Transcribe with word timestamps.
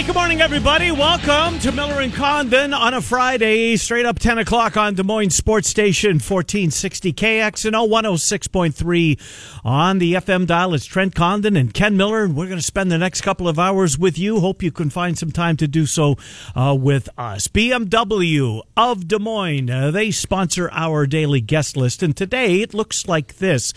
Right, 0.00 0.06
good 0.06 0.16
morning, 0.16 0.40
everybody. 0.40 0.90
Welcome 0.90 1.58
to 1.58 1.72
Miller 1.72 2.00
and 2.00 2.14
Condon 2.14 2.72
on 2.72 2.94
a 2.94 3.02
Friday, 3.02 3.76
straight 3.76 4.06
up 4.06 4.18
10 4.18 4.38
o'clock 4.38 4.78
on 4.78 4.94
Des 4.94 5.02
Moines 5.02 5.28
Sports 5.28 5.68
Station 5.68 6.12
1460 6.12 7.12
KXNO 7.12 7.86
106.3 7.86 9.60
on 9.62 9.98
the 9.98 10.14
FM 10.14 10.46
dial. 10.46 10.72
It's 10.72 10.86
Trent 10.86 11.14
Condon 11.14 11.54
and 11.54 11.74
Ken 11.74 11.98
Miller, 11.98 12.24
and 12.24 12.34
we're 12.34 12.46
going 12.46 12.56
to 12.56 12.64
spend 12.64 12.90
the 12.90 12.96
next 12.96 13.20
couple 13.20 13.46
of 13.46 13.58
hours 13.58 13.98
with 13.98 14.18
you. 14.18 14.40
Hope 14.40 14.62
you 14.62 14.72
can 14.72 14.88
find 14.88 15.18
some 15.18 15.32
time 15.32 15.58
to 15.58 15.68
do 15.68 15.84
so 15.84 16.16
uh, 16.56 16.74
with 16.80 17.10
us. 17.18 17.48
BMW 17.48 18.62
of 18.78 19.06
Des 19.06 19.18
Moines, 19.18 19.68
uh, 19.68 19.90
they 19.90 20.10
sponsor 20.10 20.70
our 20.72 21.06
daily 21.06 21.42
guest 21.42 21.76
list, 21.76 22.02
and 22.02 22.16
today 22.16 22.62
it 22.62 22.72
looks 22.72 23.06
like 23.06 23.36
this. 23.36 23.74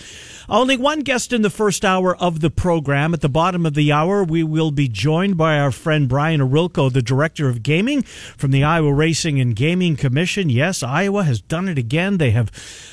Only 0.47 0.77
one 0.77 1.01
guest 1.01 1.33
in 1.33 1.41
the 1.41 1.49
first 1.49 1.83
hour 1.83 2.15
of 2.15 2.39
the 2.39 2.49
program. 2.49 3.13
At 3.13 3.19
the 3.19 3.27
bottom 3.27 3.65
of 3.65 3.73
the 3.73 3.91
hour, 3.91 4.23
we 4.23 4.41
will 4.41 4.71
be 4.71 4.87
joined 4.87 5.35
by 5.35 5.59
our 5.59 5.71
friend 5.71 6.07
Brian 6.13 6.41
Ohrilko, 6.41 6.93
the 6.93 7.01
director 7.01 7.49
of 7.49 7.63
gaming 7.63 8.03
from 8.03 8.51
the 8.51 8.63
Iowa 8.63 8.93
Racing 8.93 9.41
and 9.41 9.55
Gaming 9.55 9.95
Commission. 9.95 10.47
Yes, 10.47 10.83
Iowa 10.83 11.23
has 11.23 11.41
done 11.41 11.67
it 11.67 11.79
again. 11.79 12.19
They 12.19 12.29
have 12.29 12.51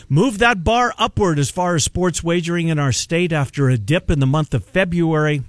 moved 0.09 0.41
that 0.41 0.65
bar 0.65 0.95
upward 0.97 1.39
as 1.39 1.51
far 1.51 1.75
as 1.75 1.85
sports 1.85 2.25
wagering 2.25 2.69
in 2.69 2.79
our 2.79 2.93
state 2.93 3.31
after 3.31 3.69
a 3.69 3.77
dip 3.77 4.11
in 4.11 4.21
the 4.21 4.27
month 4.27 4.55
of 4.55 4.65
February. 4.65 5.43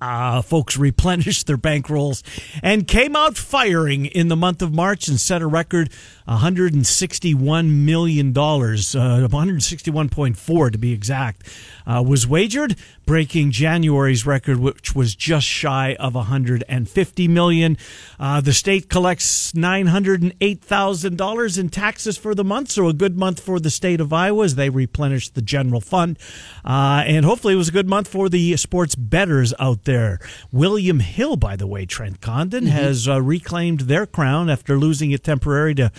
Uh, 0.00 0.42
folks 0.42 0.76
replenished 0.76 1.46
their 1.46 1.56
bankrolls 1.56 2.22
and 2.62 2.86
came 2.86 3.16
out 3.16 3.36
firing 3.36 4.06
in 4.06 4.28
the 4.28 4.36
month 4.36 4.60
of 4.60 4.74
March 4.74 5.08
and 5.08 5.18
set 5.18 5.40
a 5.40 5.46
record 5.46 5.88
$161 6.28 7.70
million, 7.70 8.28
uh, 8.30 8.32
161.4 8.32 10.72
to 10.72 10.78
be 10.78 10.92
exact, 10.92 11.48
uh, 11.86 12.04
was 12.06 12.26
wagered, 12.26 12.76
breaking 13.06 13.50
January's 13.52 14.26
record, 14.26 14.58
which 14.58 14.94
was 14.94 15.14
just 15.14 15.46
shy 15.46 15.96
of 16.00 16.14
150 16.16 17.28
million. 17.28 17.78
Uh, 18.18 18.40
the 18.40 18.52
state 18.52 18.90
collects 18.90 19.52
$908,000 19.52 21.58
in 21.58 21.68
taxes 21.68 22.18
for 22.18 22.34
the 22.34 22.42
month, 22.42 22.72
so 22.72 22.88
a 22.88 22.92
good 22.92 23.16
month 23.16 23.38
for 23.38 23.60
the 23.60 23.70
state 23.70 24.00
of 24.00 24.12
Iowa 24.12 24.44
as 24.44 24.56
they 24.56 24.68
replenish 24.68 25.28
the 25.28 25.42
general 25.42 25.80
fund. 25.80 26.18
Uh, 26.64 27.04
and 27.06 27.24
hopefully 27.24 27.54
it 27.54 27.58
was 27.58 27.68
a 27.68 27.72
good 27.72 27.88
month 27.88 28.08
for 28.08 28.28
the 28.28 28.56
sports 28.56 28.96
bettors 28.96 29.54
out 29.60 29.84
there. 29.86 30.20
William 30.52 31.00
Hill, 31.00 31.36
by 31.36 31.56
the 31.56 31.66
way, 31.66 31.86
Trent 31.86 32.20
Condon, 32.20 32.64
mm-hmm. 32.64 32.72
has 32.72 33.08
uh, 33.08 33.20
reclaimed 33.22 33.80
their 33.80 34.04
crown 34.06 34.50
after 34.50 34.78
losing 34.78 35.10
it 35.10 35.24
temporarily 35.24 35.74
to 35.76 35.90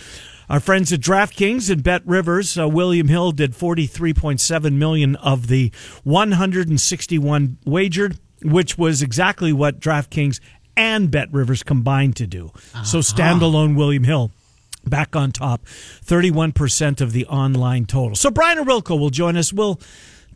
our 0.48 0.60
friends 0.60 0.92
at 0.94 1.00
DraftKings 1.00 1.70
and 1.70 1.82
Bet 1.82 2.06
Rivers, 2.06 2.58
uh, 2.58 2.66
William 2.66 3.08
Hill 3.08 3.32
did 3.32 3.52
43.7 3.52 4.72
million 4.72 5.14
of 5.16 5.48
the 5.48 5.70
161 6.04 7.58
wagered, 7.66 8.18
which 8.42 8.78
was 8.78 9.02
exactly 9.02 9.52
what 9.52 9.78
DraftKings 9.78 10.40
and 10.74 11.10
Bet 11.10 11.30
Rivers 11.32 11.62
combined 11.62 12.16
to 12.16 12.26
do. 12.26 12.46
Uh-huh. 12.54 12.84
So 12.84 12.98
standalone 13.00 13.76
William 13.76 14.04
Hill 14.04 14.30
back 14.86 15.14
on 15.14 15.32
top, 15.32 15.66
31% 15.66 17.02
of 17.02 17.12
the 17.12 17.26
online 17.26 17.84
total. 17.84 18.16
So 18.16 18.30
Brian 18.30 18.56
Ohrilko 18.56 18.98
will 18.98 19.10
join 19.10 19.36
us. 19.36 19.52
We'll 19.52 19.78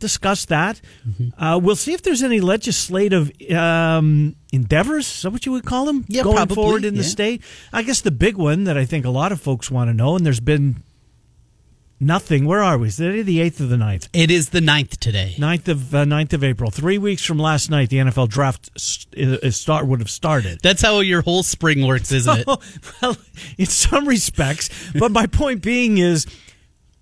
discuss 0.03 0.43
that. 0.45 0.81
Mm-hmm. 1.07 1.41
Uh, 1.41 1.57
we'll 1.57 1.77
see 1.77 1.93
if 1.93 2.03
there's 2.03 2.21
any 2.21 2.41
legislative 2.41 3.31
um, 3.51 4.35
endeavors. 4.51 5.07
Is 5.07 5.21
that 5.21 5.31
what 5.31 5.45
you 5.45 5.53
would 5.53 5.65
call 5.65 5.85
them? 5.85 6.03
Yeah, 6.09 6.23
going 6.23 6.35
probably, 6.35 6.55
forward 6.55 6.85
in 6.85 6.93
yeah. 6.93 6.99
the 6.99 7.05
state. 7.05 7.41
I 7.71 7.83
guess 7.83 8.01
the 8.01 8.11
big 8.11 8.35
one 8.35 8.65
that 8.65 8.77
I 8.77 8.83
think 8.83 9.05
a 9.05 9.09
lot 9.09 9.31
of 9.31 9.39
folks 9.39 9.71
want 9.71 9.89
to 9.89 9.93
know, 9.93 10.17
and 10.17 10.25
there's 10.25 10.41
been 10.41 10.83
nothing. 12.01 12.45
Where 12.45 12.61
are 12.61 12.77
we? 12.77 12.89
Is 12.89 12.99
it 12.99 13.25
the 13.25 13.39
eighth 13.39 13.61
or 13.61 13.67
the 13.67 13.77
9th? 13.77 14.09
It 14.11 14.29
is 14.29 14.49
the 14.49 14.59
9th 14.59 14.97
today. 14.97 15.35
9th 15.37 15.69
of 15.69 15.95
uh, 15.95 16.03
9th 16.03 16.33
of 16.33 16.43
April. 16.43 16.69
Three 16.69 16.97
weeks 16.97 17.23
from 17.23 17.39
last 17.39 17.71
night, 17.71 17.89
the 17.89 17.97
NFL 17.97 18.27
draft 18.27 18.69
is 19.13 19.55
start 19.55 19.87
would 19.87 19.99
have 20.01 20.09
started. 20.09 20.59
That's 20.61 20.81
how 20.81 20.99
your 20.99 21.21
whole 21.21 21.43
spring 21.43 21.87
works, 21.87 22.11
isn't 22.11 22.39
it? 22.47 22.47
well, 23.01 23.15
in 23.57 23.67
some 23.67 24.05
respects. 24.05 24.69
but 24.99 25.11
my 25.11 25.27
point 25.41 25.61
being 25.61 25.97
is 25.97 26.27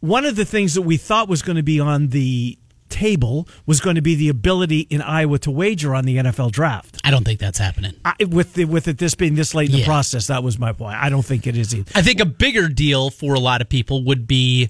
one 0.01 0.25
of 0.25 0.35
the 0.35 0.45
things 0.45 0.75
that 0.75 0.81
we 0.83 0.97
thought 0.97 1.27
was 1.27 1.41
going 1.41 1.55
to 1.55 1.63
be 1.63 1.79
on 1.79 2.09
the 2.09 2.57
table 2.91 3.47
was 3.65 3.79
going 3.79 3.95
to 3.95 4.01
be 4.01 4.15
the 4.15 4.29
ability 4.29 4.81
in 4.81 5.01
Iowa 5.01 5.39
to 5.39 5.51
wager 5.51 5.95
on 5.95 6.05
the 6.05 6.17
NFL 6.17 6.51
draft. 6.51 6.99
I 7.03 7.09
don't 7.09 7.23
think 7.23 7.39
that's 7.39 7.57
happening. 7.57 7.93
I, 8.05 8.13
with 8.29 8.53
the, 8.53 8.65
with 8.65 8.87
it 8.87 8.97
this 8.97 9.15
being 9.15 9.35
this 9.35 9.55
late 9.55 9.69
in 9.69 9.77
yeah. 9.77 9.81
the 9.81 9.85
process, 9.85 10.27
that 10.27 10.43
was 10.43 10.59
my 10.59 10.73
point. 10.73 10.97
I 10.97 11.09
don't 11.09 11.25
think 11.25 11.47
it 11.47 11.57
is 11.57 11.73
either. 11.73 11.91
I 11.95 12.01
think 12.01 12.19
a 12.19 12.25
bigger 12.25 12.67
deal 12.67 13.09
for 13.09 13.33
a 13.33 13.39
lot 13.39 13.61
of 13.61 13.69
people 13.69 14.03
would 14.03 14.27
be 14.27 14.69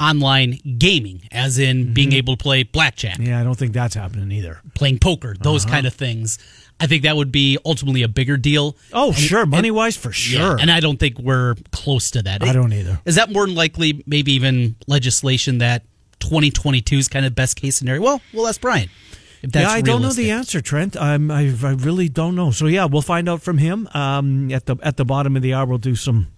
online 0.00 0.58
gaming, 0.78 1.22
as 1.30 1.58
in 1.58 1.84
mm-hmm. 1.84 1.92
being 1.92 2.12
able 2.12 2.36
to 2.36 2.42
play 2.42 2.62
blackjack. 2.62 3.18
Yeah, 3.18 3.38
I 3.38 3.44
don't 3.44 3.56
think 3.56 3.72
that's 3.72 3.94
happening 3.94 4.32
either. 4.32 4.60
Playing 4.74 4.98
poker, 4.98 5.36
those 5.38 5.64
uh-huh. 5.64 5.74
kind 5.74 5.86
of 5.86 5.94
things. 5.94 6.38
I 6.80 6.86
think 6.86 7.02
that 7.02 7.14
would 7.14 7.30
be 7.30 7.58
ultimately 7.64 8.02
a 8.02 8.08
bigger 8.08 8.38
deal. 8.38 8.76
Oh, 8.92 9.08
and, 9.08 9.16
sure, 9.16 9.44
money 9.44 9.70
wise 9.70 9.96
for 9.96 10.12
sure. 10.12 10.40
Yeah, 10.40 10.56
and 10.58 10.70
I 10.70 10.80
don't 10.80 10.98
think 10.98 11.18
we're 11.18 11.54
close 11.72 12.10
to 12.12 12.22
that. 12.22 12.42
I 12.42 12.52
don't 12.52 12.72
either. 12.72 13.00
Is 13.04 13.16
that 13.16 13.30
more 13.30 13.46
than 13.46 13.54
likely 13.54 14.02
maybe 14.06 14.32
even 14.32 14.76
legislation 14.86 15.58
that 15.58 15.84
2022 16.20 16.96
is 16.98 17.08
kind 17.08 17.26
of 17.26 17.34
best 17.34 17.56
case 17.56 17.76
scenario? 17.76 18.02
Well, 18.02 18.20
well, 18.32 18.44
that's 18.44 18.58
Brian. 18.58 18.88
If 19.42 19.52
that's 19.52 19.70
yeah, 19.70 19.70
I 19.70 19.80
don't 19.80 20.02
know 20.02 20.12
the 20.12 20.30
answer, 20.30 20.60
Trent. 20.60 20.96
I'm, 20.96 21.30
I, 21.30 21.54
I 21.62 21.72
really 21.72 22.08
don't 22.08 22.34
know. 22.34 22.50
So 22.50 22.66
yeah, 22.66 22.84
we'll 22.84 23.02
find 23.02 23.28
out 23.28 23.42
from 23.42 23.58
him 23.58 23.88
um, 23.94 24.52
at 24.52 24.66
the 24.66 24.76
at 24.82 24.96
the 24.96 25.04
bottom 25.04 25.34
of 25.34 25.42
the 25.42 25.54
hour. 25.54 25.66
We'll 25.66 25.78
do 25.78 25.96
some 25.96 26.28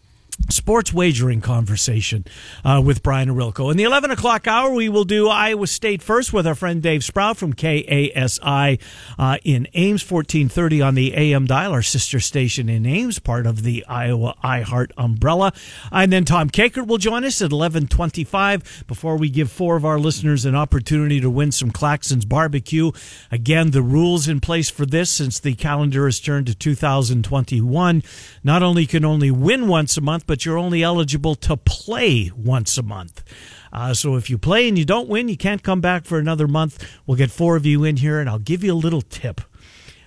sports 0.51 0.93
wagering 0.93 1.41
conversation 1.41 2.25
uh, 2.65 2.81
with 2.85 3.03
Brian 3.03 3.29
Ohrilko. 3.29 3.71
In 3.71 3.77
the 3.77 3.83
11 3.83 4.11
o'clock 4.11 4.47
hour, 4.47 4.73
we 4.73 4.89
will 4.89 5.05
do 5.05 5.29
Iowa 5.29 5.67
State 5.67 6.03
first 6.03 6.33
with 6.33 6.47
our 6.47 6.55
friend 6.55 6.83
Dave 6.83 7.05
Sprout 7.05 7.37
from 7.37 7.53
KASI 7.53 8.81
uh, 9.19 9.39
in 9.45 9.69
Ames, 9.75 10.09
1430 10.09 10.83
on 10.83 10.95
the 10.95 11.15
AM 11.15 11.47
dial, 11.47 11.73
our 11.73 11.83
sister 11.83 12.21
station 12.21 12.69
in 12.69 12.87
Ames, 12.87 13.19
part 13.19 13.47
of 13.47 13.63
the 13.63 13.85
Iowa 13.87 14.35
iHeart 14.43 14.93
umbrella. 14.97 15.53
And 15.91 16.13
then 16.13 16.25
Tom 16.25 16.49
Kakert 16.49 16.87
will 16.87 16.99
join 16.99 17.25
us 17.25 17.41
at 17.41 17.53
1125 17.53 18.85
before 18.87 19.17
we 19.17 19.29
give 19.29 19.51
four 19.51 19.77
of 19.77 19.85
our 19.85 19.99
listeners 19.99 20.45
an 20.45 20.55
opportunity 20.55 21.21
to 21.21 21.31
win 21.31 21.53
some 21.53 21.71
Claxons 21.71 22.29
barbecue. 22.29 22.93
Again, 23.31 23.73
the 23.73 23.83
rules 23.83 24.29
in 24.29 24.41
place 24.41 24.71
for 24.71 24.87
this 24.87 25.11
since 25.11 25.39
the 25.39 25.55
calendar 25.55 26.07
has 26.07 26.21
turned 26.21 26.47
to 26.47 26.55
2021. 26.55 28.03
Not 28.45 28.63
only 28.63 28.87
can 28.87 29.05
only 29.05 29.31
win 29.31 29.69
once 29.69 29.97
a 29.97 30.01
month, 30.01 30.13
month, 30.13 30.27
but 30.33 30.47
you're 30.47 30.57
only 30.57 30.83
eligible 30.83 31.35
to 31.35 31.59
play 31.59 32.33
once 32.35 32.79
a 32.79 32.83
month. 32.83 33.23
Uh, 33.71 33.93
so 33.93 34.17
if 34.17 34.31
you 34.31 34.39
play 34.39 34.67
and 34.67 34.79
you 34.79 34.85
don't 34.87 35.07
win, 35.07 35.29
you 35.29 35.37
can't 35.37 35.63
come 35.63 35.83
back 35.83 36.07
for 36.07 36.19
another 36.19 36.49
month. 36.49 36.91
We'll 37.07 37.19
get 37.19 37.31
four 37.31 37.55
of 37.55 37.67
you 37.67 37.85
in 37.85 37.99
here, 37.99 38.19
and 38.19 38.31
I'll 38.31 38.39
give 38.39 38.65
you 38.65 38.73
a 38.73 38.75
little 38.75 39.03
tip. 39.03 39.43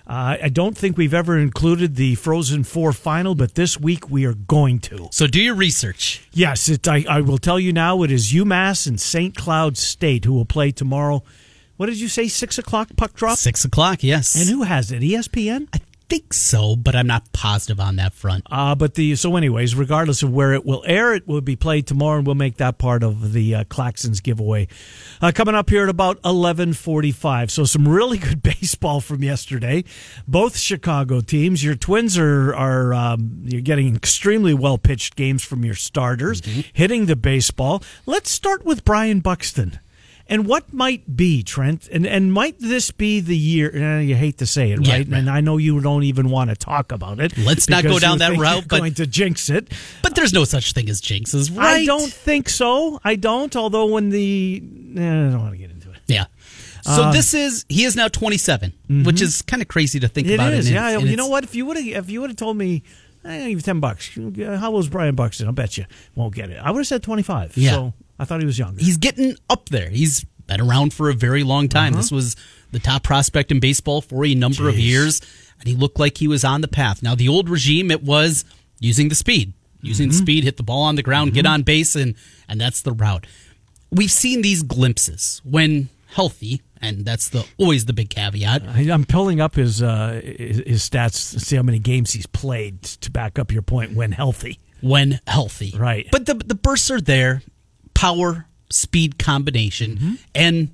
Uh, 0.04 0.36
I 0.42 0.48
don't 0.48 0.76
think 0.76 0.96
we've 0.96 1.14
ever 1.14 1.38
included 1.38 1.94
the 1.94 2.16
Frozen 2.16 2.64
Four 2.64 2.92
final, 2.92 3.36
but 3.36 3.54
this 3.54 3.78
week 3.78 4.10
we 4.10 4.24
are 4.24 4.34
going 4.34 4.80
to. 4.80 5.06
So 5.12 5.28
do 5.28 5.40
your 5.40 5.54
research. 5.54 6.26
Yes, 6.32 6.68
it, 6.68 6.88
I, 6.88 7.04
I 7.08 7.20
will 7.20 7.38
tell 7.38 7.60
you 7.60 7.72
now. 7.72 8.02
It 8.02 8.10
is 8.10 8.32
UMass 8.32 8.88
and 8.88 9.00
St. 9.00 9.36
Cloud 9.36 9.76
State 9.76 10.24
who 10.24 10.32
will 10.32 10.44
play 10.44 10.72
tomorrow. 10.72 11.22
What 11.76 11.86
did 11.86 12.00
you 12.00 12.08
say? 12.08 12.26
Six 12.26 12.58
o'clock 12.58 12.88
puck 12.96 13.14
drop. 13.14 13.38
Six 13.38 13.64
o'clock. 13.64 14.02
Yes. 14.02 14.34
And 14.34 14.48
who 14.48 14.64
has 14.64 14.90
it? 14.90 15.02
ESPN. 15.02 15.68
I 15.72 15.78
think 16.08 16.32
so, 16.32 16.76
but 16.76 16.94
I'm 16.94 17.06
not 17.06 17.32
positive 17.32 17.80
on 17.80 17.96
that 17.96 18.14
front. 18.14 18.46
Uh, 18.50 18.74
but 18.74 18.94
the 18.94 19.14
so, 19.16 19.36
anyways, 19.36 19.74
regardless 19.74 20.22
of 20.22 20.32
where 20.32 20.52
it 20.52 20.64
will 20.64 20.84
air, 20.86 21.14
it 21.14 21.26
will 21.26 21.40
be 21.40 21.56
played 21.56 21.86
tomorrow, 21.86 22.18
and 22.18 22.26
we'll 22.26 22.34
make 22.34 22.56
that 22.56 22.78
part 22.78 23.02
of 23.02 23.32
the 23.32 23.54
uh, 23.54 23.64
Claxons 23.64 24.22
giveaway 24.22 24.68
uh, 25.20 25.32
coming 25.34 25.54
up 25.54 25.70
here 25.70 25.84
at 25.84 25.88
about 25.88 26.20
11:45. 26.22 27.50
So, 27.50 27.64
some 27.64 27.88
really 27.88 28.18
good 28.26 28.42
baseball 28.42 29.00
from 29.00 29.22
yesterday. 29.22 29.84
Both 30.26 30.56
Chicago 30.56 31.20
teams. 31.20 31.64
Your 31.64 31.74
Twins 31.74 32.18
are 32.18 32.54
are 32.54 32.94
um, 32.94 33.42
you're 33.44 33.60
getting 33.60 33.94
extremely 33.94 34.54
well 34.54 34.78
pitched 34.78 35.16
games 35.16 35.44
from 35.44 35.64
your 35.64 35.74
starters, 35.74 36.40
mm-hmm. 36.40 36.60
hitting 36.72 37.06
the 37.06 37.16
baseball. 37.16 37.82
Let's 38.06 38.30
start 38.30 38.64
with 38.64 38.84
Byron 38.84 39.20
Buxton. 39.20 39.80
And 40.28 40.46
what 40.46 40.72
might 40.72 41.16
be, 41.16 41.44
Trent, 41.44 41.88
and, 41.88 42.04
and 42.04 42.32
might 42.32 42.58
this 42.58 42.90
be 42.90 43.20
the 43.20 43.36
year? 43.36 43.70
Uh, 43.72 44.00
you 44.00 44.16
hate 44.16 44.38
to 44.38 44.46
say 44.46 44.72
it, 44.72 44.84
yeah, 44.84 44.94
right? 44.94 45.08
right? 45.08 45.18
And 45.20 45.30
I 45.30 45.40
know 45.40 45.56
you 45.56 45.80
don't 45.80 46.02
even 46.02 46.30
want 46.30 46.50
to 46.50 46.56
talk 46.56 46.90
about 46.90 47.20
it. 47.20 47.38
Let's 47.38 47.68
not 47.68 47.84
go 47.84 48.00
down 48.00 48.18
that 48.18 48.36
route. 48.36 48.64
but, 48.68 48.78
going 48.80 48.94
to 48.94 49.06
jinx 49.06 49.48
it. 49.48 49.72
But 50.02 50.16
there's 50.16 50.32
no 50.32 50.44
such 50.44 50.72
thing 50.72 50.88
as 50.88 51.00
jinxes, 51.00 51.56
right? 51.56 51.82
I 51.82 51.84
don't 51.84 52.12
think 52.12 52.48
so. 52.48 53.00
I 53.04 53.14
don't. 53.14 53.54
Although 53.54 53.86
when 53.86 54.08
the 54.08 54.62
eh, 54.96 55.00
I 55.00 55.30
don't 55.30 55.40
want 55.40 55.52
to 55.52 55.58
get 55.58 55.70
into 55.70 55.90
it. 55.92 55.98
Yeah. 56.08 56.26
So 56.82 57.04
um, 57.04 57.12
this 57.12 57.34
is 57.34 57.64
he 57.68 57.84
is 57.84 57.96
now 57.96 58.08
27, 58.08 58.70
mm-hmm. 58.70 59.04
which 59.04 59.20
is 59.20 59.42
kind 59.42 59.60
of 59.60 59.68
crazy 59.68 60.00
to 60.00 60.08
think 60.08 60.28
it 60.28 60.34
about. 60.34 60.52
Is, 60.52 60.70
yeah, 60.70 60.98
you 60.98 61.16
know 61.16 61.28
what? 61.28 61.44
If 61.44 61.54
you 61.54 61.66
would 61.66 61.76
have 61.76 61.86
if 61.86 62.10
you 62.10 62.20
would 62.20 62.30
have 62.30 62.36
told 62.36 62.56
me 62.56 62.82
I 63.24 63.38
give 63.38 63.50
you 63.50 63.60
ten 63.60 63.80
bucks. 63.80 64.10
How 64.14 64.70
was 64.70 64.88
Byron 64.88 65.14
Buxton? 65.14 65.46
I'll 65.46 65.52
bet 65.52 65.76
you 65.76 65.86
won't 66.14 66.34
get 66.34 66.50
it. 66.50 66.58
I 66.58 66.70
would 66.70 66.80
have 66.80 66.86
said 66.86 67.02
twenty 67.02 67.22
five. 67.22 67.56
Yeah. 67.56 67.70
So 67.72 67.94
I 68.18 68.24
thought 68.24 68.40
he 68.40 68.46
was 68.46 68.58
younger. 68.58 68.82
He's 68.82 68.96
getting 68.96 69.36
up 69.50 69.68
there. 69.68 69.88
He's 69.90 70.24
been 70.46 70.60
around 70.60 70.94
for 70.94 71.10
a 71.10 71.14
very 71.14 71.42
long 71.42 71.68
time. 71.68 71.92
Uh-huh. 71.92 72.02
This 72.02 72.10
was 72.12 72.36
the 72.72 72.78
top 72.78 73.02
prospect 73.02 73.50
in 73.50 73.60
baseball 73.60 74.00
for 74.00 74.24
a 74.24 74.34
number 74.34 74.68
of 74.68 74.78
years, 74.78 75.20
and 75.60 75.68
he 75.68 75.74
looked 75.74 75.98
like 75.98 76.18
he 76.18 76.28
was 76.28 76.44
on 76.44 76.60
the 76.60 76.68
path. 76.68 77.02
Now, 77.02 77.14
the 77.14 77.28
old 77.28 77.48
regime, 77.48 77.90
it 77.90 78.02
was 78.02 78.44
using 78.80 79.08
the 79.08 79.14
speed, 79.14 79.52
using 79.82 80.08
Mm-hmm. 80.08 80.10
the 80.12 80.16
speed, 80.16 80.44
hit 80.44 80.56
the 80.56 80.62
ball 80.62 80.82
on 80.82 80.94
the 80.96 81.02
ground, 81.02 81.34
get 81.34 81.46
on 81.46 81.62
base, 81.62 81.94
and 81.96 82.14
and 82.48 82.60
that's 82.60 82.82
the 82.82 82.92
route. 82.92 83.26
We've 83.90 84.10
seen 84.10 84.42
these 84.42 84.62
glimpses 84.62 85.40
when 85.44 85.88
healthy, 86.08 86.62
and 86.80 87.04
that's 87.04 87.28
the 87.28 87.46
always 87.58 87.84
the 87.86 87.92
big 87.92 88.10
caveat. 88.10 88.62
I'm 88.64 89.04
pulling 89.04 89.40
up 89.40 89.54
his, 89.56 89.82
uh, 89.82 90.20
his 90.24 90.58
his 90.66 90.88
stats 90.88 91.32
to 91.32 91.40
see 91.40 91.56
how 91.56 91.62
many 91.62 91.78
games 91.78 92.12
he's 92.12 92.26
played 92.26 92.82
to 92.82 93.10
back 93.10 93.38
up 93.38 93.52
your 93.52 93.62
point 93.62 93.94
when 93.94 94.12
healthy. 94.12 94.58
when 94.80 95.20
healthy. 95.26 95.74
Right. 95.76 96.06
But 96.12 96.26
the 96.26 96.34
the 96.34 96.54
bursts 96.56 96.90
are 96.90 97.00
there, 97.00 97.42
power, 97.96 98.46
speed 98.70 99.18
combination, 99.18 99.96
Mm-hmm. 99.96 100.14
and 100.34 100.70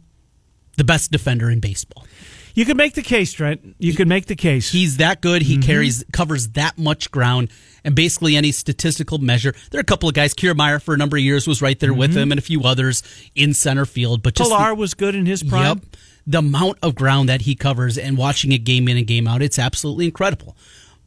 the 0.77 0.85
best 0.85 1.11
defender 1.13 1.51
in 1.51 1.61
baseball. 1.61 2.07
You 2.55 2.65
could 2.67 2.77
make 2.77 2.95
the 2.95 3.03
case, 3.03 3.33
Trent. 3.33 3.77
You 3.79 3.95
could 3.95 4.09
make 4.09 4.27
the 4.27 4.37
case. 4.37 4.71
He's 4.71 4.99
that 4.99 5.21
good. 5.23 5.41
Mm-hmm. 5.43 5.61
He 5.61 5.67
carries 5.67 6.05
covers 6.13 6.49
that 6.49 6.77
much 6.77 7.11
ground, 7.11 7.51
and 7.85 7.95
basically 7.95 8.37
any 8.37 8.53
statistical 8.53 9.17
measure. 9.19 9.55
There 9.71 9.79
are 9.79 9.81
a 9.81 9.85
couple 9.85 10.09
of 10.09 10.15
guys. 10.15 10.35
Kiermaier 10.35 10.83
for 10.83 10.93
a 10.95 10.99
number 10.99 11.17
of 11.17 11.23
years 11.23 11.47
was 11.47 11.63
right 11.63 11.79
there 11.81 11.95
with 11.95 12.15
him, 12.15 12.31
and 12.33 12.39
a 12.39 12.43
few 12.43 12.63
others 12.65 13.03
in 13.35 13.55
center 13.55 13.87
field. 13.87 14.23
But 14.23 14.35
just 14.35 14.51
the- 14.51 14.55
Mm-hmm. 14.55 14.63
Pilar 14.65 14.75
was 14.75 14.93
good 14.95 15.15
in 15.15 15.25
his 15.27 15.43
prime. 15.43 15.79
Yep. 15.79 15.97
The 16.27 16.39
amount 16.39 16.79
of 16.83 16.95
ground 16.95 17.29
that 17.31 17.43
he 17.43 17.55
covers 17.55 17.97
and 17.99 18.17
watching 18.19 18.53
it 18.53 18.59
game 18.65 18.87
in 18.89 18.97
and 18.97 19.07
game 19.07 19.27
out, 19.27 19.41
it's 19.43 19.59
absolutely 19.59 20.05
incredible. 20.07 20.57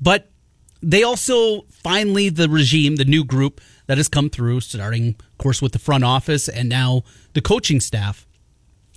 But 0.02 0.30
they 0.86 1.02
also 1.02 1.64
finally 1.72 2.30
the 2.30 2.48
regime, 2.48 2.98
the 2.98 3.06
new 3.06 3.26
group 3.26 3.60
that 3.88 3.98
has 3.98 4.08
come 4.08 4.30
through, 4.30 4.60
starting 4.60 5.16
of 5.20 5.38
course 5.40 5.60
with 5.62 5.72
the 5.72 5.80
front 5.80 6.04
office 6.04 6.48
and 6.48 6.70
now 6.70 7.04
the 7.34 7.42
coaching 7.42 7.80
staff, 7.80 8.28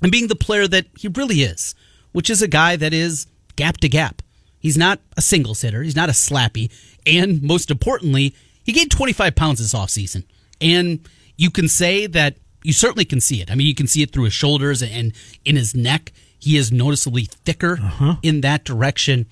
and 0.03 0.13
being 0.13 0.29
the 0.29 0.37
player 0.37 0.69
that 0.69 0.87
he 0.99 1.09
really 1.09 1.37
is, 1.37 1.75
which 2.13 2.29
is 2.29 2.43
a 2.43 2.49
guy 2.49 2.77
that 2.77 2.93
is 2.93 3.27
gap 3.57 3.79
to 3.79 3.89
gap. 3.89 4.21
He's 4.59 4.77
not 4.77 5.01
a 5.17 5.23
singles 5.23 5.63
hitter. 5.63 5.83
He's 5.83 5.97
not 5.97 6.11
a 6.11 6.13
slappy. 6.13 6.71
And 7.07 7.43
most 7.43 7.71
importantly, 7.71 8.35
he 8.65 8.73
gained 8.73 8.91
25 8.91 9.35
pounds 9.35 9.59
this 9.59 9.73
offseason. 9.73 10.25
And 10.61 11.09
you 11.37 11.51
can 11.51 11.69
say 11.69 12.07
that 12.07 12.37
you 12.65 12.73
certainly 12.73 13.05
can 13.05 13.21
see 13.21 13.41
it. 13.41 13.51
I 13.51 13.55
mean, 13.55 13.67
you 13.67 13.75
can 13.75 13.87
see 13.87 14.03
it 14.03 14.13
through 14.13 14.25
his 14.25 14.35
shoulders 14.35 14.83
and 14.83 15.15
in 15.45 15.57
his 15.57 15.75
neck. 15.75 16.13
He 16.39 16.57
is 16.57 16.71
noticeably 16.71 17.25
thicker 17.25 17.79
uh-huh. 17.81 18.17
in 18.23 18.43
that 18.43 18.65
direction. 18.65 19.27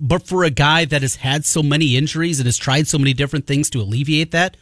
But 0.00 0.26
for 0.26 0.44
a 0.44 0.50
guy 0.50 0.86
that 0.86 1.02
has 1.02 1.16
had 1.16 1.44
so 1.44 1.62
many 1.62 1.96
injuries 1.96 2.40
and 2.40 2.46
has 2.46 2.56
tried 2.56 2.88
so 2.88 2.98
many 2.98 3.12
different 3.12 3.46
things 3.46 3.68
to 3.70 3.80
alleviate 3.80 4.30
that, 4.30 4.56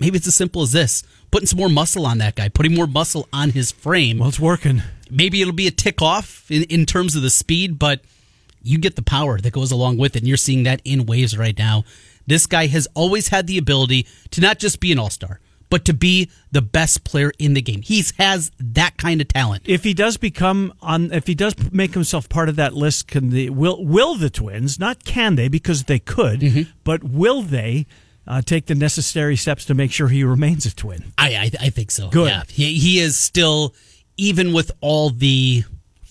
maybe 0.00 0.16
it's 0.16 0.26
as 0.26 0.34
simple 0.34 0.62
as 0.62 0.72
this 0.72 1.04
putting 1.30 1.46
some 1.46 1.58
more 1.58 1.68
muscle 1.68 2.06
on 2.06 2.18
that 2.18 2.34
guy, 2.34 2.48
putting 2.48 2.74
more 2.74 2.88
muscle 2.88 3.28
on 3.32 3.50
his 3.50 3.70
frame 3.70 4.18
Well, 4.18 4.28
it's 4.28 4.40
working. 4.40 4.82
maybe 5.08 5.40
it'll 5.40 5.54
be 5.54 5.68
a 5.68 5.70
tick 5.70 6.02
off 6.02 6.50
in, 6.50 6.64
in 6.64 6.86
terms 6.86 7.14
of 7.14 7.22
the 7.22 7.30
speed, 7.30 7.78
but 7.78 8.00
you 8.62 8.78
get 8.78 8.96
the 8.96 9.02
power 9.02 9.38
that 9.40 9.52
goes 9.52 9.70
along 9.70 9.96
with 9.96 10.16
it, 10.16 10.20
and 10.20 10.28
you're 10.28 10.36
seeing 10.36 10.64
that 10.64 10.82
in 10.84 11.06
waves 11.06 11.38
right 11.38 11.56
now. 11.56 11.84
This 12.26 12.46
guy 12.46 12.66
has 12.66 12.86
always 12.94 13.28
had 13.28 13.46
the 13.46 13.58
ability 13.58 14.06
to 14.32 14.40
not 14.40 14.58
just 14.58 14.80
be 14.80 14.92
an 14.92 14.98
all 14.98 15.08
star, 15.10 15.40
but 15.70 15.84
to 15.86 15.94
be 15.94 16.28
the 16.52 16.60
best 16.60 17.04
player 17.04 17.32
in 17.38 17.54
the 17.54 17.62
game. 17.62 17.80
He 17.82 18.04
has 18.18 18.50
that 18.58 18.96
kind 18.98 19.20
of 19.20 19.28
talent. 19.28 19.62
If 19.66 19.84
he 19.84 19.94
does 19.94 20.16
become 20.18 20.74
on, 20.82 21.12
if 21.12 21.26
he 21.26 21.34
does 21.34 21.54
make 21.72 21.94
himself 21.94 22.28
part 22.28 22.48
of 22.48 22.56
that 22.56 22.74
list, 22.74 23.06
can 23.08 23.30
the 23.30 23.48
will 23.50 23.82
will 23.84 24.16
the 24.16 24.28
Twins? 24.30 24.78
Not 24.78 25.04
can 25.04 25.36
they, 25.36 25.48
because 25.48 25.84
they 25.84 25.98
could, 26.00 26.40
Mm-hmm. 26.40 26.70
but 26.84 27.02
will 27.04 27.40
they 27.42 27.86
uh, 28.26 28.42
take 28.42 28.66
the 28.66 28.74
necessary 28.74 29.36
steps 29.36 29.64
to 29.64 29.74
make 29.74 29.90
sure 29.92 30.08
he 30.08 30.22
remains 30.24 30.66
a 30.66 30.74
Twin? 30.74 31.12
I 31.16 31.34
I, 31.36 31.50
I 31.66 31.70
think 31.70 31.90
so. 31.90 32.08
Good. 32.10 32.28
Yeah, 32.28 32.42
he, 32.48 32.78
he 32.78 32.98
is 33.00 33.16
still, 33.16 33.74
even 34.16 34.52
with 34.52 34.70
all 34.80 35.10
the 35.10 35.64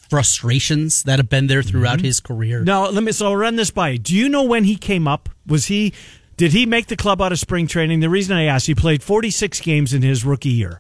frustrations 0.10 1.04
that 1.04 1.20
have 1.20 1.30
been 1.30 1.48
there 1.48 1.62
throughout 1.64 2.02
his 2.02 2.20
career. 2.20 2.64
Now, 2.64 2.90
let 2.90 3.04
me. 3.04 3.12
So 3.12 3.28
I'll 3.28 3.36
run 3.36 3.56
this 3.56 3.72
by. 3.72 3.90
you. 3.90 4.00
Do 4.00 4.16
you 4.16 4.28
know 4.30 4.44
when 4.44 4.64
he 4.64 4.76
came 4.76 5.08
up? 5.08 5.30
Was 5.46 5.66
he? 5.68 5.94
Did 6.40 6.54
he 6.54 6.66
make 6.66 6.88
the 6.88 6.96
club 6.96 7.22
out 7.22 7.34
of 7.34 7.40
spring 7.40 7.68
training? 7.68 8.00
The 8.00 8.10
reason 8.10 8.34
I 8.34 8.46
asked, 8.46 8.68
he 8.68 8.74
played 8.74 9.04
46 9.04 9.60
games 9.60 9.94
in 9.94 10.04
his 10.04 10.24
rookie 10.24 10.48
year. 10.48 10.80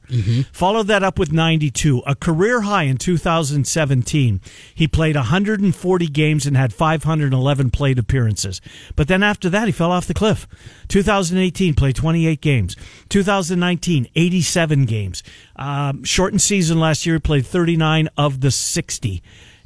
Followed 0.53 0.88
that 0.88 1.03
up 1.03 1.19
with 1.19 1.33
92, 1.33 2.01
a 2.07 2.15
career 2.15 2.61
high 2.61 2.83
in 2.83 2.95
2017. 2.95 4.39
He 4.73 4.88
played 4.88 5.17
140 5.17 6.07
games 6.07 6.45
and 6.45 6.56
had 6.56 6.71
511 6.71 7.71
plate 7.71 8.00
appearances. 8.00 8.61
But 8.95 9.09
then 9.09 9.21
after 9.21 9.50
that, 9.50 9.65
he 9.65 9.73
fell 9.73 9.91
off 9.91 10.07
the 10.07 10.13
cliff. 10.13 10.47
2018 10.88 11.73
played 11.73 11.97
28 11.97 12.39
games. 12.39 12.77
2019, 13.09 14.07
87 14.15 14.85
games. 14.85 15.23
Um, 15.57 16.06
shortened 16.06 16.41
season 16.41 16.79
last 16.79 17.06
year, 17.06 17.15
he 17.17 17.19
played 17.19 17.45
39 17.45 18.07
of 18.15 18.39
the 18.39 18.51
60. 18.51 19.21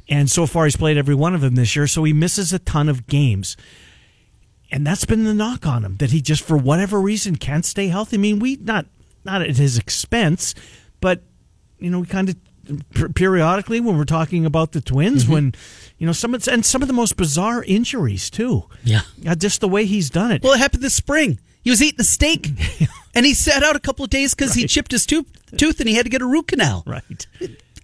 And 0.08 0.28
so 0.28 0.48
far, 0.48 0.64
he's 0.64 0.76
played 0.76 0.98
every 0.98 1.14
one 1.14 1.36
of 1.36 1.40
them 1.40 1.54
this 1.54 1.76
year, 1.76 1.86
so 1.86 2.02
he 2.02 2.12
misses 2.12 2.52
a 2.52 2.58
ton 2.58 2.88
of 2.88 3.06
games. 3.06 3.56
And 4.70 4.86
that's 4.86 5.04
been 5.04 5.24
the 5.24 5.34
knock 5.34 5.66
on 5.66 5.84
him 5.84 5.96
that 5.98 6.10
he 6.10 6.20
just, 6.20 6.42
for 6.42 6.56
whatever 6.56 7.00
reason, 7.00 7.36
can't 7.36 7.64
stay 7.64 7.88
healthy. 7.88 8.16
I 8.16 8.20
mean, 8.20 8.38
we 8.38 8.56
not 8.56 8.86
not 9.24 9.42
at 9.42 9.56
his 9.56 9.78
expense, 9.78 10.54
but 11.00 11.22
you 11.78 11.90
know, 11.90 12.00
we 12.00 12.06
kind 12.06 12.28
of 12.28 12.36
per- 12.94 13.08
periodically 13.08 13.80
when 13.80 13.96
we're 13.96 14.04
talking 14.04 14.44
about 14.46 14.72
the 14.72 14.80
Twins, 14.80 15.28
when 15.28 15.54
you 15.98 16.06
know 16.06 16.12
some 16.12 16.34
of 16.34 16.46
and 16.48 16.64
some 16.64 16.82
of 16.82 16.88
the 16.88 16.94
most 16.94 17.16
bizarre 17.16 17.62
injuries 17.64 18.30
too. 18.30 18.64
Yeah. 18.82 19.02
Uh, 19.26 19.34
just 19.34 19.60
the 19.60 19.68
way 19.68 19.84
he's 19.84 20.10
done 20.10 20.32
it. 20.32 20.42
Well, 20.42 20.52
it 20.54 20.58
happened 20.58 20.82
this 20.82 20.94
spring. 20.94 21.38
He 21.62 21.70
was 21.70 21.82
eating 21.82 22.00
a 22.00 22.04
steak, 22.04 22.50
and 23.14 23.24
he 23.24 23.32
sat 23.32 23.62
out 23.62 23.76
a 23.76 23.80
couple 23.80 24.04
of 24.04 24.10
days 24.10 24.34
because 24.34 24.54
he 24.54 24.66
chipped 24.66 24.92
his 24.92 25.06
tooth, 25.06 25.26
tooth, 25.56 25.80
and 25.80 25.88
he 25.88 25.94
had 25.94 26.04
to 26.04 26.10
get 26.10 26.20
a 26.20 26.26
root 26.26 26.48
canal. 26.48 26.82
right. 26.86 27.26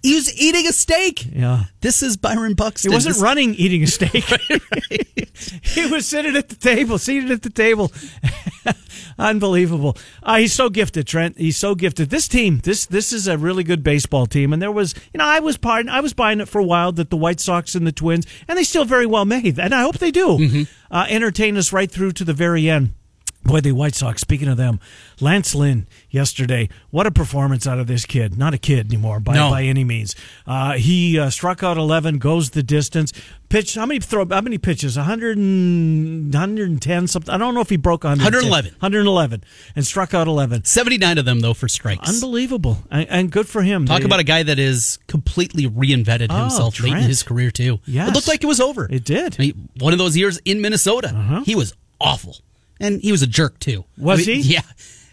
He 0.02 0.14
was 0.14 0.34
eating 0.40 0.66
a 0.66 0.72
steak. 0.72 1.26
Yeah. 1.32 1.64
This 1.80 2.02
is 2.02 2.16
Byron 2.16 2.54
Buxton. 2.54 2.90
He 2.90 2.94
wasn't 2.96 3.16
This- 3.16 3.22
running 3.22 3.54
eating 3.54 3.82
a 3.82 3.86
steak. 3.86 4.24
he 5.62 5.86
was 5.86 6.06
sitting 6.06 6.36
at 6.36 6.48
the 6.48 6.56
table, 6.56 6.98
seated 6.98 7.30
at 7.30 7.42
the 7.42 7.50
table. 7.50 7.92
Unbelievable. 9.18 9.96
Uh, 10.22 10.38
he's 10.38 10.52
so 10.52 10.70
gifted, 10.70 11.06
Trent. 11.06 11.36
He's 11.38 11.56
so 11.56 11.74
gifted. 11.74 12.10
This 12.10 12.28
team, 12.28 12.58
this 12.62 12.86
this 12.86 13.12
is 13.12 13.28
a 13.28 13.36
really 13.36 13.64
good 13.64 13.82
baseball 13.82 14.26
team. 14.26 14.52
And 14.52 14.62
there 14.62 14.72
was, 14.72 14.94
you 15.12 15.18
know, 15.18 15.24
I 15.24 15.40
was 15.40 15.56
part, 15.56 15.88
I 15.88 16.00
was 16.00 16.14
buying 16.14 16.40
it 16.40 16.48
for 16.48 16.58
a 16.58 16.64
while 16.64 16.92
that 16.92 17.10
the 17.10 17.16
White 17.16 17.40
Sox 17.40 17.74
and 17.74 17.86
the 17.86 17.92
Twins, 17.92 18.26
and 18.48 18.58
they 18.58 18.64
still 18.64 18.84
very 18.84 19.06
well 19.06 19.24
may, 19.24 19.52
and 19.58 19.74
I 19.74 19.82
hope 19.82 19.98
they 19.98 20.10
do, 20.10 20.66
uh, 20.90 21.06
entertain 21.08 21.56
us 21.56 21.72
right 21.72 21.90
through 21.90 22.12
to 22.12 22.24
the 22.24 22.32
very 22.32 22.68
end. 22.70 22.92
Boy, 23.42 23.60
the 23.60 23.72
White 23.72 23.94
Sox, 23.94 24.20
speaking 24.20 24.48
of 24.48 24.58
them, 24.58 24.78
Lance 25.18 25.54
Lynn 25.54 25.86
yesterday, 26.10 26.68
what 26.90 27.06
a 27.06 27.10
performance 27.10 27.66
out 27.66 27.78
of 27.78 27.86
this 27.86 28.04
kid. 28.04 28.36
Not 28.38 28.52
a 28.52 28.58
kid 28.58 28.86
anymore 28.86 29.18
by, 29.18 29.32
No. 29.34 29.50
by 29.50 29.62
any 29.64 29.82
means. 29.82 30.14
Uh, 30.46 30.74
he 30.74 31.18
uh, 31.18 31.30
struck 31.30 31.62
out 31.62 31.78
11, 31.78 32.18
goes 32.18 32.50
the 32.50 32.62
distance. 32.62 33.12
Pitched, 33.48 33.74
how 33.76 33.86
many 33.86 33.98
throw, 33.98 34.26
how 34.28 34.42
many 34.42 34.58
pitches? 34.58 34.96
100 34.96 35.38
and, 35.38 36.32
110 36.32 37.06
something. 37.08 37.34
I 37.34 37.38
don't 37.38 37.54
know 37.54 37.62
if 37.62 37.70
he 37.70 37.76
broke 37.78 38.04
110. 38.04 38.24
111. 38.26 38.72
111 38.78 39.42
and 39.74 39.86
struck 39.86 40.12
out 40.14 40.28
11. 40.28 40.64
79 40.66 41.18
of 41.18 41.24
them, 41.24 41.40
though, 41.40 41.54
for 41.54 41.66
strikes. 41.66 42.08
Unbelievable. 42.08 42.78
And, 42.90 43.08
and 43.08 43.32
good 43.32 43.48
for 43.48 43.62
him. 43.62 43.86
Talk 43.86 44.00
They- 44.00 44.04
about 44.04 44.20
a 44.20 44.24
guy 44.24 44.42
that 44.42 44.58
is 44.58 44.98
completely 45.08 45.66
reinvented 45.66 46.26
Oh, 46.30 46.40
himself 46.42 46.78
late 46.80 46.92
in 46.92 46.98
his 46.98 47.22
career, 47.22 47.50
too. 47.50 47.80
Yes. 47.86 48.10
It 48.10 48.14
looked 48.14 48.28
like 48.28 48.44
it 48.44 48.46
was 48.48 48.60
over. 48.60 48.86
It 48.88 49.04
did. 49.04 49.32
Uh-huh. 49.34 49.42
I 49.42 49.46
mean, 49.46 49.68
one 49.78 49.92
of 49.94 49.98
those 49.98 50.16
years 50.16 50.38
in 50.44 50.60
Minnesota, 50.60 51.42
he 51.46 51.54
was 51.54 51.72
awful. 52.00 52.36
And 52.80 53.00
he 53.00 53.12
was 53.12 53.22
a 53.22 53.26
jerk, 53.26 53.58
too. 53.58 53.84
Was 53.98 54.26
I 54.26 54.32
mean, 54.32 54.42
he? 54.42 54.54
Yeah. 54.54 54.62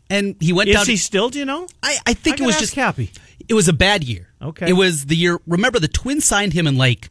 And 0.10 0.36
he 0.40 0.54
went 0.54 0.70
Is 0.70 0.76
down. 0.76 0.86
he 0.86 0.96
still, 0.96 1.30
do 1.30 1.38
you 1.40 1.46
know? 1.46 1.68
I, 1.84 1.98
I 2.08 2.14
think 2.14 2.40
I 2.40 2.44
it 2.44 2.48
was 2.48 2.58
just 2.60 2.76
Happy. 2.76 3.12
It 3.48 3.54
was 3.54 3.68
a 3.68 3.74
bad 3.74 4.04
year. 4.04 4.30
Okay. 4.42 4.70
It 4.70 4.74
was 4.74 5.06
the 5.06 5.16
year. 5.16 5.40
Remember, 5.46 5.80
the 5.80 5.88
Twins 5.88 6.26
signed 6.26 6.54
him 6.54 6.66
in 6.66 6.78
like 6.78 7.10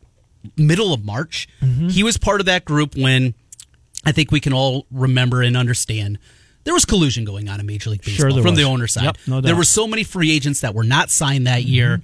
middle 0.57 0.93
of 0.93 1.05
March. 1.05 1.49
Mm-hmm. 1.61 1.89
He 1.89 2.03
was 2.03 2.17
part 2.17 2.41
of 2.41 2.47
that 2.47 2.65
group 2.65 2.95
when 2.97 3.35
I 4.05 4.13
think 4.13 4.31
we 4.31 4.41
can 4.41 4.53
all 4.53 4.87
remember 4.91 5.43
and 5.43 5.57
understand 5.57 6.19
there 6.65 6.75
was 6.75 6.85
collusion 6.85 7.25
going 7.25 7.49
on 7.49 7.61
in 7.61 7.67
Major 7.67 7.91
League 7.91 8.03
Baseball 8.03 8.31
Sure 8.31 8.43
from 8.43 8.55
the 8.55 8.65
was. 8.65 8.73
owner 8.73 8.87
side. 8.87 9.05
Yep, 9.05 9.17
no 9.27 9.41
there. 9.41 9.51
Mm-hmm. 9.53 9.59
were 9.59 9.65
so 9.65 9.87
many 9.87 10.05
free 10.05 10.33
agents 10.33 10.61
that 10.63 10.75
were 10.75 10.85
not 10.85 11.11
signed 11.11 11.47
that 11.47 11.65
year. 11.65 12.03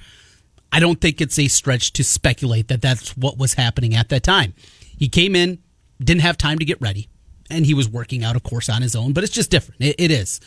I 0.71 0.80
don't 0.80 1.00
think 1.00 1.21
it's 1.21 1.38
a 1.38 1.49
stretch 1.49 1.92
to 1.94 2.04
speculate 2.04 2.68
that 2.68 2.80
that's 2.80 3.16
what 3.16 3.38
was 3.38 3.54
happening 3.54 3.94
at 3.94 4.09
that 4.11 4.23
time. 4.23 4.54
He 4.99 5.09
came 5.09 5.35
in, 5.37 5.59
didn't 6.02 6.23
have 6.23 6.38
time 6.38 6.59
to 6.59 6.64
get 6.64 6.80
ready, 6.80 7.09
and 7.52 7.64
he 7.66 7.75
was 7.75 7.88
working 7.88 8.25
out, 8.25 8.37
of 8.37 8.42
course, 8.42 8.68
on 8.68 8.82
his 8.82 8.97
own. 8.97 9.12
But 9.12 9.25
it's 9.25 9.32
just 9.32 9.50
different. 9.50 9.80
It, 9.80 9.97
it 9.99 10.11
is. 10.11 10.40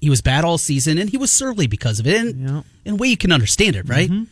He 0.00 0.08
was 0.10 0.22
bad 0.22 0.44
all 0.44 0.58
season, 0.58 0.96
and 0.98 1.10
he 1.10 1.16
was 1.18 1.30
surly 1.30 1.66
because 1.66 2.00
of 2.00 2.06
it. 2.06 2.16
And 2.16 2.48
Yeah. 2.48 2.62
in 2.84 2.92
a 2.94 2.96
way, 2.96 3.08
you 3.08 3.16
can 3.16 3.32
understand 3.32 3.76
it, 3.76 3.88
right? 3.88 4.08
Mm-hmm. 4.10 4.24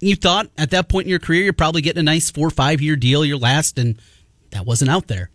You 0.00 0.16
thought 0.16 0.50
at 0.58 0.70
that 0.70 0.88
point 0.88 1.04
in 1.06 1.10
your 1.10 1.18
career, 1.20 1.42
you're 1.44 1.52
probably 1.52 1.82
getting 1.82 2.00
a 2.00 2.02
nice 2.02 2.30
four 2.30 2.48
or 2.48 2.50
five 2.50 2.80
year 2.80 2.96
deal, 2.96 3.24
your 3.24 3.38
last, 3.38 3.78
and 3.78 3.96
that 4.50 4.66
wasn't 4.66 4.90
out 4.90 5.06
there. 5.06 5.30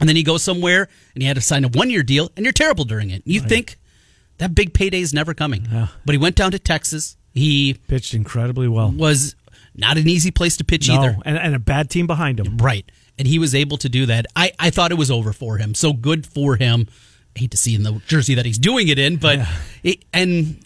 And 0.00 0.08
then 0.08 0.14
you 0.16 0.24
go 0.24 0.36
somewhere 0.38 0.88
and 1.14 1.22
you 1.22 1.26
had 1.26 1.34
to 1.34 1.40
sign 1.42 1.64
a 1.64 1.68
one 1.68 1.90
year 1.90 2.02
deal, 2.04 2.30
and 2.36 2.44
you're 2.46 2.52
terrible 2.52 2.84
during 2.84 3.10
it. 3.10 3.22
You 3.24 3.40
think 3.40 3.76
that 4.38 4.54
big 4.54 4.72
payday 4.72 5.00
is 5.00 5.12
never 5.12 5.34
coming. 5.34 5.66
Yeah. 5.70 5.88
But 6.06 6.12
he 6.12 6.18
went 6.18 6.36
down 6.36 6.52
to 6.52 6.58
Texas. 6.60 7.16
He 7.34 7.74
Pitched 7.88 8.14
incredibly 8.14 8.68
well. 8.68 8.90
was 8.92 9.34
not 9.74 9.96
an 9.98 10.08
easy 10.08 10.30
place 10.30 10.56
to 10.58 10.64
pitch 10.64 10.88
either. 10.88 11.18
And, 11.24 11.36
and 11.36 11.54
a 11.56 11.58
bad 11.58 11.90
team 11.90 12.06
behind 12.06 12.38
him. 12.38 12.56
Right. 12.58 12.88
And 13.18 13.26
he 13.26 13.38
was 13.38 13.54
able 13.54 13.76
to 13.78 13.88
do 13.88 14.06
that. 14.06 14.26
I, 14.36 14.52
I 14.58 14.70
thought 14.70 14.92
it 14.92 14.98
was 14.98 15.10
over 15.10 15.32
for 15.32 15.58
him. 15.58 15.74
So 15.74 15.92
good 15.92 16.26
for 16.26 16.56
him. 16.56 16.86
I 17.36 17.40
hate 17.40 17.50
to 17.50 17.56
see 17.56 17.74
in 17.74 17.82
the 17.82 18.00
jersey 18.06 18.34
that 18.34 18.46
he's 18.46 18.58
doing 18.58 18.88
it 18.88 18.98
in, 18.98 19.16
but 19.16 19.40
it, 19.82 20.04
and 20.12 20.64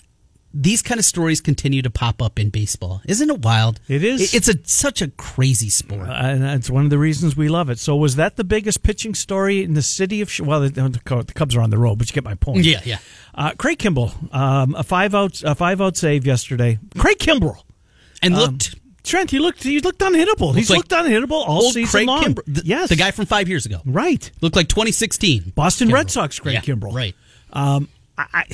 these 0.54 0.82
kind 0.82 0.98
of 0.98 1.04
stories 1.04 1.40
continue 1.40 1.82
to 1.82 1.90
pop 1.90 2.20
up 2.20 2.38
in 2.38 2.50
baseball. 2.50 3.00
Isn't 3.06 3.30
it 3.30 3.40
wild? 3.40 3.80
It 3.88 4.04
is. 4.04 4.34
It's 4.34 4.48
a 4.48 4.54
such 4.64 5.00
a 5.00 5.08
crazy 5.08 5.70
sport. 5.70 6.08
Uh, 6.08 6.12
and 6.12 6.42
that's 6.42 6.68
one 6.68 6.84
of 6.84 6.90
the 6.90 6.98
reasons 6.98 7.36
we 7.36 7.48
love 7.48 7.70
it. 7.70 7.78
So, 7.78 7.96
was 7.96 8.16
that 8.16 8.36
the 8.36 8.44
biggest 8.44 8.82
pitching 8.82 9.14
story 9.14 9.62
in 9.62 9.74
the 9.74 9.82
city 9.82 10.20
of? 10.20 10.30
Well, 10.40 10.60
the, 10.60 10.68
the 10.70 11.32
Cubs 11.34 11.56
are 11.56 11.60
on 11.62 11.70
the 11.70 11.78
road, 11.78 11.98
but 11.98 12.08
you 12.08 12.14
get 12.14 12.24
my 12.24 12.34
point. 12.34 12.64
Yeah, 12.64 12.80
yeah. 12.84 12.98
Uh, 13.34 13.52
Craig 13.56 13.78
Kimbrel, 13.78 14.12
um, 14.34 14.74
a 14.74 14.82
five 14.82 15.14
out, 15.14 15.42
a 15.42 15.54
five 15.54 15.80
out 15.80 15.96
save 15.96 16.26
yesterday. 16.26 16.78
Craig 16.98 17.18
Kimbrel, 17.18 17.62
and 18.22 18.36
looked. 18.36 18.76
Trent, 19.04 19.30
he 19.30 19.38
looked, 19.38 19.62
he 19.64 19.80
looked 19.80 19.98
unhittable. 20.00 20.54
He's 20.54 20.70
like 20.70 20.78
looked 20.78 20.90
unhittable 20.90 21.32
all 21.32 21.62
old 21.64 21.72
season 21.74 21.90
Craig 21.90 22.06
long. 22.06 22.36
Yes, 22.64 22.88
the 22.88 22.96
guy 22.96 23.10
from 23.10 23.26
five 23.26 23.48
years 23.48 23.66
ago. 23.66 23.80
right? 23.84 24.30
Looked 24.40 24.54
like 24.56 24.68
2016. 24.68 25.52
Boston. 25.54 25.90
Red 25.90 26.10
Sox, 26.10 26.38
Craig 26.38 26.54
Yeah, 26.54 26.60
Kimbrel, 26.74 26.94
right. 26.94 27.14
Um, 27.52 27.88
I, 28.16 28.26
I, 28.32 28.44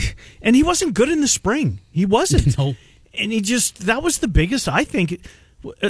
and 0.40 0.56
he 0.56 0.62
wasn't 0.62 0.94
good 0.94 1.08
in 1.08 1.20
the 1.20 1.28
spring. 1.28 1.80
He 1.90 2.06
wasn't. 2.06 2.56
No. 2.58 2.74
And 3.14 3.32
he 3.32 3.40
just 3.40 3.86
that 3.86 4.02
was 4.02 4.18
the 4.18 4.28
biggest. 4.28 4.68
I 4.68 4.84
think 4.84 5.20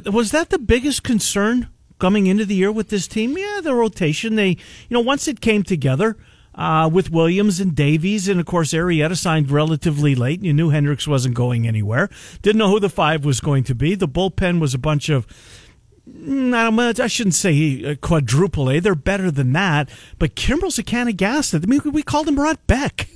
was 0.06 0.30
that 0.30 0.48
the 0.50 0.58
biggest 0.58 1.02
concern 1.02 1.68
coming 1.98 2.26
into 2.26 2.44
the 2.46 2.54
year 2.54 2.72
with 2.72 2.88
this 2.88 3.06
team. 3.06 3.36
Yeah, 3.36 3.60
the 3.62 3.74
rotation. 3.74 4.34
They, 4.36 4.50
you 4.50 4.56
know, 4.90 5.00
once 5.00 5.28
it 5.28 5.40
came 5.40 5.62
together. 5.62 6.16
Uh, 6.54 6.90
with 6.92 7.12
Williams 7.12 7.60
and 7.60 7.76
Davies, 7.76 8.26
and 8.26 8.40
of 8.40 8.46
course 8.46 8.72
Arrieta 8.72 9.16
signed 9.16 9.48
relatively 9.48 10.16
late. 10.16 10.42
You 10.42 10.52
knew 10.52 10.70
Hendricks 10.70 11.06
wasn't 11.06 11.36
going 11.36 11.68
anywhere. 11.68 12.08
Didn't 12.42 12.58
know 12.58 12.68
who 12.68 12.80
the 12.80 12.88
five 12.88 13.24
was 13.24 13.40
going 13.40 13.62
to 13.64 13.76
be. 13.76 13.94
The 13.94 14.08
bullpen 14.08 14.58
was 14.58 14.74
a 14.74 14.78
bunch 14.78 15.08
of 15.08 15.24
Mm, 16.08 16.54
I, 16.54 16.70
don't, 16.70 17.00
I 17.00 17.06
shouldn't 17.06 17.34
say 17.34 17.96
quadruple 17.96 18.70
A. 18.70 18.80
They're 18.80 18.94
better 18.94 19.30
than 19.30 19.52
that. 19.52 19.90
But 20.18 20.34
Kimbrel's 20.34 20.78
a 20.78 20.82
can 20.82 21.08
of 21.08 21.16
gas. 21.16 21.52
I 21.54 21.58
mean, 21.58 21.80
we 21.84 22.02
called 22.02 22.28
him 22.28 22.38
Rod 22.38 22.58
Beck. 22.66 23.08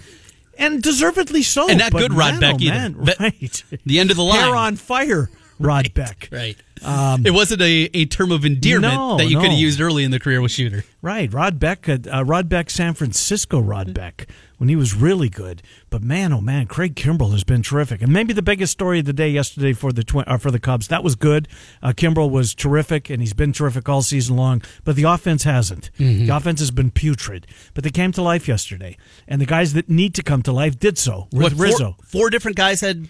And 0.59 0.83
deservedly 0.83 1.43
so. 1.43 1.69
And 1.69 1.79
not 1.79 1.93
good 1.93 2.13
Rod 2.13 2.33
man, 2.33 2.41
Beck 2.41 2.55
oh, 2.55 2.59
either. 2.61 2.75
man, 2.75 2.97
right. 3.21 3.65
the 3.87 3.99
end 3.99 4.11
of 4.11 4.17
the 4.17 4.23
line. 4.23 4.41
Hair 4.41 4.55
on 4.55 4.77
fire, 4.77 5.31
Rod 5.59 5.95
Beck. 5.95 6.29
Right. 6.31 6.57
It 6.85 7.33
wasn't 7.33 7.63
a, 7.63 7.91
a 7.95 8.07
term 8.07 8.33
of 8.33 8.45
endearment 8.45 8.95
No, 8.95 9.17
that 9.17 9.27
you 9.27 9.39
could 9.39 9.51
have 9.51 9.59
used 9.59 9.81
early 9.81 10.05
in 10.05 10.11
the 10.11 10.21
career 10.21 10.41
with 10.41 10.53
Shooter. 10.53 10.85
Right. 11.01 11.33
Rod 11.33 11.59
Beck, 11.59 11.89
uh, 11.89 12.25
Rod 12.25 12.49
Beck, 12.49 12.71
San 12.71 12.95
Francisco 12.95 13.59
Rod 13.61 13.93
Beck, 13.95 14.29
when 14.59 14.69
he 14.69 14.77
was 14.77 14.95
really 14.95 15.29
good. 15.29 15.63
But 15.91 16.03
man, 16.03 16.33
oh 16.33 16.41
man, 16.41 16.67
Craig 16.67 16.95
Kimbrel 16.95 17.33
has 17.33 17.45
been 17.45 17.63
terrific. 17.63 18.03
And 18.03 18.13
maybe 18.13 18.33
the 18.33 18.43
biggest 18.43 18.73
story 18.73 19.01
of 19.01 19.05
the 19.05 19.13
day 19.13 19.29
yesterday 19.29 19.73
for 19.73 19.93
the 19.93 20.25
uh, 20.27 20.37
for 20.39 20.51
the 20.51 20.61
Cubs. 20.61 20.89
That 20.89 21.03
was 21.03 21.15
good. 21.17 21.49
Uh, 21.83 21.93
Kimbrel 21.93 22.31
was 22.31 22.55
terrific, 22.55 23.11
and 23.11 23.21
he's 23.21 23.33
been 23.35 23.53
terrific 23.53 23.89
all 23.89 24.03
season 24.03 24.37
long. 24.37 24.63
But 24.85 24.97
the 24.97 25.05
offense 25.05 25.43
hasn't. 25.45 25.91
The 25.99 26.29
offense 26.29 26.61
has 26.61 26.71
been 26.71 26.91
putrid. 26.91 27.47
But 27.75 27.85
they 27.85 27.91
came 27.91 28.13
to 28.13 28.23
life 28.23 28.47
yesterday. 28.49 28.97
And 29.27 29.41
the 29.41 29.47
guys 29.47 29.73
that 29.75 29.89
need 29.89 30.15
to 30.15 30.23
come 30.23 30.43
to 30.43 30.53
life 30.53 30.79
did 30.79 30.99
so 30.99 31.29
with 31.33 31.43
What, 31.43 31.53
four- 31.53 31.65
Rizzo. 31.65 31.97
Four, 32.05 32.31
different 32.31 32.57
guys 32.57 32.81
had 32.81 33.09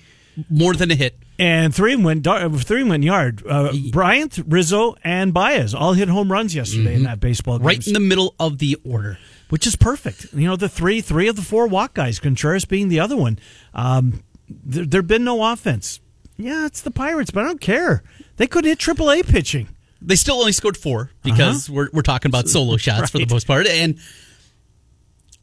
more 0.51 0.75
than 0.75 0.91
a 0.91 0.95
hit. 0.95 1.17
And 1.39 1.75
three 1.75 1.97
went 1.97 2.25
three 2.65 2.83
went 2.85 3.03
yard. 3.05 3.43
Uh, 3.49 3.73
Bryant, 3.91 4.39
Rizzo, 4.47 4.95
and 5.03 5.35
Baez 5.35 5.75
all 5.75 5.95
hit 5.95 6.09
home 6.09 6.31
runs 6.31 6.55
yesterday 6.55 6.95
in 6.95 7.03
that 7.05 7.21
baseball 7.21 7.59
game. 7.59 7.67
Right 7.67 7.87
in 7.87 7.95
the 7.95 8.01
middle 8.01 8.35
of 8.39 8.59
the 8.59 8.77
order. 8.85 9.19
which 9.49 9.67
is 9.67 9.75
perfect. 9.77 10.33
You 10.33 10.47
know, 10.47 10.57
the 10.57 10.69
three 10.69 11.01
three 11.01 11.29
of 11.29 11.37
the 11.37 11.43
four 11.43 11.67
walk 11.67 11.95
guys, 11.95 12.19
Contreras 12.21 12.65
being 12.65 12.89
the 12.89 13.01
other 13.01 13.17
one. 13.17 13.39
Um, 13.75 14.23
there 14.49 14.85
there 14.85 15.03
been 15.03 15.25
no 15.25 15.53
offense. 15.53 16.01
Yeah, 16.37 16.67
it's 16.67 16.81
the 16.81 16.91
Pirates, 16.91 17.31
but 17.31 17.45
I 17.45 17.47
don't 17.49 17.61
care. 17.61 18.03
They 18.37 18.47
could 18.47 18.65
hit 18.65 18.79
AAA 18.79 19.27
pitching. 19.29 19.69
They 20.01 20.17
still 20.17 20.37
only 20.37 20.53
scored 20.53 20.77
four 20.77 21.11
because 21.23 21.71
we're, 21.71 21.89
we're 21.93 22.03
talking 22.03 22.29
about 22.31 22.49
solo 22.49 22.77
shots 22.87 23.11
for 23.11 23.19
the 23.19 23.27
most 23.27 23.47
part. 23.47 23.67
And 23.67 23.99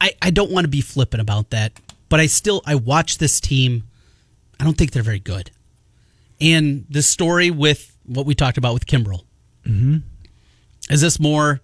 I, 0.00 0.12
I 0.20 0.30
don't 0.30 0.50
want 0.50 0.64
to 0.64 0.68
be 0.68 0.80
flippant 0.82 1.20
about 1.20 1.50
that, 1.50 1.72
but 2.08 2.20
I 2.20 2.26
still 2.26 2.62
I 2.66 2.74
watch 2.74 3.18
this 3.18 3.40
team. 3.40 3.84
I 4.60 4.64
don't 4.64 4.76
think 4.76 4.92
they're 4.92 5.02
very 5.02 5.18
good. 5.20 5.50
And 6.40 6.86
the 6.88 7.02
story 7.02 7.50
with 7.50 7.96
what 8.04 8.26
we 8.26 8.34
talked 8.34 8.58
about 8.58 8.74
with 8.74 8.86
Kimbrel. 8.86 9.24
Mm-hmm. 9.64 9.98
Is 10.90 11.00
this 11.00 11.18
more? 11.18 11.60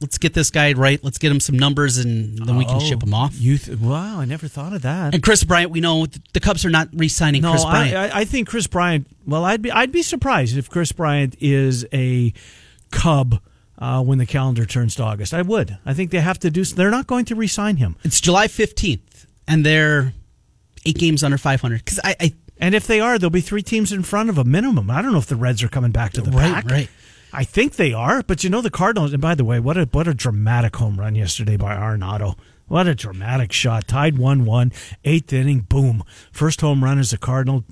Let's 0.00 0.18
get 0.18 0.34
this 0.34 0.50
guy 0.50 0.74
right. 0.74 1.02
Let's 1.02 1.16
get 1.16 1.32
him 1.32 1.40
some 1.40 1.58
numbers, 1.58 1.96
and 1.96 2.38
then 2.46 2.56
we 2.56 2.66
can 2.66 2.80
ship 2.80 3.02
him 3.02 3.14
off. 3.14 3.34
Th- 3.34 3.78
wow, 3.78 4.20
I 4.20 4.26
never 4.26 4.46
thought 4.46 4.74
of 4.74 4.82
that. 4.82 5.14
And 5.14 5.22
Chris 5.22 5.42
Bryant, 5.42 5.70
we 5.70 5.80
know 5.80 6.04
the 6.34 6.40
Cubs 6.40 6.66
are 6.66 6.70
not 6.70 6.88
re-signing 6.92 7.40
no, 7.40 7.52
Chris 7.52 7.64
Bryant. 7.64 7.96
I, 7.96 8.08
I, 8.08 8.20
I 8.20 8.24
think 8.26 8.46
Chris 8.48 8.66
Bryant. 8.66 9.06
Well, 9.26 9.44
I'd 9.46 9.62
be 9.62 9.70
I'd 9.72 9.92
be 9.92 10.02
surprised 10.02 10.58
if 10.58 10.68
Chris 10.68 10.92
Bryant 10.92 11.36
is 11.40 11.86
a 11.94 12.34
Cub 12.90 13.40
uh, 13.78 14.02
when 14.02 14.18
the 14.18 14.26
calendar 14.26 14.66
turns 14.66 14.96
to 14.96 15.02
August. 15.02 15.32
I 15.32 15.40
would. 15.40 15.78
I 15.86 15.94
think 15.94 16.10
they 16.10 16.20
have 16.20 16.38
to 16.40 16.50
do. 16.50 16.62
They're 16.64 16.90
not 16.90 17.06
going 17.06 17.24
to 17.26 17.34
re-sign 17.34 17.76
him. 17.76 17.96
it's 18.04 18.20
July 18.20 18.48
fifteenth, 18.48 19.26
and 19.48 19.64
they're 19.64 20.12
eight 20.86 20.98
games 20.98 21.22
under 21.24 21.38
five 21.38 21.60
hundred. 21.60 21.84
Because 21.84 22.00
I, 22.04 22.16
I 22.20 22.34
And 22.58 22.74
if 22.74 22.86
they 22.86 23.00
are, 23.00 23.18
there'll 23.18 23.30
be 23.30 23.40
three 23.40 23.62
teams 23.62 23.92
in 23.92 24.02
front 24.02 24.30
of 24.30 24.38
a 24.38 24.44
minimum. 24.44 24.90
I 24.90 25.02
don't 25.02 25.12
know 25.12 25.18
if 25.18 25.26
the 25.26 25.36
Reds 25.36 25.62
are 25.62 25.68
coming 25.68 25.90
back 25.92 26.12
to 26.14 26.20
the 26.22 26.30
Right, 26.30 26.52
pack. 26.54 26.64
right. 26.70 26.88
I 27.32 27.44
think 27.44 27.76
they 27.76 27.92
are, 27.92 28.22
but 28.22 28.44
you 28.44 28.50
know 28.50 28.62
the 28.62 28.70
Cardinals. 28.70 29.12
And 29.12 29.20
by 29.20 29.34
the 29.34 29.44
way, 29.44 29.60
what 29.60 29.76
a 29.76 29.84
what 29.92 30.08
a 30.08 30.14
dramatic 30.14 30.76
home 30.76 30.98
run 30.98 31.14
yesterday 31.14 31.56
by 31.56 31.74
Arenado. 31.76 32.38
What 32.68 32.88
a 32.88 32.94
dramatic 32.96 33.52
shot. 33.52 33.86
Tied 33.86 34.18
1 34.18 34.44
1, 34.44 34.72
eighth 35.04 35.32
inning, 35.32 35.60
boom. 35.60 36.02
First 36.32 36.60
home 36.62 36.82
run 36.82 36.98
as 36.98 37.12
a 37.12 37.18
Cardinal. 37.18 37.64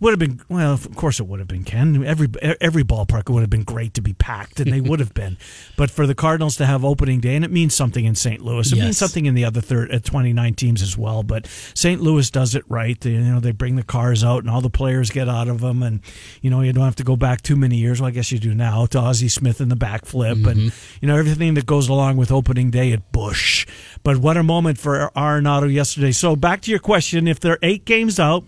Would 0.00 0.12
have 0.12 0.18
been 0.18 0.40
well, 0.48 0.72
of 0.72 0.94
course 0.96 1.20
it 1.20 1.26
would 1.26 1.40
have 1.40 1.48
been 1.48 1.62
Ken. 1.64 2.02
Every 2.04 2.26
every 2.60 2.82
ballpark 2.84 3.28
would 3.28 3.40
have 3.42 3.50
been 3.50 3.64
great 3.64 3.92
to 3.94 4.00
be 4.00 4.14
packed, 4.14 4.58
and 4.58 4.72
they 4.72 4.80
would 4.80 4.98
have 5.00 5.12
been. 5.14 5.36
But 5.76 5.90
for 5.90 6.06
the 6.06 6.14
Cardinals 6.14 6.56
to 6.56 6.66
have 6.66 6.84
opening 6.84 7.20
day, 7.20 7.34
and 7.36 7.44
it 7.44 7.50
means 7.50 7.74
something 7.74 8.04
in 8.04 8.14
St. 8.14 8.42
Louis. 8.42 8.70
It 8.72 8.76
Yes. 8.76 8.84
means 8.84 8.98
something 8.98 9.24
in 9.26 9.34
the 9.34 9.44
other 9.46 9.60
third, 9.62 9.90
uh, 9.94 9.98
29 9.98 10.54
teams 10.54 10.82
as 10.82 10.96
well. 10.98 11.22
But 11.22 11.46
St. 11.74 12.00
Louis 12.02 12.30
does 12.30 12.54
it 12.54 12.64
right. 12.68 13.00
They, 13.00 13.10
you 13.12 13.20
know, 13.20 13.40
they 13.40 13.52
bring 13.52 13.76
the 13.76 13.82
cars 13.82 14.22
out, 14.24 14.42
and 14.42 14.50
all 14.50 14.60
the 14.60 14.68
players 14.70 15.08
get 15.10 15.28
out 15.28 15.48
of 15.48 15.60
them, 15.60 15.82
and 15.82 16.00
you 16.42 16.50
know, 16.50 16.60
you 16.60 16.72
don't 16.72 16.84
have 16.84 16.96
to 16.96 17.04
go 17.04 17.16
back 17.16 17.40
too 17.42 17.56
many 17.56 17.76
years. 17.76 18.00
Well, 18.00 18.08
I 18.08 18.10
guess 18.10 18.30
you 18.32 18.38
do 18.38 18.54
now 18.54 18.86
to 18.86 18.98
Ozzie 18.98 19.28
Smith 19.28 19.60
in 19.60 19.68
the 19.70 19.76
backflip, 19.76 20.46
and 20.46 20.72
you 21.00 21.08
know 21.08 21.16
everything 21.16 21.54
that 21.54 21.66
goes 21.66 21.88
along 21.88 22.16
with 22.16 22.30
opening 22.30 22.70
day 22.70 22.92
at 22.92 23.10
Bush. 23.12 23.66
But 24.02 24.16
what 24.18 24.36
a 24.36 24.42
moment 24.42 24.78
for 24.78 25.10
Arenado 25.16 25.70
yesterday. 25.72 26.12
So 26.12 26.36
back 26.36 26.60
to 26.62 26.70
your 26.70 26.80
question: 26.80 27.26
If 27.28 27.38
they're 27.40 27.58
eight 27.62 27.84
games 27.84 28.18
out. 28.18 28.44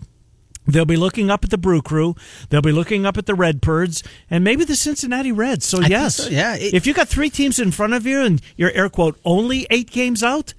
They'll 0.65 0.85
be 0.85 0.97
looking 0.97 1.29
up 1.29 1.43
at 1.43 1.49
the 1.49 1.57
Brew 1.57 1.81
Crew. 1.81 2.15
They'll 2.49 2.61
be 2.61 2.71
looking 2.71 3.05
up 3.05 3.17
at 3.17 3.25
the 3.25 3.35
Redbirds 3.35 4.03
and 4.29 4.43
maybe 4.43 4.63
the 4.63 4.75
Cincinnati 4.75 5.31
Reds. 5.31 5.65
So 5.65 5.81
yes, 5.81 6.15
so, 6.15 6.29
yeah. 6.29 6.55
It- 6.55 6.73
if 6.73 6.87
you 6.87 6.93
got 6.93 7.09
three 7.09 7.29
teams 7.29 7.59
in 7.59 7.71
front 7.71 7.93
of 7.93 8.05
you 8.05 8.21
and 8.21 8.41
you're 8.55 8.71
air 8.71 8.89
quote 8.89 9.19
only 9.25 9.67
eight 9.69 9.91
games 9.91 10.23
out, 10.23 10.53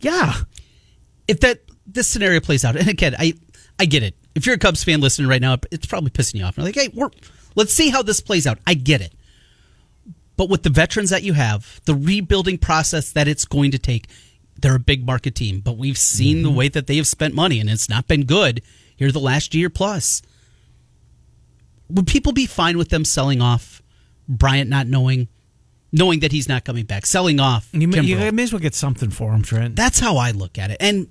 yeah, 0.00 0.34
if 1.28 1.40
that 1.40 1.60
this 1.86 2.08
scenario 2.08 2.40
plays 2.40 2.64
out, 2.64 2.76
and 2.76 2.88
again, 2.88 3.14
I 3.18 3.34
I 3.78 3.84
get 3.86 4.02
it. 4.02 4.14
If 4.34 4.46
you're 4.46 4.56
a 4.56 4.58
Cubs 4.58 4.82
fan 4.82 5.00
listening 5.00 5.28
right 5.28 5.40
now, 5.40 5.58
it's 5.70 5.86
probably 5.86 6.10
pissing 6.10 6.36
you 6.36 6.44
off. 6.44 6.56
You're 6.56 6.66
like, 6.66 6.74
hey, 6.74 6.88
we're 6.92 7.10
let's 7.54 7.72
see 7.72 7.90
how 7.90 8.02
this 8.02 8.20
plays 8.20 8.46
out. 8.46 8.58
I 8.66 8.74
get 8.74 9.00
it. 9.00 9.12
But 10.36 10.48
with 10.48 10.64
the 10.64 10.70
veterans 10.70 11.10
that 11.10 11.22
you 11.22 11.34
have, 11.34 11.80
the 11.84 11.94
rebuilding 11.94 12.58
process 12.58 13.12
that 13.12 13.28
it's 13.28 13.44
going 13.44 13.70
to 13.70 13.78
take, 13.78 14.08
they're 14.60 14.74
a 14.74 14.80
big 14.80 15.06
market 15.06 15.36
team. 15.36 15.60
But 15.60 15.76
we've 15.76 15.98
seen 15.98 16.42
the 16.42 16.48
mm-hmm. 16.48 16.58
way 16.58 16.68
that 16.70 16.88
they 16.88 16.96
have 16.96 17.06
spent 17.06 17.34
money, 17.34 17.60
and 17.60 17.70
it's 17.70 17.88
not 17.88 18.08
been 18.08 18.24
good 18.24 18.60
here 18.96 19.12
the 19.12 19.20
last 19.20 19.54
year 19.54 19.70
plus. 19.70 20.22
Would 21.90 22.06
people 22.06 22.32
be 22.32 22.46
fine 22.46 22.78
with 22.78 22.88
them 22.88 23.04
selling 23.04 23.40
off 23.40 23.82
Bryant 24.28 24.70
not 24.70 24.86
knowing, 24.86 25.28
knowing 25.92 26.20
that 26.20 26.32
he's 26.32 26.48
not 26.48 26.64
coming 26.64 26.86
back, 26.86 27.06
selling 27.06 27.40
off? 27.40 27.68
you 27.72 27.86
may, 27.86 28.00
you 28.00 28.32
may 28.32 28.42
as 28.42 28.52
well 28.52 28.60
get 28.60 28.74
something 28.74 29.10
for 29.10 29.32
him, 29.32 29.42
Trent. 29.42 29.76
That's 29.76 30.00
how 30.00 30.16
I 30.16 30.30
look 30.30 30.58
at 30.58 30.70
it. 30.70 30.78
And 30.80 31.08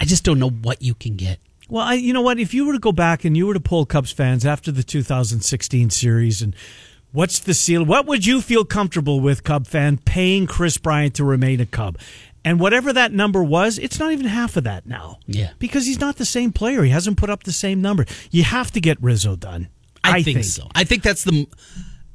I 0.00 0.04
just 0.04 0.24
don't 0.24 0.38
know 0.38 0.50
what 0.50 0.82
you 0.82 0.94
can 0.94 1.16
get. 1.16 1.38
Well, 1.68 1.84
I, 1.84 1.94
you 1.94 2.12
know 2.12 2.20
what? 2.20 2.38
If 2.38 2.52
you 2.52 2.66
were 2.66 2.72
to 2.74 2.78
go 2.78 2.92
back 2.92 3.24
and 3.24 3.36
you 3.36 3.46
were 3.46 3.54
to 3.54 3.60
poll 3.60 3.86
Cubs 3.86 4.12
fans 4.12 4.44
after 4.44 4.70
the 4.70 4.82
2016 4.82 5.90
series, 5.90 6.42
and 6.42 6.54
what's 7.12 7.38
the 7.38 7.54
seal? 7.54 7.84
What 7.84 8.06
would 8.06 8.26
you 8.26 8.42
feel 8.42 8.64
comfortable 8.64 9.20
with, 9.20 9.44
Cub 9.44 9.66
fan, 9.66 9.98
paying 9.98 10.46
Chris 10.46 10.76
Bryant 10.76 11.14
to 11.14 11.24
remain 11.24 11.60
a 11.60 11.66
Cub? 11.66 11.96
And 12.44 12.60
whatever 12.60 12.92
that 12.92 13.12
number 13.12 13.42
was, 13.42 13.78
it's 13.78 13.98
not 13.98 14.12
even 14.12 14.26
half 14.26 14.56
of 14.56 14.64
that 14.64 14.86
now. 14.86 15.18
Yeah. 15.26 15.50
because 15.58 15.86
he's 15.86 16.00
not 16.00 16.16
the 16.16 16.26
same 16.26 16.52
player. 16.52 16.82
He 16.82 16.90
hasn't 16.90 17.16
put 17.16 17.30
up 17.30 17.44
the 17.44 17.52
same 17.52 17.80
number. 17.80 18.04
You 18.30 18.44
have 18.44 18.70
to 18.72 18.80
get 18.80 19.02
Rizzo 19.02 19.34
done. 19.36 19.68
I, 20.04 20.22
think, 20.22 20.44
so. 20.44 20.68
I 20.74 20.84
think 20.84 21.02
that's 21.02 21.24
the. 21.24 21.48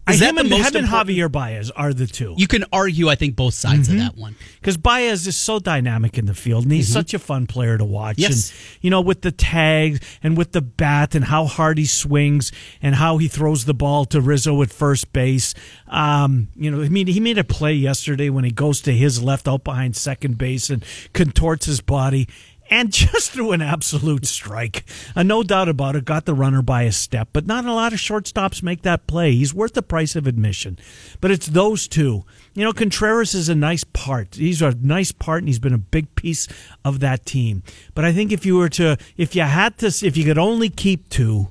Is 0.09 0.21
I, 0.21 0.25
that 0.25 0.29
him 0.29 0.35
the 0.35 0.41
and, 0.41 0.49
most 0.49 0.59
him 0.59 0.65
and 0.67 0.85
important- 0.85 1.09
Javier 1.09 1.31
Baez 1.31 1.71
are 1.71 1.93
the 1.93 2.07
two. 2.07 2.33
You 2.37 2.47
can 2.47 2.65
argue, 2.71 3.09
I 3.09 3.15
think, 3.15 3.35
both 3.35 3.53
sides 3.53 3.87
Mm-hmm. 3.89 3.97
of 3.99 4.03
that 4.03 4.17
one. 4.17 4.35
because 4.59 4.77
Baez 4.77 5.25
is 5.27 5.37
so 5.37 5.59
dynamic 5.59 6.17
in 6.17 6.25
the 6.25 6.33
field, 6.33 6.63
and 6.63 6.71
he's 6.73 6.87
such 6.91 7.13
a 7.13 7.19
fun 7.19 7.47
player 7.47 7.77
to 7.77 7.85
watch. 7.85 8.17
Mm-hmm. 8.17 8.21
Yes. 8.31 8.51
And 8.51 8.77
you 8.81 8.89
know, 8.89 9.01
with 9.01 9.21
the 9.21 9.31
tags 9.31 9.99
and 10.23 10.37
with 10.37 10.51
the 10.51 10.61
bat 10.61 11.15
and 11.15 11.25
how 11.25 11.45
hard 11.45 11.77
he 11.77 11.85
swings 11.85 12.51
and 12.81 12.95
how 12.95 13.17
he 13.17 13.27
throws 13.27 13.65
the 13.65 13.73
ball 13.73 14.05
to 14.05 14.21
Rizzo 14.21 14.61
at 14.61 14.69
first 14.71 15.11
base. 15.13 15.53
Um, 15.87 16.49
you 16.55 16.69
know, 16.71 16.81
I 16.81 16.89
mean, 16.89 17.07
he 17.07 17.19
made 17.19 17.37
a 17.37 17.43
play 17.43 17.73
yesterday 17.73 18.29
when 18.29 18.43
he 18.43 18.51
goes 18.51 18.81
to 18.81 18.91
his 18.93 19.21
left 19.23 19.47
out 19.47 19.63
behind 19.63 19.95
second 19.95 20.37
base 20.37 20.69
and 20.69 20.83
contorts 21.13 21.65
his 21.65 21.81
body. 21.81 22.27
And 22.69 22.91
just 22.93 23.31
threw 23.31 23.51
an 23.51 23.61
absolute 23.61 24.25
strike. 24.25 24.83
Uh, 25.15 25.23
no 25.23 25.43
doubt 25.43 25.69
about 25.69 25.95
it, 25.95 26.05
got 26.05 26.25
the 26.25 26.33
runner 26.33 26.61
by 26.61 26.83
a 26.83 26.91
step, 26.91 27.29
but 27.33 27.45
not 27.45 27.65
a 27.65 27.73
lot 27.73 27.93
of 27.93 27.99
shortstops 27.99 28.61
make 28.63 28.81
that 28.83 29.07
play. 29.07 29.31
He's 29.33 29.53
worth 29.53 29.73
the 29.73 29.81
price 29.81 30.15
of 30.15 30.27
admission. 30.27 30.77
But 31.21 31.31
it's 31.31 31.47
those 31.47 31.87
two. 31.87 32.23
You 32.53 32.63
know, 32.65 32.73
Contreras 32.73 33.33
is 33.33 33.49
a 33.49 33.55
nice 33.55 33.83
part. 33.83 34.35
He's 34.35 34.61
a 34.61 34.75
nice 34.81 35.11
part, 35.11 35.39
and 35.39 35.47
he's 35.47 35.59
been 35.59 35.73
a 35.73 35.77
big 35.77 36.13
piece 36.15 36.47
of 36.83 36.99
that 36.99 37.25
team. 37.25 37.63
But 37.95 38.05
I 38.05 38.11
think 38.13 38.31
if 38.31 38.45
you 38.45 38.57
were 38.57 38.69
to, 38.69 38.97
if 39.17 39.35
you 39.35 39.43
had 39.43 39.77
to, 39.79 39.87
if 39.87 40.17
you 40.17 40.23
could 40.25 40.37
only 40.37 40.69
keep 40.69 41.09
two, 41.09 41.47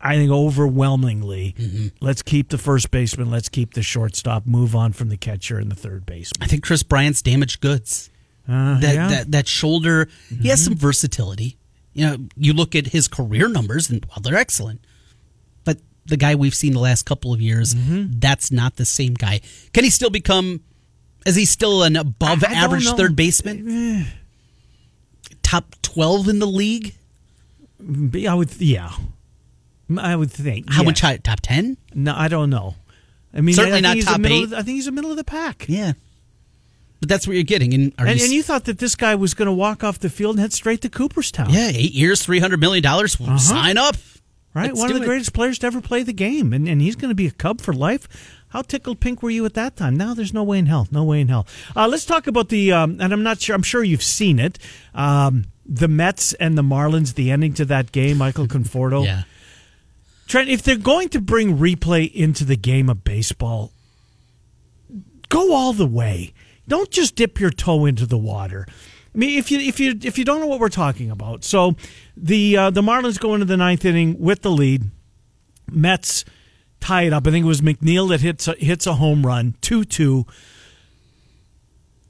I 0.00 0.16
think 0.16 0.30
overwhelmingly, 0.30 1.54
Mm-hmm. 1.58 1.86
let's 2.00 2.22
keep 2.22 2.50
the 2.50 2.58
first 2.58 2.90
baseman, 2.90 3.30
let's 3.30 3.48
keep 3.48 3.74
the 3.74 3.82
shortstop, 3.82 4.46
move 4.46 4.76
on 4.76 4.92
from 4.92 5.08
the 5.08 5.16
catcher 5.16 5.58
and 5.58 5.70
the 5.70 5.74
third 5.76 6.04
baseman. 6.06 6.42
I 6.42 6.46
think 6.46 6.62
Chris 6.64 6.82
Bryant's 6.82 7.22
damaged 7.22 7.60
goods. 7.60 8.10
Uh, 8.48 8.78
that, 8.80 8.94
yeah. 8.94 9.08
that 9.08 9.30
that 9.32 9.48
shoulder, 9.48 10.08
he 10.40 10.48
has 10.48 10.64
some 10.64 10.76
versatility. 10.76 11.58
You 11.92 12.06
know, 12.06 12.16
you 12.36 12.52
look 12.52 12.74
at 12.74 12.88
his 12.88 13.08
career 13.08 13.48
numbers, 13.48 13.90
and 13.90 14.04
well, 14.06 14.18
they're 14.22 14.36
excellent. 14.36 14.84
But 15.64 15.78
the 16.04 16.16
guy 16.16 16.34
we've 16.34 16.54
seen 16.54 16.72
the 16.74 16.78
last 16.80 17.04
couple 17.06 17.32
of 17.32 17.40
years, 17.40 17.74
Mm-hmm. 17.74 18.18
that's 18.20 18.52
not 18.52 18.76
the 18.76 18.84
same 18.84 19.14
guy. 19.14 19.40
Can 19.72 19.82
he 19.84 19.90
still 19.90 20.10
become? 20.10 20.60
Is 21.24 21.34
he 21.34 21.44
still 21.44 21.82
an 21.82 21.96
above 21.96 22.44
I- 22.44 22.52
I 22.52 22.54
average 22.54 22.86
third 22.90 23.16
baseman? 23.16 24.06
Top 25.42 25.74
twelve 25.82 26.28
in 26.28 26.38
the 26.38 26.46
league? 26.46 26.94
I 28.28 28.34
would, 28.34 28.54
yeah, 28.60 28.90
I 29.98 30.16
would 30.16 30.30
think. 30.30 30.72
How 30.72 30.82
yeah. 30.82 30.86
much? 30.86 31.00
Top 31.00 31.40
ten? 31.42 31.76
No, 31.94 32.14
I 32.16 32.28
don't 32.28 32.50
know. 32.50 32.74
I 33.34 33.40
mean, 33.42 33.54
Certainly 33.54 33.78
I 33.78 33.94
not 33.94 33.98
top 34.02 34.20
middle 34.20 34.38
eight. 34.44 34.52
I 34.52 34.62
think 34.62 34.76
he's 34.76 34.86
the 34.86 34.92
middle 34.92 35.10
of 35.10 35.16
the 35.16 35.24
pack. 35.24 35.66
Yeah, 35.68 35.92
but 37.06 37.14
that's 37.14 37.26
what 37.26 37.34
you're 37.34 37.44
getting. 37.44 37.72
And, 37.72 37.92
And, 37.98 38.18
you, 38.18 38.24
and 38.24 38.32
you 38.32 38.42
thought 38.42 38.64
that 38.64 38.78
this 38.78 38.94
guy 38.96 39.14
was 39.14 39.32
going 39.34 39.46
to 39.46 39.52
walk 39.52 39.84
off 39.84 39.98
the 39.98 40.10
field 40.10 40.34
and 40.36 40.40
head 40.40 40.52
straight 40.52 40.80
to 40.82 40.88
Cooperstown. 40.88 41.50
yeah, 41.50 41.68
eight 41.68 41.92
years, 41.92 42.22
three 42.22 42.40
hundred 42.40 42.60
million 42.60 42.82
dollars. 42.82 43.16
Sign 43.42 43.78
up. 43.78 43.94
Uh-huh. 43.94 44.02
Right? 44.54 44.66
Let's 44.68 44.80
One 44.80 44.90
of 44.90 44.96
the 44.96 45.02
it. 45.02 45.06
greatest 45.06 45.34
players 45.34 45.58
to 45.58 45.66
ever 45.66 45.82
play 45.82 46.02
the 46.02 46.14
game. 46.14 46.54
And, 46.54 46.66
and 46.66 46.80
he's 46.80 46.96
going 46.96 47.10
to 47.10 47.14
be 47.14 47.26
a 47.26 47.30
Cub 47.30 47.60
for 47.60 47.74
life. 47.74 48.08
How 48.48 48.62
tickled 48.62 49.00
pink 49.00 49.22
were 49.22 49.28
you 49.28 49.44
at 49.44 49.52
that 49.52 49.76
time? 49.76 49.96
Now 49.98 50.14
there's 50.14 50.32
no 50.32 50.42
way 50.42 50.58
in 50.58 50.64
hell. 50.64 50.88
No 50.90 51.04
way 51.04 51.20
in 51.20 51.28
hell. 51.28 51.46
Uh, 51.76 51.86
let's 51.86 52.06
talk 52.06 52.26
about 52.26 52.48
the, 52.48 52.72
um, 52.72 52.96
and 52.98 53.12
I'm 53.12 53.22
not 53.22 53.38
sure, 53.40 53.54
I'm 53.54 53.62
sure 53.62 53.84
you've 53.84 54.02
seen 54.02 54.38
it. 54.38 54.58
Um, 54.94 55.44
the 55.66 55.88
Mets 55.88 56.32
and 56.34 56.56
the 56.56 56.62
Marlins, 56.62 57.14
the 57.16 57.30
ending 57.30 57.52
to 57.54 57.66
that 57.66 57.92
game, 57.92 58.16
Michael 58.16 58.46
Conforto. 58.46 59.04
Yeah. 59.04 59.24
Trent, 60.26 60.48
if 60.48 60.62
they're 60.62 60.76
going 60.76 61.10
to 61.10 61.20
bring 61.20 61.58
replay 61.58 62.10
into 62.10 62.44
the 62.44 62.56
game 62.56 62.88
of 62.88 63.04
baseball, 63.04 63.72
go 65.28 65.52
all 65.54 65.74
the 65.74 65.86
way. 65.86 66.32
Don't 66.68 66.90
just 66.90 67.14
dip 67.14 67.40
your 67.40 67.50
toe 67.50 67.84
into 67.86 68.06
the 68.06 68.18
water. 68.18 68.66
I 69.14 69.18
mean, 69.18 69.38
if 69.38 69.50
you 69.50 69.58
if 69.58 69.80
you 69.80 69.98
if 70.02 70.18
you 70.18 70.24
don't 70.24 70.40
know 70.40 70.46
what 70.46 70.60
we're 70.60 70.68
talking 70.68 71.10
about, 71.10 71.44
so 71.44 71.74
the 72.16 72.56
uh, 72.56 72.70
the 72.70 72.82
Marlins 72.82 73.18
go 73.18 73.34
into 73.34 73.46
the 73.46 73.56
ninth 73.56 73.84
inning 73.84 74.18
with 74.18 74.42
the 74.42 74.50
lead. 74.50 74.90
Mets 75.70 76.24
tie 76.80 77.02
it 77.02 77.12
up. 77.12 77.26
I 77.26 77.30
think 77.30 77.44
it 77.44 77.48
was 77.48 77.60
McNeil 77.60 78.08
that 78.10 78.20
hits 78.20 78.46
a, 78.46 78.54
hits 78.54 78.86
a 78.86 78.94
home 78.94 79.26
run, 79.26 79.56
two 79.60 79.84
two. 79.84 80.26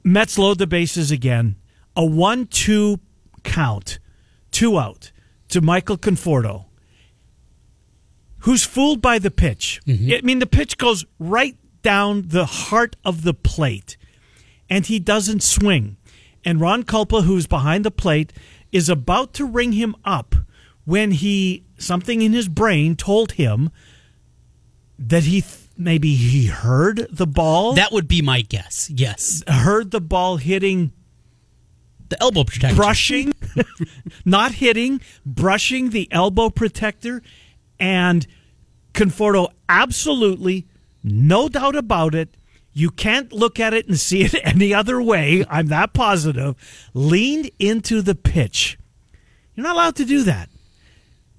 Mets 0.03 0.37
load 0.37 0.57
the 0.57 0.67
bases 0.67 1.11
again. 1.11 1.55
A 1.95 2.05
one 2.05 2.45
two 2.45 2.99
count, 3.43 3.99
two 4.51 4.77
out 4.77 5.11
to 5.49 5.61
Michael 5.61 5.97
Conforto 5.97 6.67
who's 8.47 8.63
fooled 8.63 9.01
by 9.01 9.19
the 9.19 9.31
pitch. 9.31 9.81
I 10.17 10.21
mean, 10.21 10.39
the 10.39 10.47
pitch 10.47 10.77
goes 10.77 11.05
right 11.19 11.57
down 11.81 12.23
the 12.27 12.45
heart 12.45 12.95
of 13.03 13.23
the 13.23 13.33
plate, 13.33 13.97
and 14.69 14.85
he 14.85 14.99
doesn't 14.99 15.43
swing. 15.43 15.97
And 16.43 16.61
Ron 16.61 16.83
Kulpa, 16.83 17.23
who's 17.23 17.47
behind 17.47 17.83
the 17.83 17.91
plate, 17.91 18.31
is 18.71 18.89
about 18.89 19.33
to 19.33 19.45
ring 19.45 19.73
him 19.73 19.95
up 20.05 20.35
when 20.85 21.11
he 21.11 21.65
something 21.77 22.21
in 22.21 22.33
his 22.33 22.47
brain 22.47 22.95
told 22.95 23.33
him 23.33 23.69
that 24.97 25.23
he 25.23 25.41
th- 25.41 25.67
maybe 25.77 26.15
he 26.15 26.47
heard 26.47 27.07
the 27.11 27.27
ball, 27.27 27.73
That 27.73 27.91
would 27.91 28.07
be 28.07 28.21
my 28.21 28.41
guess. 28.41 28.89
Yes, 28.89 29.43
heard 29.47 29.91
the 29.91 30.01
ball 30.01 30.37
hitting 30.37 30.91
the 32.09 32.21
elbow 32.21 32.45
protector, 32.45 32.75
brushing, 32.75 33.33
not 34.25 34.53
hitting, 34.53 35.01
brushing 35.25 35.89
the 35.89 36.07
elbow 36.11 36.49
protector, 36.49 37.21
and 37.79 38.25
Conforto 38.93 39.49
absolutely, 39.69 40.65
no 41.03 41.49
doubt 41.49 41.75
about 41.75 42.15
it. 42.15 42.35
You 42.77 42.91
can't 42.91 43.33
look 43.33 43.59
at 43.59 43.73
it 43.73 43.87
and 43.87 43.99
see 43.99 44.21
it 44.21 44.35
any 44.43 44.71
other 44.71 45.01
way. 45.01 45.43
I'm 45.49 45.65
that 45.67 45.93
positive. 45.93 46.55
Leaned 46.93 47.49
into 47.57 48.03
the 48.03 48.13
pitch. 48.13 48.77
You're 49.55 49.63
not 49.63 49.73
allowed 49.73 49.95
to 49.95 50.05
do 50.05 50.21
that. 50.23 50.49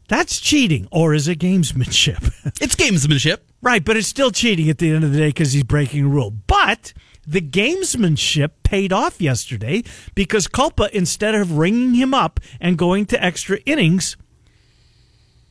That's 0.09 0.40
cheating, 0.40 0.88
or 0.90 1.14
is 1.14 1.29
it 1.29 1.38
gamesmanship? 1.38 2.33
It's 2.61 2.74
gamesmanship. 2.74 3.38
Right, 3.62 3.85
but 3.85 3.96
it's 3.96 4.09
still 4.09 4.33
cheating 4.33 4.68
at 4.68 4.79
the 4.79 4.90
end 4.90 5.05
of 5.05 5.12
the 5.12 5.18
day 5.18 5.29
because 5.29 5.53
he's 5.53 5.62
breaking 5.62 6.07
a 6.07 6.09
rule. 6.09 6.31
But 6.31 6.92
the 7.24 7.40
gamesmanship 7.40 8.51
paid 8.64 8.92
off 8.92 9.20
yesterday 9.20 9.85
because 10.16 10.48
Kulpa, 10.48 10.90
instead 10.90 11.37
of 11.37 11.57
ringing 11.57 11.94
him 11.94 12.14
up 12.14 12.40
and 12.61 12.77
going 12.77 13.07
to 13.07 13.24
extra 13.24 13.59
innings, 13.59 14.16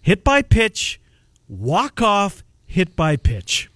hit 0.01 0.25
by 0.25 0.41
pitch, 0.41 0.99
walk 1.47 2.01
off, 2.01 2.43
hit 2.65 2.95
by 2.97 3.15
pitch. 3.15 3.69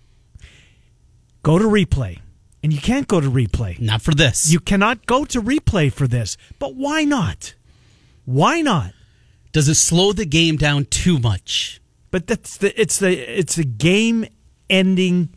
Go 1.44 1.58
to 1.58 1.66
replay. 1.66 2.20
And 2.64 2.72
you 2.72 2.80
can't 2.80 3.08
go 3.08 3.20
to 3.20 3.30
replay. 3.30 3.80
Not 3.80 4.02
for 4.02 4.14
this. 4.14 4.52
You 4.52 4.60
cannot 4.60 5.06
go 5.08 5.26
to 5.26 5.42
replay 5.42 5.92
for 5.92 6.08
this. 6.08 6.38
But 6.60 6.76
why 6.76 7.04
not? 7.04 7.56
Why 8.26 8.62
not? 8.62 8.94
Does 9.52 9.68
it 9.68 9.76
slow 9.76 10.14
the 10.14 10.26
game 10.26 10.58
down 10.58 10.86
too 10.86 11.20
much? 11.20 11.82
But 12.12 12.28
that's 12.28 12.58
the 12.58 12.80
it's 12.80 13.00
the 13.00 13.40
it's 13.40 13.56
the 13.56 13.64
game 13.64 14.26
ending. 14.70 15.30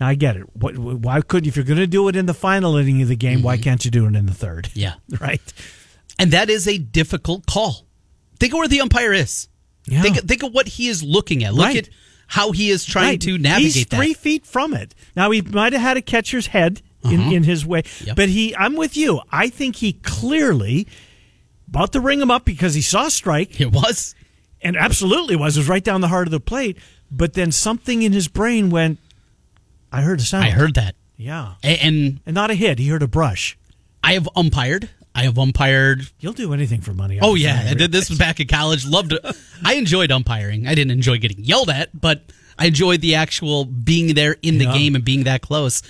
Now 0.00 0.08
I 0.08 0.14
get 0.14 0.36
it. 0.36 0.44
What, 0.56 0.76
why 0.76 1.20
couldn't 1.20 1.48
if 1.48 1.56
you're 1.56 1.64
going 1.64 1.78
to 1.78 1.86
do 1.86 2.08
it 2.08 2.16
in 2.16 2.26
the 2.26 2.34
final 2.34 2.76
inning 2.76 3.02
of 3.02 3.08
the 3.08 3.16
game? 3.16 3.42
Why 3.42 3.54
mm-hmm. 3.54 3.62
can't 3.62 3.84
you 3.84 3.90
do 3.90 4.06
it 4.06 4.16
in 4.16 4.26
the 4.26 4.34
third? 4.34 4.70
Yeah. 4.74 4.94
Right. 5.20 5.40
And 6.18 6.30
that 6.32 6.50
is 6.50 6.68
a 6.68 6.78
difficult 6.78 7.46
call. 7.46 7.86
Think 8.38 8.52
of 8.52 8.58
where 8.58 8.68
the 8.68 8.80
umpire 8.80 9.12
is. 9.12 9.48
Yeah. 9.86 10.02
Think, 10.02 10.16
think 10.18 10.42
of 10.42 10.52
what 10.52 10.68
he 10.68 10.88
is 10.88 11.02
looking 11.02 11.42
at. 11.42 11.54
Look 11.54 11.66
Right. 11.66 11.76
at 11.76 11.88
how 12.32 12.50
he 12.52 12.70
is 12.70 12.84
trying 12.86 13.08
Right. 13.08 13.20
to 13.20 13.36
navigate 13.36 13.74
He's 13.74 13.86
that. 13.86 13.96
three 13.96 14.14
feet 14.14 14.46
from 14.46 14.72
it. 14.72 14.94
Now 15.14 15.30
he 15.32 15.42
might 15.42 15.74
have 15.74 15.82
had 15.82 15.96
a 15.98 16.02
catcher's 16.02 16.46
head 16.46 16.80
in, 17.04 17.20
uh-huh. 17.20 17.30
in 17.30 17.42
his 17.44 17.66
way, 17.66 17.82
Yep. 18.04 18.16
but 18.16 18.28
he. 18.30 18.56
I'm 18.56 18.74
with 18.74 18.96
you. 18.96 19.20
I 19.30 19.48
think 19.50 19.76
he 19.76 19.92
clearly 19.92 20.86
about 21.68 21.92
to 21.92 22.00
ring 22.00 22.20
him 22.22 22.30
up 22.30 22.46
because 22.46 22.72
he 22.74 22.80
saw 22.80 23.08
strike 23.08 23.60
It 23.60 23.70
was. 23.72 24.14
and 24.62 24.76
absolutely 24.78 25.36
was. 25.36 25.56
It 25.56 25.60
was 25.60 25.68
right 25.68 25.84
down 25.84 26.00
the 26.00 26.08
heart 26.08 26.26
of 26.26 26.30
the 26.30 26.40
plate. 26.40 26.78
But 27.10 27.34
then 27.34 27.52
something 27.52 28.00
in 28.02 28.12
his 28.14 28.28
brain 28.28 28.70
went. 28.70 28.98
I 29.92 30.00
heard 30.00 30.20
a 30.20 30.22
sound. 30.22 30.44
I 30.46 30.50
heard 30.50 30.74
that. 30.76 30.94
Yeah. 31.18 31.54
And 31.62 32.20
And 32.24 32.34
not 32.34 32.50
a 32.50 32.54
hit. 32.54 32.78
He 32.78 32.88
heard 32.88 33.02
a 33.02 33.08
brush. 33.08 33.58
I 34.02 34.14
have 34.14 34.26
umpired. 34.34 34.88
I 35.14 35.24
have 35.24 35.36
umpired. 35.38 36.08
You'll 36.20 36.32
do 36.32 36.52
anything 36.54 36.80
for 36.80 36.92
money. 36.94 37.18
Oh 37.20 37.34
yeah, 37.34 37.60
sure. 37.60 37.70
I 37.70 37.74
did 37.74 37.92
this 37.92 38.08
was 38.08 38.18
back 38.18 38.40
in 38.40 38.46
college. 38.46 38.86
Loved 38.86 39.12
it. 39.12 39.20
I 39.64 39.74
enjoyed 39.74 40.10
umpiring. 40.10 40.66
I 40.66 40.74
didn't 40.74 40.92
enjoy 40.92 41.18
getting 41.18 41.44
yelled 41.44 41.68
at, 41.70 41.88
but 41.98 42.22
I 42.58 42.66
enjoyed 42.66 43.00
the 43.02 43.14
actual 43.16 43.64
being 43.64 44.14
there 44.14 44.36
in 44.42 44.58
the 44.58 44.64
Yeah. 44.64 44.72
game 44.72 44.94
and 44.94 45.04
being 45.04 45.24
that 45.24 45.42
close. 45.42 45.82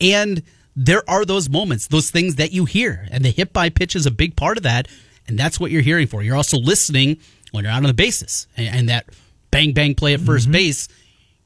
And 0.00 0.42
there 0.74 1.08
are 1.08 1.24
those 1.24 1.48
moments, 1.48 1.86
those 1.86 2.10
things 2.10 2.34
that 2.36 2.50
you 2.52 2.64
hear, 2.64 3.06
and 3.12 3.24
the 3.24 3.30
hit 3.30 3.52
by 3.52 3.68
pitch 3.70 3.94
is 3.94 4.06
a 4.06 4.10
big 4.10 4.34
part 4.36 4.56
of 4.56 4.64
that. 4.64 4.88
And 5.28 5.38
that's 5.38 5.58
what 5.60 5.70
you're 5.70 5.82
hearing 5.82 6.06
for. 6.08 6.22
You're 6.22 6.36
also 6.36 6.58
listening 6.58 7.18
when 7.52 7.64
you're 7.64 7.72
out 7.72 7.78
on 7.78 7.84
the 7.84 7.94
bases, 7.94 8.46
and, 8.56 8.66
and 8.68 8.88
that 8.88 9.06
bang 9.52 9.72
bang 9.72 9.94
play 9.94 10.14
at 10.14 10.20
1st 10.20 10.42
Mm-hmm. 10.42 10.52
base. 10.52 10.88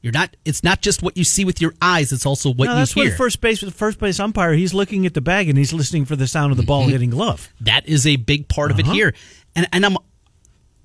You're 0.01 0.13
not. 0.13 0.35
It's 0.45 0.63
not 0.63 0.81
just 0.81 1.03
what 1.03 1.17
you 1.17 1.23
see 1.25 1.43
with 1.43 1.59
your 1.61 1.73
eyes. 1.81 2.11
It's 2.13 2.25
also 2.25 2.53
what 2.53 2.65
No, 2.65 2.71
you 2.73 2.77
that's 2.79 2.93
hear. 2.93 3.05
what 3.09 3.17
first 3.17 3.41
base 3.41 3.61
the 3.61 3.71
first 3.71 3.99
base 3.99 4.19
umpire. 4.19 4.53
He's 4.53 4.73
looking 4.73 5.05
at 5.05 5.13
the 5.13 5.21
bag 5.21 5.49
and 5.49 5.57
he's 5.57 5.73
listening 5.73 6.05
for 6.05 6.15
the 6.15 6.25
sound 6.27 6.51
of 6.51 6.57
the 6.57 6.63
ball 6.63 6.87
hitting 6.87 7.09
glove. 7.09 7.49
That 7.61 7.87
is 7.87 8.07
a 8.07 8.15
big 8.15 8.47
part 8.47 8.71
of 8.71 8.79
it 8.79 8.83
Uh-huh. 8.85 8.93
here. 8.93 9.13
And 9.55 9.67
and 9.73 9.85
I'm 9.85 9.97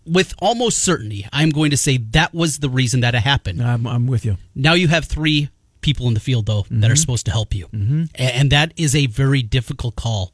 with 0.07 0.35
almost 0.39 0.79
certainty 0.83 1.27
I'm 1.33 1.51
going 1.51 1.71
to 1.71 1.77
say 1.77 1.97
that 2.11 2.35
was 2.35 2.59
the 2.59 2.69
reason 2.69 3.01
that 3.01 3.15
it 3.15 3.21
happened. 3.23 3.63
I'm, 3.63 3.87
I'm 3.87 4.07
with 4.07 4.25
you. 4.25 4.37
Now 4.55 4.75
you 4.75 4.89
have 4.89 5.05
three 5.07 5.49
people 5.81 6.09
in 6.09 6.15
the 6.15 6.21
field 6.21 6.47
though 6.47 6.63
that 6.63 6.71
Mm-hmm. 6.75 6.91
are 6.93 6.97
supposed 6.97 7.27
to 7.27 7.31
help 7.33 7.55
you. 7.55 7.69
Mm-hmm. 7.69 8.05
And 8.17 8.51
that 8.51 8.73
is 8.77 8.95
a 8.95 9.07
very 9.07 9.43
difficult 9.43 9.97
call. 9.97 10.33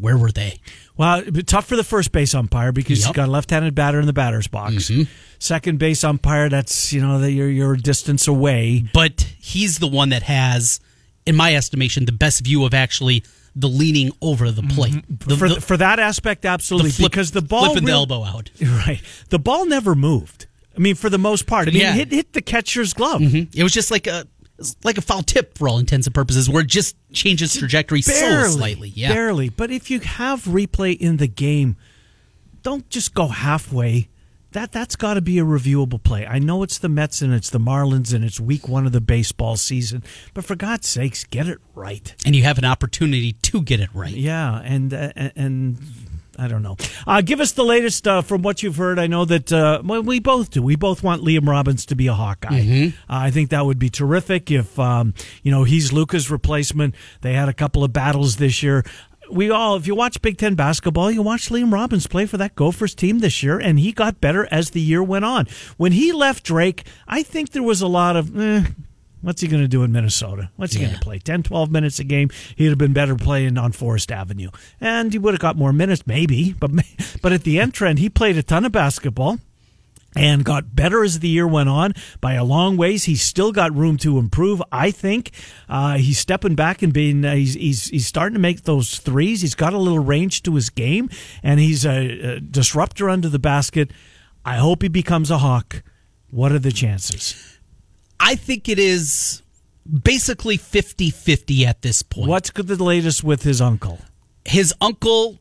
Where 0.00 0.16
were 0.18 0.32
they? 0.32 0.58
Well, 0.96 1.22
tough 1.46 1.66
for 1.66 1.76
the 1.76 1.84
first 1.84 2.10
base 2.12 2.34
umpire 2.34 2.72
because 2.72 2.98
Yep. 3.00 3.06
he's 3.06 3.14
got 3.16 3.28
a 3.28 3.30
left-handed 3.30 3.74
batter 3.74 4.00
in 4.00 4.06
the 4.06 4.12
batter's 4.12 4.48
box. 4.48 4.90
Mm-hmm. 4.90 5.02
Second 5.38 5.78
base 5.78 6.02
umpire, 6.02 6.48
that's 6.48 6.92
you 6.92 7.00
know 7.00 7.18
that 7.20 7.30
you're 7.32 7.48
you're 7.50 7.74
a 7.74 7.78
distance 7.78 8.26
away. 8.26 8.84
But 8.92 9.20
he's 9.38 9.78
the 9.78 9.86
one 9.86 10.08
that 10.08 10.22
has, 10.24 10.80
in 11.24 11.36
my 11.36 11.54
estimation, 11.54 12.04
the 12.06 12.12
best 12.12 12.42
view 12.44 12.64
of 12.64 12.74
actually 12.74 13.22
the 13.54 13.68
leaning 13.68 14.10
over 14.20 14.50
the 14.50 14.62
plate. 14.62 14.94
Mm-hmm. 14.94 15.28
The, 15.30 15.36
for 15.36 15.48
the- 15.48 15.60
for 15.60 15.76
that 15.76 15.98
aspect, 16.00 16.44
absolutely, 16.44 16.90
the 16.90 16.96
flip- 16.96 17.12
because 17.12 17.30
the 17.30 17.42
ball 17.42 17.66
flipping 17.66 17.84
the 17.84 17.92
elbow 17.92 18.24
out. 18.24 18.50
right, 18.60 19.00
the 19.28 19.38
ball 19.38 19.66
never 19.66 19.94
moved. 19.94 20.46
I 20.76 20.78
mean, 20.78 20.94
for 20.94 21.08
the 21.08 21.18
most 21.18 21.46
part, 21.46 21.68
I 21.68 21.70
mean, 21.70 21.80
Yeah. 21.82 21.92
hit 21.92 22.12
hit 22.12 22.32
the 22.32 22.42
catcher's 22.42 22.92
glove. 22.92 23.20
Mm-hmm. 23.20 23.58
It 23.58 23.62
was 23.62 23.72
just 23.72 23.90
like 23.90 24.06
a 24.06 24.26
it's 24.58 24.76
like 24.84 24.98
a 24.98 25.02
foul 25.02 25.22
tip 25.22 25.56
for 25.56 25.68
all 25.68 25.78
intents 25.78 26.06
and 26.06 26.14
purposes, 26.14 26.48
where 26.48 26.62
it 26.62 26.68
just 26.68 26.96
changes 27.12 27.54
trajectory 27.54 28.02
barely, 28.02 28.50
so 28.50 28.56
slightly. 28.56 28.88
Yeah, 28.90 29.12
barely. 29.12 29.48
But 29.48 29.70
if 29.70 29.90
you 29.90 30.00
have 30.00 30.44
replay 30.44 30.96
in 30.96 31.18
the 31.18 31.26
game, 31.26 31.76
don't 32.62 32.88
just 32.88 33.14
go 33.14 33.28
halfway. 33.28 34.08
That 34.52 34.72
that's 34.72 34.96
got 34.96 35.14
to 35.14 35.20
be 35.20 35.38
a 35.38 35.44
reviewable 35.44 36.02
play. 36.02 36.26
I 36.26 36.38
know 36.38 36.62
it's 36.62 36.78
the 36.78 36.88
Mets 36.88 37.20
and 37.20 37.34
it's 37.34 37.50
the 37.50 37.58
Marlins 37.58 38.14
and 38.14 38.24
it's 38.24 38.40
week 38.40 38.68
one 38.68 38.86
of 38.86 38.92
the 38.92 39.02
baseball 39.02 39.56
season, 39.56 40.02
but 40.32 40.46
for 40.46 40.56
God's 40.56 40.88
sakes, 40.88 41.24
get 41.24 41.46
it 41.46 41.58
right. 41.74 42.14
and 42.24 42.34
you 42.34 42.42
have 42.44 42.56
an 42.56 42.64
opportunity 42.64 43.32
to 43.32 43.60
get 43.60 43.80
it 43.80 43.90
right. 43.92 44.14
Yeah, 44.14 44.58
and 44.64 44.94
uh, 44.94 45.12
and 45.36 45.78
I 46.38 46.48
don't 46.48 46.62
know. 46.62 46.76
Uh, 47.06 47.20
give 47.22 47.40
us 47.40 47.52
the 47.52 47.64
latest 47.64 48.06
uh, 48.06 48.22
from 48.22 48.42
what 48.42 48.62
you've 48.62 48.76
heard. 48.76 48.98
I 48.98 49.06
know 49.06 49.24
that 49.24 49.52
uh, 49.52 49.80
well, 49.84 50.02
we 50.02 50.20
both 50.20 50.50
do. 50.50 50.62
We 50.62 50.76
both 50.76 51.02
want 51.02 51.22
Liam 51.22 51.48
Robbins 51.48 51.86
to 51.86 51.96
be 51.96 52.06
a 52.08 52.14
Hawkeye. 52.14 52.58
Uh, 53.08 53.26
I 53.26 53.30
think 53.30 53.50
that 53.50 53.64
would 53.64 53.78
be 53.78 53.88
terrific 53.90 54.50
if 54.50 54.78
um, 54.78 55.14
you 55.42 55.50
know 55.50 55.64
he's 55.64 55.92
Luka's 55.92 56.30
replacement. 56.30 56.94
They 57.22 57.32
had 57.34 57.48
a 57.48 57.54
couple 57.54 57.84
of 57.84 57.92
battles 57.92 58.36
this 58.36 58.62
year. 58.62 58.84
We 59.28 59.50
all, 59.50 59.74
if 59.74 59.88
you 59.88 59.96
watch 59.96 60.22
Big 60.22 60.38
Ten 60.38 60.54
basketball, 60.54 61.10
you 61.10 61.20
watch 61.20 61.48
Liam 61.48 61.72
Robbins 61.72 62.06
play 62.06 62.26
for 62.26 62.36
that 62.36 62.54
Gophers 62.54 62.94
team 62.94 63.18
this 63.18 63.42
year, 63.42 63.58
and 63.58 63.80
he 63.80 63.90
got 63.90 64.20
better 64.20 64.46
as 64.52 64.70
the 64.70 64.80
year 64.80 65.02
went 65.02 65.24
on. 65.24 65.46
When 65.76 65.90
he 65.90 66.12
left 66.12 66.44
Drake, 66.44 66.86
I 67.08 67.24
think 67.24 67.50
there 67.50 67.62
was 67.64 67.80
a 67.82 67.88
lot 67.88 68.14
of. 68.16 68.38
Eh, 68.38 68.64
What's 69.22 69.40
he 69.40 69.48
going 69.48 69.62
to 69.62 69.68
do 69.68 69.82
in 69.82 69.92
Minnesota? 69.92 70.50
What's 70.56 70.74
he 70.74 70.80
going 70.80 70.94
to 70.94 71.00
play? 71.00 71.18
10, 71.18 71.42
12 71.42 71.70
minutes 71.70 71.98
a 71.98 72.04
game. 72.04 72.30
He'd 72.54 72.68
have 72.68 72.78
been 72.78 72.92
better 72.92 73.16
playing 73.16 73.58
on 73.58 73.72
Forest 73.72 74.12
Avenue. 74.12 74.50
And 74.80 75.12
he 75.12 75.18
would 75.18 75.34
have 75.34 75.40
got 75.40 75.56
more 75.56 75.72
minutes, 75.72 76.06
maybe. 76.06 76.52
But, 76.52 76.70
but 77.22 77.32
at 77.32 77.42
the 77.42 77.58
end 77.58 77.74
trend, 77.74 77.98
he 77.98 78.08
played 78.08 78.36
a 78.36 78.42
ton 78.42 78.64
of 78.64 78.72
basketball 78.72 79.38
and 80.16 80.44
got 80.44 80.74
better 80.74 81.04
as 81.04 81.20
the 81.20 81.28
year 81.28 81.46
went 81.46 81.68
on 81.68 81.92
by 82.20 82.34
a 82.34 82.44
long 82.44 82.76
ways. 82.76 83.04
He's 83.04 83.22
still 83.22 83.52
got 83.52 83.74
room 83.74 83.98
to 83.98 84.18
improve. 84.18 84.62
I 84.72 84.90
think 84.90 85.30
uh, 85.68 85.98
he's 85.98 86.18
stepping 86.18 86.54
back 86.54 86.82
and 86.82 86.92
being 86.92 87.24
uh, 87.24 87.34
he's, 87.34 87.54
he's 87.54 87.88
he's 87.88 88.06
starting 88.06 88.34
to 88.34 88.40
make 88.40 88.62
those 88.62 88.98
threes. 88.98 89.42
He's 89.42 89.54
got 89.54 89.74
a 89.74 89.78
little 89.78 89.98
range 89.98 90.42
to 90.44 90.54
his 90.54 90.70
game, 90.70 91.10
and 91.42 91.60
he's 91.60 91.84
a, 91.84 92.36
a 92.36 92.40
disruptor 92.40 93.10
under 93.10 93.28
the 93.28 93.38
basket. 93.38 93.90
I 94.44 94.56
hope 94.56 94.82
he 94.82 94.88
becomes 94.88 95.30
a 95.30 95.38
hawk. 95.38 95.82
What 96.30 96.52
are 96.52 96.58
the 96.58 96.72
chances? 96.72 97.55
I 98.20 98.34
think 98.34 98.68
it 98.68 98.78
is 98.78 99.42
basically 100.02 100.58
50-50 100.58 101.64
at 101.64 101.82
this 101.82 102.02
point. 102.02 102.28
What's 102.28 102.50
the 102.50 102.82
latest 102.82 103.22
with 103.22 103.42
his 103.42 103.60
uncle? 103.60 103.98
his 104.46 104.72
uncle, 104.80 105.38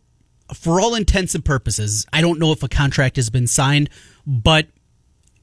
for 0.54 0.80
all 0.82 0.96
intents 0.96 1.36
and 1.36 1.44
purposes, 1.44 2.06
I 2.12 2.22
don't 2.22 2.40
know 2.40 2.52
if 2.52 2.64
a 2.64 2.68
contract 2.68 3.16
has 3.16 3.30
been 3.30 3.48
signed, 3.48 3.90
but 4.26 4.68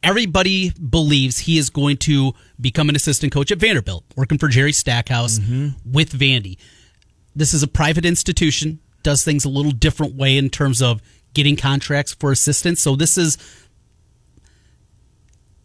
everybody 0.02 0.70
believes 0.70 1.38
he 1.38 1.58
is 1.58 1.70
going 1.70 1.96
to 1.98 2.34
become 2.60 2.88
an 2.88 2.96
assistant 2.96 3.32
coach 3.32 3.50
at 3.52 3.58
Vanderbilt, 3.58 4.04
working 4.16 4.38
for 4.38 4.48
Jerry 4.48 4.72
Stackhouse 4.72 5.38
mm-hmm. 5.38 5.90
with 5.90 6.12
Vandy. 6.12 6.58
This 7.34 7.54
is 7.54 7.62
a 7.62 7.68
private 7.68 8.04
institution, 8.04 8.80
does 9.02 9.24
things 9.24 9.44
a 9.44 9.48
little 9.48 9.72
different 9.72 10.14
way 10.14 10.36
in 10.36 10.50
terms 10.50 10.82
of 10.82 11.00
getting 11.34 11.56
contracts 11.56 12.12
for 12.14 12.30
assistants. 12.30 12.82
So 12.82 12.94
this 12.94 13.16
is 13.16 13.38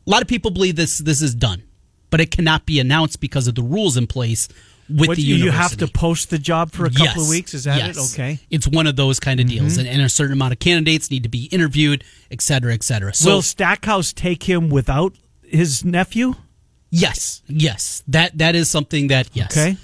a 0.08 0.10
lot 0.10 0.22
of 0.22 0.28
people 0.28 0.52
believe 0.52 0.76
this 0.76 0.98
this 1.00 1.22
is 1.22 1.36
done, 1.36 1.64
but 2.10 2.22
it 2.22 2.32
cannot 2.32 2.66
be 2.66 2.80
announced 2.80 3.20
because 3.20 3.48
of 3.48 3.56
the 3.56 3.62
rules 3.64 3.98
in 3.98 4.08
place 4.08 4.48
with 4.90 5.10
What, 5.10 5.18
the 5.18 5.24
you 5.24 5.52
have 5.52 5.76
to 5.78 5.88
post 5.90 6.30
the 6.30 6.38
job 6.40 6.72
for 6.72 6.86
a 6.86 6.90
couple 6.90 7.06
Yes. 7.06 7.22
of 7.22 7.28
weeks. 7.28 7.54
Is 7.54 7.66
that 7.66 7.78
Yes. 7.78 7.98
it? 7.98 8.14
Okay. 8.14 8.34
Mm-hmm. 8.36 8.46
It's 8.52 8.68
one 8.70 8.88
of 8.88 8.96
those 8.96 9.20
kind 9.20 9.40
of 9.42 9.48
deals, 9.48 9.78
and, 9.78 9.86
and 9.88 10.02
a 10.02 10.08
certain 10.08 10.32
amount 10.32 10.54
of 10.54 10.60
candidates 10.60 11.12
need 11.12 11.24
to 11.24 11.30
be 11.30 11.46
interviewed, 11.46 12.06
et 12.32 12.42
cetera, 12.42 12.74
et 12.74 12.84
cetera. 12.84 13.14
So, 13.14 13.36
Will 13.36 13.42
Stackhouse 13.42 14.14
take 14.14 14.44
him 14.44 14.70
without 14.70 15.14
his 15.44 15.84
nephew? 15.84 16.36
yes, 16.90 17.42
yes, 17.48 18.02
that 18.08 18.38
that 18.38 18.56
is 18.56 18.70
something 18.72 19.08
that 19.08 19.30
yes, 19.34 19.52
Okay. 19.52 19.78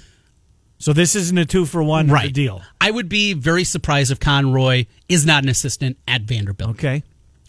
So 0.78 0.92
this 0.92 1.14
isn't 1.14 1.36
a 1.38 1.44
two 1.46 1.64
for 1.66 1.82
one 1.82 2.08
right 2.08 2.32
deal. 2.32 2.60
I 2.80 2.90
would 2.90 3.08
be 3.08 3.32
very 3.34 3.64
surprised 3.64 4.10
if 4.10 4.20
Conroy 4.20 4.86
is 5.08 5.24
not 5.24 5.42
an 5.42 5.48
assistant 5.48 5.96
at 6.08 6.22
Vanderbilt. 6.22 6.70
Okay. 6.72 7.02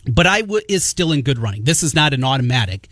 But 0.08 0.28
I 0.28 0.42
w- 0.42 0.62
is 0.70 0.84
still 0.84 1.12
in 1.12 1.22
good 1.22 1.38
running. 1.40 1.64
This 1.64 1.84
is 1.84 1.94
not 1.94 2.14
an 2.14 2.24
automatic. 2.24 2.88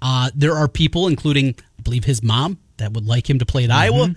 Uh, 0.00 0.30
there 0.34 0.54
are 0.54 0.68
people, 0.68 1.06
including 1.08 1.54
I 1.78 1.82
believe 1.82 2.04
his 2.04 2.22
mom, 2.22 2.58
that 2.76 2.92
would 2.92 3.06
like 3.06 3.28
him 3.28 3.38
to 3.40 3.46
play 3.46 3.64
at 3.64 3.70
Mm-hmm. 3.70 3.78
Iowa 3.94 4.14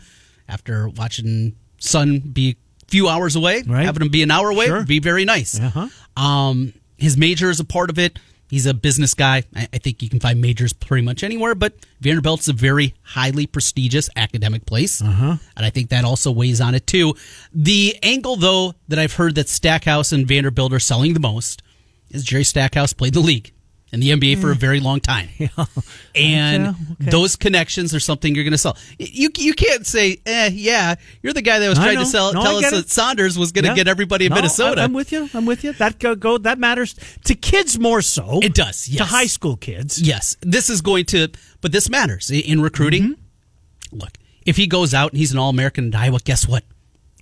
after 0.48 0.90
watching 0.90 1.56
son 1.80 2.20
be 2.20 2.58
a 2.84 2.86
few 2.92 3.08
hours 3.10 3.36
away. 3.36 3.64
Right. 3.66 3.86
Having 3.86 4.04
him 4.04 4.10
be 4.10 4.22
an 4.24 4.32
hour 4.32 4.50
away 4.52 4.66
Sure. 4.68 4.78
would 4.80 4.88
be 4.88 5.00
very 5.00 5.26
nice. 5.26 5.60
Uh-huh. 5.60 5.88
Um, 6.22 6.74
his 6.98 7.18
major 7.18 7.50
is 7.50 7.60
a 7.60 7.66
part 7.66 7.90
of 7.90 7.98
it. 7.98 8.20
He's 8.50 8.66
a 8.66 8.74
business 8.74 9.14
guy. 9.14 9.44
I, 9.56 9.70
I 9.74 9.78
think 9.78 10.04
you 10.04 10.10
can 10.10 10.20
find 10.20 10.42
majors 10.42 10.74
pretty 10.74 11.06
much 11.06 11.24
anywhere, 11.24 11.56
but 11.56 11.74
Vanderbilt's 12.02 12.50
a 12.50 12.54
very 12.54 12.94
highly 13.02 13.48
prestigious 13.48 14.10
academic 14.18 14.66
place. 14.66 15.02
Uh-huh. 15.02 15.38
And 15.56 15.66
I 15.66 15.70
think 15.70 15.90
that 15.90 16.04
also 16.04 16.32
weighs 16.32 16.60
on 16.60 16.76
it 16.76 16.86
too. 16.86 17.16
The 17.54 17.96
angle, 18.04 18.36
though, 18.36 18.74
that 18.90 19.00
I've 19.00 19.14
heard 19.14 19.36
that 19.36 19.48
Stackhouse 19.48 20.12
and 20.12 20.28
Vanderbilt 20.28 20.74
are 20.74 20.80
selling 20.80 21.14
the 21.14 21.22
most 21.22 21.64
is 22.14 22.24
Jerry 22.24 22.44
Stackhouse 22.44 22.94
played 22.94 23.14
the 23.14 23.20
league 23.20 23.52
in 23.94 24.00
the 24.00 24.10
NBA 24.12 24.40
for 24.40 24.52
a 24.52 24.56
very 24.56 24.80
long 24.80 25.00
time. 25.02 25.28
And 26.16 26.64
Yeah, 26.64 26.74
okay. 27.02 27.10
those 27.12 27.36
connections 27.36 27.94
are 27.96 28.00
something 28.00 28.36
you're 28.36 28.44
going 28.44 28.52
to 28.52 28.58
sell. 28.58 28.78
You 29.00 29.30
you 29.38 29.54
can't 29.54 29.86
say, 29.86 30.18
eh, 30.26 30.50
yeah, 30.54 30.96
you're 31.22 31.34
the 31.34 31.42
guy 31.42 31.60
that 31.60 31.68
was 31.70 31.80
I 31.80 31.84
trying 31.84 31.96
know. 31.96 32.02
to 32.04 32.10
sell, 32.10 32.34
No, 32.34 32.42
tell 32.44 32.56
us 32.58 32.62
get 32.62 32.72
that. 32.74 32.90
Saunders 32.90 33.38
was 33.38 33.52
going 33.52 33.64
to 33.64 33.70
Yeah. 33.72 33.76
get 33.76 33.88
everybody 33.88 34.26
in 34.26 34.30
No, 34.30 34.36
Minnesota. 34.36 34.82
I, 34.82 34.84
am 34.86 34.94
with 34.94 35.12
you. 35.12 35.30
I'm 35.34 35.46
with 35.46 35.64
you. 35.64 35.74
That 35.74 36.00
go, 36.00 36.16
go 36.16 36.38
that 36.40 36.58
matters 36.60 36.96
to 37.26 37.36
kids 37.36 37.80
more 37.80 38.02
so. 38.02 38.40
It 38.42 38.54
does, 38.54 38.88
To 38.96 39.04
high 39.04 39.28
school 39.28 39.58
kids. 39.58 40.02
Yes, 40.02 40.38
this 40.42 40.70
is 40.70 40.82
going 40.82 41.06
to, 41.06 41.30
but 41.62 41.72
this 41.72 41.90
matters 41.90 42.30
in 42.32 42.62
recruiting. 42.62 43.04
Mm-hmm. 43.04 43.98
Look, 43.98 44.18
if 44.46 44.58
he 44.58 44.68
goes 44.68 44.94
out 44.94 45.12
and 45.12 45.18
he's 45.20 45.32
an 45.34 45.38
All 45.38 45.50
American 45.50 45.86
in 45.86 45.96
Iowa, 45.96 46.20
guess 46.24 46.48
what? 46.48 46.64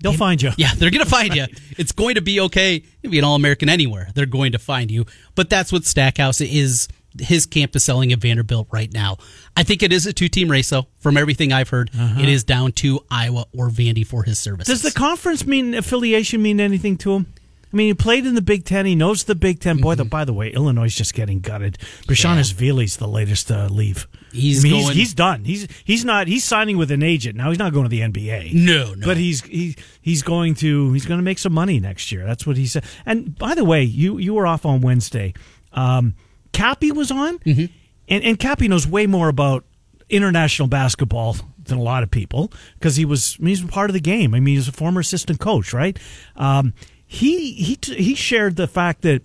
They'll 0.02 0.14
find 0.14 0.42
you. 0.42 0.52
Yeah, 0.58 0.74
they're 0.76 0.92
going 0.92 1.04
to 1.04 1.10
find 1.10 1.36
you. 1.36 1.46
It's 1.78 1.94
going 1.94 2.16
to 2.16 2.22
be 2.22 2.42
okay. 2.42 2.84
You'll 3.02 3.12
be 3.12 3.20
an 3.20 3.24
All 3.24 3.36
American 3.36 3.70
anywhere. 3.70 4.10
They're 4.14 4.26
going 4.26 4.52
to 4.52 4.60
find 4.60 4.92
you. 4.92 5.06
But 5.36 5.50
that's 5.50 5.72
what 5.72 5.86
Stackhouse 5.86 6.42
is. 6.42 6.90
His 7.18 7.46
camp 7.46 7.74
is 7.76 7.86
selling 7.86 8.12
at 8.12 8.20
Vanderbilt 8.20 8.68
right 8.70 8.92
now. 8.92 9.18
I 9.56 9.64
think 9.64 9.82
it 9.82 9.94
is 9.94 10.06
a 10.06 10.12
two 10.12 10.28
team 10.28 10.52
race, 10.52 10.70
though. 10.70 10.88
From 11.00 11.16
everything 11.16 11.54
I've 11.54 11.70
heard, 11.70 11.90
it 11.94 12.28
is 12.28 12.44
down 12.44 12.74
to 12.74 13.00
Iowa 13.10 13.46
or 13.58 13.70
Vandy 13.70 14.06
for 14.06 14.24
his 14.24 14.38
services. 14.40 14.70
Uh-huh. 14.70 14.74
Does 14.84 14.94
the 14.94 15.00
conference 15.00 15.46
mean 15.46 15.74
affiliation 15.74 16.42
mean 16.42 16.60
anything 16.60 16.98
to 16.98 17.14
him? 17.14 17.34
I 17.72 17.76
mean, 17.76 17.88
he 17.88 17.94
played 17.94 18.26
in 18.26 18.34
the 18.36 18.42
Big 18.42 18.66
Ten. 18.66 18.86
He 18.88 18.96
knows 18.96 19.26
the 19.26 19.36
Big 19.36 19.60
10 19.60 19.78
Boy, 19.78 19.94
the, 19.96 20.04
by 20.04 20.26
the 20.26 20.34
way, 20.34 20.50
Illinois 20.50 20.86
is 20.86 20.96
just 20.96 21.14
getting 21.14 21.40
gutted. 21.40 21.78
Brashanis 22.08 22.52
Veely's 22.54 22.98
the 22.98 23.08
latest 23.08 23.52
uh, 23.52 23.68
leave. 23.70 24.08
He's 24.32 24.60
I 24.60 24.64
mean, 24.64 24.72
going- 24.74 24.86
he's, 24.88 24.96
he's 24.96 25.14
done. 25.14 25.44
He's 25.44 25.68
he's 25.86 26.04
not. 26.06 26.28
He's 26.28 26.44
signing 26.44 26.78
with 26.78 26.90
an 26.92 27.04
agent 27.04 27.36
now. 27.36 27.50
He's 27.50 27.60
not 27.60 27.72
going 27.74 27.86
to 27.86 27.90
the 27.90 28.02
NBA. 28.02 28.54
No, 28.54 28.94
no. 28.96 29.06
But 29.06 29.18
he's 29.18 29.44
he 29.44 29.76
he's 30.02 30.22
going 30.24 30.56
to 30.56 30.92
he's 30.94 31.06
going 31.06 31.20
to 31.20 31.24
make 31.24 31.38
some 31.40 31.54
money 31.54 31.80
next 31.80 32.12
year. 32.12 32.26
That's 32.26 32.46
what 32.48 32.58
he 32.58 32.66
said. 32.66 32.86
And 33.06 33.38
by 33.38 33.54
the 33.56 33.64
way, 33.66 33.84
you 33.84 34.18
you 34.18 34.34
were 34.34 34.48
off 34.48 34.66
on 34.66 34.82
Wednesday. 34.82 35.34
Um, 35.74 36.16
Cappy 36.54 36.92
was 36.92 37.12
on, 37.12 37.38
Mm-hmm. 37.40 37.66
and 38.08 38.24
and 38.24 38.40
Cappy 38.40 38.68
knows 38.68 38.88
way 38.88 39.06
more 39.08 39.30
about 39.30 39.64
international 40.10 40.68
basketball 40.68 41.36
than 41.66 41.78
a 41.78 41.82
lot 41.84 42.02
of 42.02 42.10
people 42.10 42.52
because 42.80 42.96
he 42.96 43.06
was 43.06 43.38
I 43.40 43.44
mean, 43.44 43.56
he's 43.56 43.64
part 43.64 43.90
of 43.90 43.94
the 43.94 44.00
game. 44.00 44.34
I 44.34 44.40
mean, 44.40 44.56
he's 44.56 44.68
a 44.68 44.72
former 44.72 45.02
assistant 45.02 45.40
coach, 45.40 45.74
right? 45.74 45.98
Um, 46.36 46.74
he 47.12 47.54
he 47.54 47.76
t- 47.76 47.96
he 48.02 48.14
shared 48.14 48.56
the 48.56 48.68
fact 48.68 49.02
that 49.02 49.24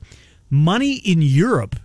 money 0.49 0.95
in 0.95 1.21
Europe 1.21 1.77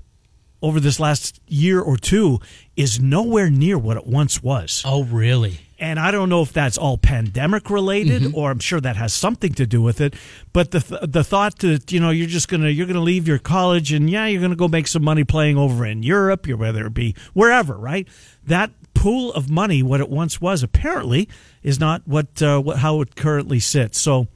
over 0.62 0.80
this 0.80 1.00
last 1.00 1.40
year 1.48 1.80
or 1.82 1.98
two 1.98 2.40
is 2.78 3.00
nowhere 3.02 3.50
near 3.50 3.78
what 3.78 3.98
it 3.98 4.08
once 4.08 4.42
was. 4.42 4.82
oh, 4.86 5.04
really? 5.04 5.60
And 5.82 5.98
I 5.98 6.12
don't 6.12 6.28
know 6.28 6.42
if 6.42 6.52
that's 6.52 6.78
all 6.78 6.98
pandemic 6.98 7.70
related, 7.70 8.22
Mm-hmm. 8.22 8.36
or 8.38 8.52
I'm 8.52 8.60
sure 8.60 8.82
that 8.82 8.96
has 8.98 9.14
something 9.14 9.54
to 9.54 9.66
do 9.66 9.82
with 9.82 10.02
it. 10.02 10.14
But 10.52 10.72
the 10.72 10.80
th- 10.82 11.02
the 11.04 11.24
thought 11.24 11.60
that 11.60 11.92
you 11.92 12.00
know 12.00 12.10
you're 12.12 12.28
just 12.28 12.48
gonna 12.48 12.70
you're 12.70 12.88
gonna 12.88 13.00
leave 13.02 13.28
your 13.28 13.40
college 13.40 13.92
and 13.94 14.10
yeah 14.10 14.26
you're 14.28 14.42
gonna 14.42 14.56
go 14.58 14.68
make 14.70 14.88
some 14.88 15.04
money 15.04 15.24
playing 15.26 15.58
over 15.58 15.86
in 15.86 16.02
Europe, 16.04 16.48
or 16.50 16.56
whether 16.58 16.86
it 16.88 16.94
be 16.94 17.14
wherever, 17.34 17.78
right? 17.78 18.08
That 18.46 18.72
pool 18.94 19.32
of 19.34 19.50
money, 19.50 19.82
what 19.84 20.00
it 20.02 20.10
once 20.10 20.42
was, 20.42 20.64
apparently 20.64 21.30
is 21.64 21.80
not 21.80 22.06
what 22.06 22.42
uh, 22.42 22.60
what 22.62 22.78
how 22.80 23.00
it 23.02 23.16
currently 23.16 23.60
sits. 23.62 23.98
So 24.02 24.28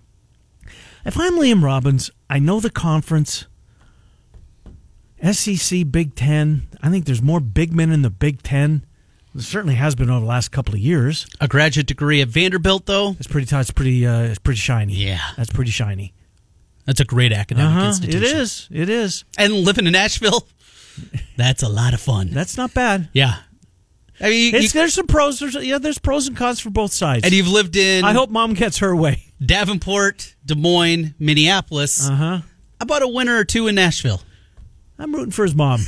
if 1.06 1.20
I'm 1.20 1.34
Liam 1.34 1.64
Robbins, 1.64 2.10
I 2.30 2.40
know 2.40 2.60
the 2.60 2.70
conference. 2.70 3.46
SEC, 5.32 5.90
Big 5.90 6.16
Ten. 6.16 6.68
I 6.82 6.90
think 6.90 7.06
there's 7.06 7.22
more 7.22 7.40
big 7.40 7.74
men 7.74 7.92
in 7.92 8.02
the 8.02 8.10
Big 8.10 8.42
Ten. 8.44 8.86
There 9.34 9.42
certainly 9.44 9.76
has 9.76 9.96
been 9.96 10.10
over 10.10 10.20
the 10.20 10.26
last 10.26 10.52
couple 10.52 10.74
of 10.76 10.80
years. 10.80 11.26
A 11.40 11.48
graduate 11.48 11.88
degree 11.88 12.22
at 12.22 12.28
Vanderbilt, 12.28 12.86
though? 12.86 13.12
It's 13.18 13.28
pretty. 13.28 13.48
It's 13.56 13.72
pretty. 13.72 14.06
Uh, 14.06 14.24
it's 14.24 14.40
pretty 14.40 14.60
shiny. 14.60 14.94
Yeah. 14.96 15.22
that's 15.38 15.50
pretty 15.50 15.72
shiny. 15.72 16.14
That's 16.86 17.00
a 17.00 17.06
great 17.06 17.32
academic 17.32 17.72
Uh-huh. 17.72 17.86
It 17.86 17.88
institution. 17.88 18.38
is. 18.40 18.68
It 18.70 18.90
is. 18.90 19.24
And 19.38 19.54
living 19.54 19.88
in 19.88 19.94
Nashville, 19.94 20.46
that's 21.38 21.64
a 21.64 21.70
lot 21.70 21.94
of 21.94 22.02
fun. 22.02 22.30
That's 22.32 22.58
not 22.58 22.74
bad. 22.74 23.10
yeah. 23.14 23.38
I 24.20 24.30
mean, 24.30 24.54
you- 24.54 24.70
there's 24.70 24.94
some 24.94 25.08
pros. 25.08 25.40
There's 25.40 25.56
yeah. 25.56 25.78
There's 25.80 25.98
pros 25.98 26.28
and 26.28 26.36
cons 26.38 26.60
for 26.60 26.70
both 26.70 26.92
sides. 26.94 27.24
and 27.24 27.34
you've 27.34 27.48
lived 27.48 27.76
in 27.78 28.04
I 28.04 28.12
hope 28.14 28.30
mom 28.30 28.54
gets 28.54 28.80
her 28.80 28.94
way. 28.96 29.24
Davenport, 29.46 30.36
Des 30.46 30.56
Moines, 30.56 31.14
Minneapolis. 31.20 32.08
Uh 32.10 32.16
huh. 32.16 32.38
How 32.38 32.44
about 32.82 33.02
a 33.02 33.08
winter 33.08 33.38
or 33.38 33.44
two 33.46 33.68
in 33.68 33.76
Nashville? 33.76 34.22
I'm 35.00 35.14
rooting 35.14 35.32
for 35.32 35.44
his 35.44 35.56
mom. 35.56 35.82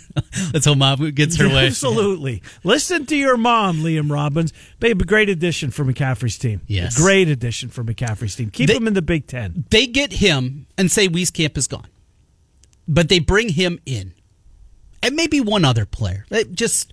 Let's 0.52 0.66
hope 0.66 0.76
mom 0.78 1.10
gets 1.12 1.36
her 1.38 1.48
way. 1.48 1.66
Absolutely. 1.68 2.42
Listen 2.62 3.06
to 3.06 3.16
your 3.16 3.36
mom, 3.38 3.78
Liam 3.78 4.10
Robbins. 4.10 4.52
Babe, 4.78 5.00
a 5.00 5.04
great 5.04 5.28
addition 5.30 5.70
for 5.70 5.84
McCaffrey's 5.84 6.36
team. 6.38 6.60
Yes. 6.66 6.96
A 6.96 7.00
great 7.00 7.28
addition 7.28 7.70
for 7.70 7.82
McCaffrey's 7.82 8.36
team. 8.36 8.50
Keep 8.50 8.68
They- 8.68 8.76
him 8.76 8.86
in 8.86 8.94
the 8.94 9.02
Big 9.02 9.26
Ten. 9.26 9.64
They 9.70 9.86
get 9.86 10.12
him 10.12 10.66
and 10.76 10.90
say 10.90 11.08
Wieskamp 11.08 11.56
is 11.56 11.66
gone, 11.66 11.88
but 12.86 13.08
they 13.08 13.18
bring 13.18 13.48
him 13.48 13.80
in, 13.86 14.12
and 15.02 15.16
maybe 15.16 15.40
one 15.40 15.64
other 15.64 15.86
player, 15.86 16.26
Uh, 16.30 16.44
just 16.52 16.92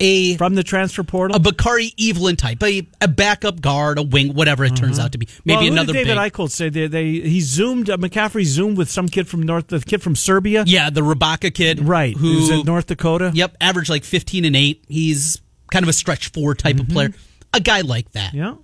a 0.00 0.36
From 0.38 0.54
the 0.54 0.62
transfer 0.62 1.04
portal. 1.04 1.36
a 1.36 1.40
Bakari 1.40 1.92
Evelyn 2.00 2.36
type, 2.36 2.62
a, 2.62 2.86
a 3.00 3.06
backup 3.08 3.60
guard, 3.60 3.98
a 3.98 4.02
wing, 4.02 4.34
whatever 4.34 4.64
it 4.64 4.74
turns 4.74 4.98
out 4.98 5.12
to 5.12 5.18
be. 5.18 5.28
Maybe 5.44 5.64
well, 5.64 5.72
another 5.72 5.92
did 5.92 6.04
David 6.06 6.18
big. 6.20 6.32
Eichel 6.32 6.50
say 6.50 6.68
they, 6.70 6.86
they 6.86 7.04
he 7.12 7.40
zoomed 7.40 7.90
uh, 7.90 7.96
McCaffrey 7.98 8.44
zoomed 8.44 8.78
with 8.78 8.90
some 8.90 9.08
kid 9.08 9.28
from 9.28 9.42
North 9.42 9.68
the 9.68 9.80
kid 9.80 10.02
from 10.02 10.16
Serbia. 10.16 10.64
yeah, 10.66 10.88
the 10.90 11.02
Rebraca 11.02 11.54
kid, 11.54 11.80
Right. 11.86 12.16
Who 12.16 12.32
Who's 12.32 12.50
in 12.50 12.62
North 12.64 12.86
Dakota. 12.86 13.30
Yep, 13.34 13.56
average 13.60 13.90
like 13.90 14.04
fifteen 14.04 14.44
and 14.46 14.56
eight. 14.56 14.84
He's 14.88 15.40
kind 15.70 15.82
of 15.84 15.88
a 15.88 15.92
stretch 15.92 16.32
four 16.32 16.54
type 16.54 16.80
of 16.80 16.88
player. 16.88 17.12
A 17.52 17.60
guy 17.60 17.82
like 17.82 18.10
that. 18.12 18.28
Mm-hmm. 18.30 18.38
Yeah. 18.38 18.54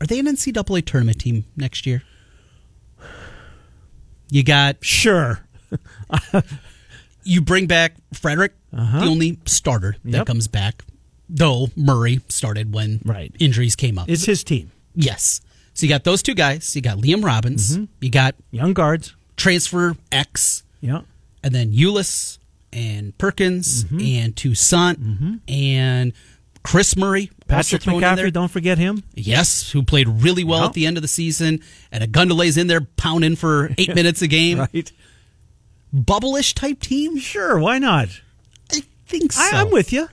Are 0.00 0.06
they 0.06 0.18
an 0.18 0.26
NCAA 0.26 0.84
tournament 0.86 1.20
team 1.20 1.44
next 1.56 1.86
year? 1.86 2.02
You 4.30 4.42
got 4.42 4.76
Sure. 4.84 5.40
you 7.24 7.40
bring 7.40 7.66
back 7.66 7.94
Fredrick, 8.14 8.50
Uh-huh. 8.76 9.00
the 9.00 9.06
only 9.06 9.38
starter 9.46 9.96
that 10.04 10.26
comes 10.26 10.48
back. 10.48 10.84
Though 11.28 11.68
Murray 11.74 12.20
started 12.28 12.72
when 12.72 13.00
Right. 13.04 13.34
injuries 13.40 13.74
came 13.74 13.98
up. 13.98 14.08
It's 14.08 14.24
his 14.26 14.44
team. 14.44 14.70
yes. 14.94 15.40
So 15.74 15.84
you 15.84 15.90
got 15.90 16.04
those 16.04 16.22
two 16.22 16.34
guys. 16.34 16.74
You 16.74 16.80
got 16.82 16.98
Liam 16.98 17.22
Robbins. 17.24 17.72
Mm-hmm. 17.76 17.84
You 18.00 18.10
got 18.10 18.34
Young 18.50 18.72
guards. 18.72 19.14
transfer 19.36 19.94
X, 20.10 20.62
Yeah. 20.80 21.02
and 21.42 21.54
then 21.54 21.72
Ulis 21.72 22.38
and 22.72 23.16
Perkins 23.18 23.84
Mm-hmm. 23.84 24.00
and 24.00 24.36
Toussaint 24.36 25.40
and 25.48 26.12
Kris 26.62 26.96
Murray. 26.96 27.30
Patrick. 27.46 27.82
McCaffrey, 27.82 28.32
don't 28.32 28.50
forget 28.50 28.78
him. 28.78 29.02
Yes, 29.14 29.70
who 29.72 29.82
played 29.82 30.08
really 30.08 30.42
well 30.44 30.64
at 30.64 30.72
the 30.72 30.86
end 30.86 30.96
of 30.96 31.02
the 31.02 31.08
season. 31.08 31.60
And 31.92 32.02
a 32.02 32.06
Gundelay's 32.08 32.56
in 32.56 32.66
there 32.68 32.80
pounding 32.80 33.36
for 33.36 33.70
eight 33.78 33.94
minutes 33.94 34.22
a 34.22 34.26
game. 34.28 34.58
Right. 34.60 34.90
Bubble-ish 35.92 36.54
type 36.54 36.80
team? 36.80 37.18
Sure, 37.18 37.58
why 37.58 37.78
not? 37.78 38.08
I 39.06 39.10
think 39.10 39.32
so. 39.32 39.40
I, 39.42 39.60
I'm 39.60 39.70
with 39.70 39.92
you. 39.92 40.08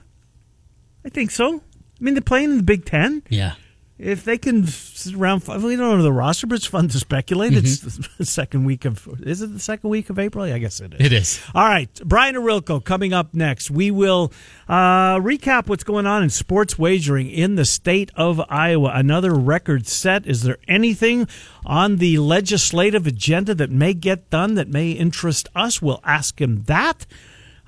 I 1.04 1.08
think 1.08 1.30
so. 1.30 1.56
I 1.56 1.60
mean, 2.00 2.14
they're 2.14 2.22
playing 2.22 2.50
in 2.50 2.56
the 2.58 2.62
Big 2.62 2.84
Ten. 2.84 3.22
Yeah. 3.28 3.54
If 3.96 4.24
they 4.24 4.38
can 4.38 4.66
sit 4.66 5.14
around, 5.14 5.46
we 5.46 5.76
don't 5.76 5.98
know 5.98 6.02
the 6.02 6.12
roster, 6.12 6.48
but 6.48 6.56
it's 6.56 6.66
fun 6.66 6.88
to 6.88 6.98
speculate. 6.98 7.52
It's 7.52 7.78
the 7.78 8.24
second 8.24 8.64
week 8.64 8.84
of, 8.84 9.08
is 9.22 9.40
it 9.40 9.52
the 9.52 9.60
second 9.60 9.88
week 9.88 10.10
of 10.10 10.18
April? 10.18 10.46
Yeah, 10.48 10.56
I 10.56 10.58
guess 10.58 10.80
it 10.80 10.94
is. 10.94 11.06
It 11.06 11.12
is. 11.12 11.40
All 11.54 11.64
right, 11.68 11.88
Brian 12.04 12.34
Ohrilko 12.34 12.82
coming 12.84 13.12
up 13.12 13.32
next. 13.34 13.70
We 13.70 13.92
will 13.92 14.32
uh, 14.68 15.18
recap 15.20 15.68
what's 15.68 15.84
going 15.84 16.06
on 16.06 16.24
in 16.24 16.30
sports 16.30 16.76
wagering 16.76 17.30
in 17.30 17.54
the 17.54 17.64
state 17.64 18.10
of 18.16 18.40
Iowa. 18.48 18.90
Another 18.94 19.32
record 19.32 19.86
set. 19.86 20.26
Is 20.26 20.42
there 20.42 20.58
anything 20.66 21.28
on 21.64 21.98
the 21.98 22.18
legislative 22.18 23.06
agenda 23.06 23.54
that 23.54 23.70
may 23.70 23.94
get 23.94 24.28
done 24.28 24.54
that 24.54 24.68
may 24.68 24.90
interest 24.90 25.48
us? 25.54 25.80
We'll 25.80 26.00
ask 26.02 26.40
him 26.40 26.64
that. 26.64 27.06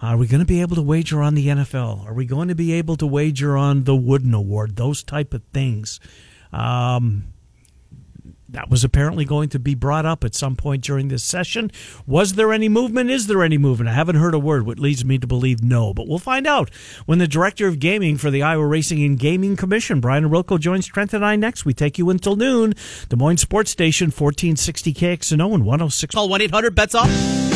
Are 0.02 0.16
we 0.16 0.26
going 0.26 0.40
to 0.40 0.46
be 0.46 0.60
able 0.60 0.76
to 0.76 0.82
wager 0.82 1.22
on 1.22 1.34
the 1.34 1.48
NFL? 1.48 2.06
Are 2.06 2.12
we 2.12 2.26
going 2.26 2.48
to 2.48 2.54
be 2.54 2.72
able 2.72 2.96
to 2.96 3.06
wager 3.06 3.56
on 3.56 3.84
the 3.84 3.96
Wooden 3.96 4.34
Award? 4.34 4.76
Those 4.76 5.02
type 5.02 5.32
of 5.32 5.42
things. 5.54 6.00
Um, 6.52 7.32
that 8.50 8.70
was 8.70 8.84
apparently 8.84 9.24
going 9.24 9.48
to 9.50 9.58
be 9.58 9.74
brought 9.74 10.06
up 10.06 10.22
at 10.22 10.34
some 10.34 10.54
point 10.54 10.84
during 10.84 11.08
this 11.08 11.24
session. 11.24 11.70
Was 12.06 12.34
there 12.34 12.52
any 12.52 12.68
movement? 12.68 13.10
Is 13.10 13.26
there 13.26 13.42
any 13.42 13.58
movement? 13.58 13.88
I 13.88 13.92
haven't 13.94 14.16
heard 14.16 14.34
a 14.34 14.38
word, 14.38 14.66
which 14.66 14.78
leads 14.78 15.04
me 15.04 15.18
to 15.18 15.26
believe 15.26 15.62
no. 15.62 15.92
But 15.92 16.06
we'll 16.06 16.18
find 16.18 16.46
out 16.46 16.70
when 17.06 17.18
the 17.18 17.26
director 17.26 17.66
of 17.66 17.80
gaming 17.80 18.16
for 18.16 18.30
the 18.30 18.42
Iowa 18.42 18.66
Racing 18.66 19.02
and 19.04 19.18
Gaming 19.18 19.56
Commission, 19.56 20.00
Brian 20.00 20.24
Ohrilko, 20.24 20.60
joins 20.60 20.86
Trent 20.86 21.12
and 21.12 21.24
I 21.24 21.36
next. 21.36 21.64
We 21.64 21.74
take 21.74 21.98
you 21.98 22.08
until 22.10 22.36
noon. 22.36 22.74
Des 23.08 23.16
Moines 23.16 23.40
Sports 23.40 23.70
Station, 23.70 24.06
1460 24.06 24.94
KXNO 24.94 25.54
and 25.54 25.64
106. 25.64 26.14
Call 26.14 26.28
1 26.28 26.40
800 26.42 26.74
bets 26.74 26.94
off. 26.94 27.55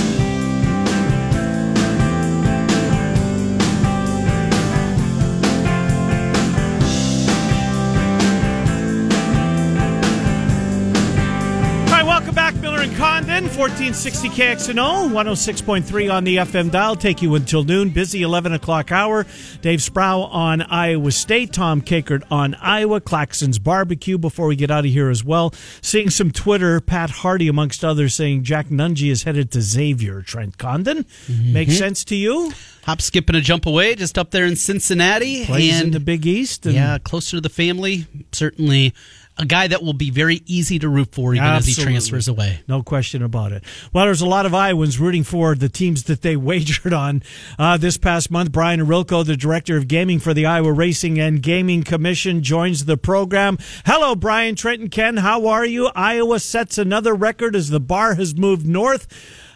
1460 13.61 14.31
KXNO, 14.31 15.11
106.3 15.11 16.11
on 16.11 16.25
the 16.25 16.39
FM 16.39 16.71
dial. 16.71 16.97
Take 16.97 17.21
you 17.21 17.35
until 17.35 17.63
noon. 17.63 17.91
Busy 17.91 18.23
11 18.23 18.55
o'clock 18.55 18.91
hour. 18.91 19.27
Dave 19.61 19.83
Sproul 19.83 20.25
on 20.25 20.63
Iowa 20.63 21.13
State, 21.13 21.53
Tom 21.53 21.83
Kakert 21.83 22.23
on 22.31 22.55
Iowa, 22.55 23.03
Claxon's 23.03 23.59
Barbecue 23.59 24.17
before 24.17 24.47
we 24.47 24.57
get 24.57 24.71
out 24.71 24.87
of 24.87 24.91
here 24.91 25.11
as 25.11 25.23
well. 25.23 25.53
Seeing 25.83 26.09
some 26.09 26.31
Twitter, 26.31 26.81
Pat 26.81 27.11
Harty, 27.11 27.49
amongst 27.49 27.85
others, 27.85 28.15
saying 28.15 28.45
Jack 28.45 28.69
Nunge 28.69 29.11
is 29.11 29.25
headed 29.25 29.51
to 29.51 29.61
Xavier. 29.61 30.23
Trent 30.23 30.57
Condon. 30.57 31.05
Makes 31.29 31.73
mm-hmm. 31.73 31.79
sense 31.79 32.05
to 32.07 32.17
you? 32.17 32.53
Hop, 32.91 33.01
skip, 33.01 33.29
and 33.29 33.37
a 33.37 33.41
jump 33.41 33.67
away, 33.67 33.95
just 33.95 34.19
up 34.19 34.33
there 34.33 34.45
in 34.45 34.57
Cincinnati. 34.57 35.45
Plays 35.47 35.75
and 35.77 35.87
in 35.87 35.91
the 35.93 36.01
Big 36.01 36.27
East. 36.27 36.67
and- 36.67 36.75
yeah, 36.75 36.99
closer 36.99 37.37
to 37.37 37.41
the 37.41 37.49
family. 37.49 38.07
Certainly 38.33 38.93
a 39.39 39.47
guy 39.47 39.69
that 39.69 39.81
will 39.81 39.93
be 39.93 40.11
very 40.11 40.43
easy 40.45 40.77
to 40.81 40.89
root 40.89 41.15
for 41.15 41.33
even 41.33 41.47
as 41.47 41.65
he 41.67 41.73
transfers 41.81 42.27
away. 42.27 42.59
No 42.67 42.83
question 42.83 43.23
about 43.23 43.53
it. 43.53 43.63
Well, 43.93 44.07
there's 44.07 44.21
a 44.21 44.27
lot 44.27 44.45
of 44.45 44.53
Iowans 44.55 44.99
rooting 44.99 45.23
for 45.23 45.55
the 45.55 45.69
teams 45.69 46.03
that 46.05 46.23
they 46.23 46.35
wagered 46.51 46.93
on 46.93 47.23
uh, 47.61 47.77
this 47.77 47.97
past 47.97 48.29
month. 48.29 48.51
Brian 48.51 48.81
Ohrilko, 48.81 49.25
the 49.25 49.37
director 49.37 49.77
of 49.77 49.87
gaming 49.87 50.19
for 50.19 50.35
the 50.35 50.45
Iowa 50.47 50.73
Racing 50.73 51.21
and 51.21 51.41
Gaming 51.41 51.85
Commission, 51.85 52.43
joins 52.43 52.87
the 52.87 52.97
program. 52.97 53.57
Hello, 53.87 54.17
Brian, 54.17 54.57
Trenton, 54.57 54.91
Ken. 54.91 55.19
How 55.19 55.47
are 55.47 55.65
you? 55.65 55.91
Iowa 55.95 56.41
sets 56.41 56.77
another 56.77 57.15
record 57.15 57.55
as 57.55 57.71
the 57.71 57.79
bar 57.81 58.17
has 58.17 58.35
moved 58.37 58.67
north. 58.67 59.07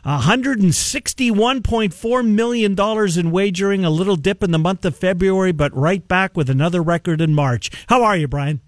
$161.4 0.05 2.27
million 2.27 2.77
in 3.19 3.31
wagering, 3.31 3.85
a 3.85 3.91
little 3.91 4.17
dip 4.17 4.43
in 4.43 4.51
the 4.51 4.59
month 4.59 4.85
of 4.85 4.97
February, 4.97 5.53
but 5.53 5.73
right 5.75 6.07
back 6.07 6.37
with 6.37 6.51
another 6.51 6.83
record 6.83 7.21
in 7.21 7.35
March. 7.35 7.71
How 7.89 8.03
are 8.03 8.17
you, 8.17 8.27
Brian? 8.29 8.61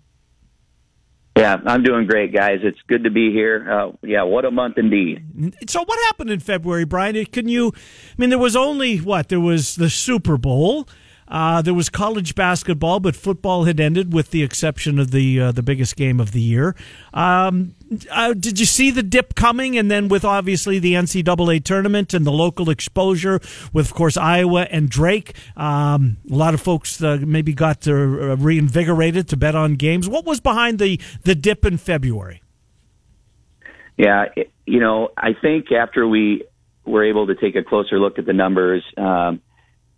Yeah, 1.37 1.61
I'm 1.67 1.83
doing 1.83 2.07
great, 2.07 2.33
guys. 2.33 2.61
It's 2.63 2.81
good 2.87 3.05
to 3.05 3.11
be 3.11 3.31
here. 3.31 3.71
Uh, 3.71 3.93
yeah, 4.03 4.23
what 4.23 4.47
a 4.47 4.51
month 4.51 4.79
indeed. 4.79 5.53
So 5.69 5.85
what 5.85 5.99
happened 6.07 6.31
in 6.31 6.41
February, 6.41 6.87
Brian? 6.87 7.23
Can 7.27 7.47
you? 7.47 7.75
I 7.77 8.15
mean, 8.17 8.31
there 8.31 8.39
was 8.39 8.57
only 8.57 8.97
what 8.97 9.29
there 9.29 9.39
was 9.39 9.77
the 9.77 9.91
Super 9.91 10.39
Bowl. 10.39 10.89
Uh, 11.29 11.61
there 11.61 11.75
was 11.75 11.89
college 11.89 12.35
basketball, 12.35 13.01
but 13.01 13.17
football 13.17 13.65
had 13.65 13.81
ended, 13.81 14.13
with 14.13 14.31
the 14.31 14.43
exception 14.43 14.99
of 14.99 15.11
the 15.11 15.41
uh, 15.41 15.53
the 15.53 15.63
biggest 15.63 15.97
game 15.97 16.21
of 16.21 16.33
the 16.33 16.41
year. 16.41 16.77
Um, 17.13 17.75
uh, 18.11 18.33
did 18.35 18.61
you 18.61 18.67
see 18.67 18.91
the 18.91 19.03
dip 19.03 19.35
coming? 19.35 19.77
And 19.77 19.91
then 19.91 20.09
with 20.09 20.25
obviously 20.25 20.79
the 20.79 20.95
NCAA 20.95 21.65
tournament 21.65 22.15
and 22.15 22.27
the 22.27 22.33
local 22.33 22.71
exposure, 22.71 23.41
with 23.73 23.87
of 23.87 23.95
course 23.95 24.17
Iowa 24.17 24.67
and 24.71 24.89
Drake, 24.89 25.35
um, 25.57 26.19
a 26.31 26.35
lot 26.35 26.55
of 26.55 26.61
folks 26.61 27.03
uh, 27.03 27.19
maybe 27.21 27.53
got 27.53 27.81
to, 27.83 28.33
uh, 28.33 28.37
reinvigorated 28.37 29.29
to 29.29 29.37
bet 29.37 29.55
on 29.55 29.75
games. 29.75 30.09
What 30.09 30.25
was 30.25 30.41
behind 30.41 30.79
the 30.79 31.01
the 31.25 31.35
dip 31.35 31.65
in 31.65 31.77
February? 31.77 32.43
Yeah, 33.97 34.27
it, 34.37 34.53
you 34.67 34.81
know, 34.81 35.11
I 35.17 35.33
think 35.33 35.73
after 35.73 36.07
we 36.07 36.45
were 36.85 37.05
able 37.05 37.27
to 37.29 37.35
take 37.35 37.57
a 37.57 37.63
closer 37.65 37.99
look 37.99 38.19
at 38.19 38.27
the 38.27 38.33
numbers, 38.33 38.85
um, 38.97 39.41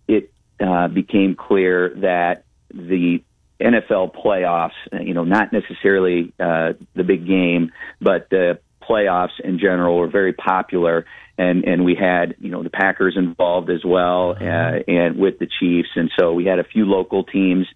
it 0.07 0.33
uh, 0.61 0.89
became 0.89 1.35
clear 1.37 1.95
that 1.97 2.45
the 2.73 3.23
NFL 3.61 4.15
playoffs, 4.15 4.73
you 5.01 5.15
know, 5.15 5.25
not 5.25 5.53
necessarily 5.53 6.33
uh, 6.39 6.75
the 6.95 7.05
big 7.05 7.27
game, 7.27 7.73
but 8.01 8.29
the 8.31 8.61
playoffs 8.89 9.41
in 9.43 9.59
general 9.59 9.97
were 9.99 10.09
very 10.09 10.33
popular. 10.33 11.07
And, 11.37 11.65
and 11.65 11.85
we 11.85 11.95
had, 11.95 12.35
you 12.41 12.51
know, 12.51 12.63
the 12.63 12.71
Packers 12.71 13.17
involved 13.17 13.71
as 13.71 13.85
well, 13.85 14.37
uh, 14.41 14.81
and 14.89 15.19
with 15.19 15.39
the 15.39 15.49
Chiefs. 15.61 15.91
And 15.95 16.11
so 16.19 16.33
we 16.33 16.47
had 16.47 16.59
a 16.59 16.65
few 16.65 16.85
local 16.85 17.25
teams, 17.25 17.67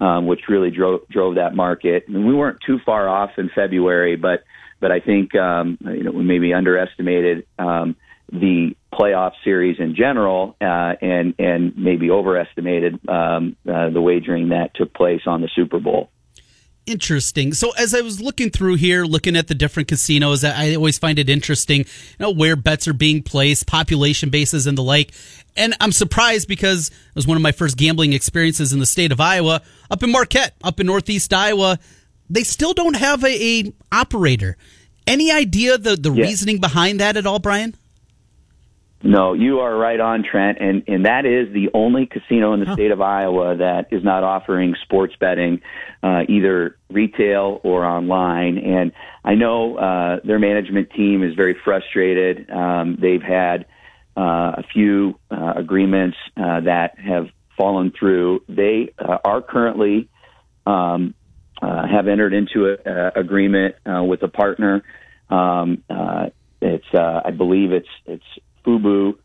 um, 0.00 0.26
which 0.26 0.40
really 0.48 0.70
drove, 0.70 1.06
drove 1.08 1.34
that 1.34 1.54
market. 1.54 2.08
And 2.08 2.26
we 2.26 2.34
weren't 2.34 2.58
too 2.66 2.78
far 2.84 3.08
off 3.08 3.32
in 3.36 3.50
February, 3.54 4.16
but, 4.16 4.44
but 4.80 4.90
I 4.90 5.00
think, 5.00 5.34
um, 5.34 5.78
you 5.82 6.04
know, 6.04 6.12
we 6.12 6.24
maybe 6.24 6.54
underestimated, 6.54 7.46
um, 7.58 7.96
the 8.30 8.74
playoff 8.92 9.32
series 9.44 9.78
in 9.80 9.94
general, 9.94 10.56
uh, 10.60 10.94
and 11.00 11.34
and 11.38 11.76
maybe 11.76 12.10
overestimated 12.10 13.00
um, 13.08 13.56
uh, 13.68 13.90
the 13.90 14.00
wagering 14.00 14.50
that 14.50 14.74
took 14.74 14.92
place 14.94 15.22
on 15.26 15.40
the 15.40 15.48
Super 15.54 15.80
Bowl. 15.80 16.10
Interesting. 16.84 17.54
So 17.54 17.70
as 17.78 17.94
I 17.94 18.00
was 18.00 18.20
looking 18.20 18.50
through 18.50 18.74
here, 18.74 19.04
looking 19.04 19.36
at 19.36 19.46
the 19.46 19.54
different 19.54 19.88
casinos, 19.88 20.42
I 20.42 20.74
always 20.74 20.98
find 20.98 21.16
it 21.20 21.28
interesting, 21.28 21.78
you 21.80 21.86
know, 22.18 22.30
where 22.32 22.56
bets 22.56 22.88
are 22.88 22.92
being 22.92 23.22
placed, 23.22 23.68
population 23.68 24.30
bases, 24.30 24.66
and 24.66 24.76
the 24.76 24.82
like. 24.82 25.12
And 25.56 25.74
I'm 25.80 25.92
surprised 25.92 26.48
because 26.48 26.88
it 26.88 27.14
was 27.14 27.24
one 27.24 27.36
of 27.36 27.42
my 27.42 27.52
first 27.52 27.76
gambling 27.76 28.14
experiences 28.14 28.72
in 28.72 28.80
the 28.80 28.86
state 28.86 29.12
of 29.12 29.20
Iowa, 29.20 29.62
up 29.92 30.02
in 30.02 30.10
Marquette, 30.10 30.56
up 30.64 30.80
in 30.80 30.86
Northeast 30.88 31.32
Iowa. 31.32 31.78
They 32.28 32.42
still 32.42 32.72
don't 32.74 32.96
have 32.96 33.22
a, 33.22 33.60
a 33.60 33.72
operator. 33.92 34.56
Any 35.06 35.30
idea 35.30 35.78
the 35.78 35.94
the 35.94 36.10
Yeah. 36.12 36.24
reasoning 36.24 36.58
behind 36.58 36.98
that 36.98 37.16
at 37.16 37.26
all, 37.26 37.38
Brian? 37.38 37.76
No, 39.04 39.32
you 39.32 39.60
are 39.60 39.76
right 39.76 39.98
on, 39.98 40.22
Trent, 40.22 40.58
and 40.60 40.84
and 40.86 41.06
that 41.06 41.26
is 41.26 41.52
the 41.52 41.70
only 41.74 42.06
casino 42.06 42.52
in 42.52 42.60
the 42.60 42.72
state 42.74 42.92
of 42.92 43.00
Iowa 43.00 43.56
that 43.56 43.88
is 43.90 44.04
not 44.04 44.22
offering 44.22 44.76
sports 44.82 45.14
betting, 45.18 45.60
uh, 46.04 46.22
either 46.28 46.76
retail 46.88 47.60
or 47.64 47.84
online. 47.84 48.58
And 48.58 48.92
I 49.24 49.34
know 49.34 49.76
uh, 49.76 50.20
their 50.24 50.38
management 50.38 50.90
team 50.92 51.24
is 51.24 51.34
very 51.34 51.56
frustrated. 51.64 52.48
Um, 52.48 52.96
they've 53.00 53.22
had 53.22 53.66
uh, 54.16 54.58
a 54.58 54.62
few 54.72 55.18
uh, 55.32 55.54
agreements 55.56 56.16
uh, 56.36 56.60
that 56.60 56.96
have 56.98 57.26
fallen 57.58 57.92
through. 57.98 58.44
They 58.48 58.94
uh, 58.98 59.18
are 59.24 59.42
currently 59.42 60.08
um, 60.64 61.14
uh, 61.60 61.86
have 61.88 62.06
entered 62.06 62.34
into 62.34 62.76
an 62.84 63.12
agreement 63.16 63.74
uh, 63.84 64.04
with 64.04 64.22
a 64.22 64.28
partner. 64.28 64.82
Um, 65.28 65.82
uh, 65.90 66.26
it's 66.60 66.86
uh, 66.94 67.22
I 67.24 67.32
believe 67.32 67.72
it's 67.72 67.88
it's 68.06 68.24
Fubo, 68.64 69.18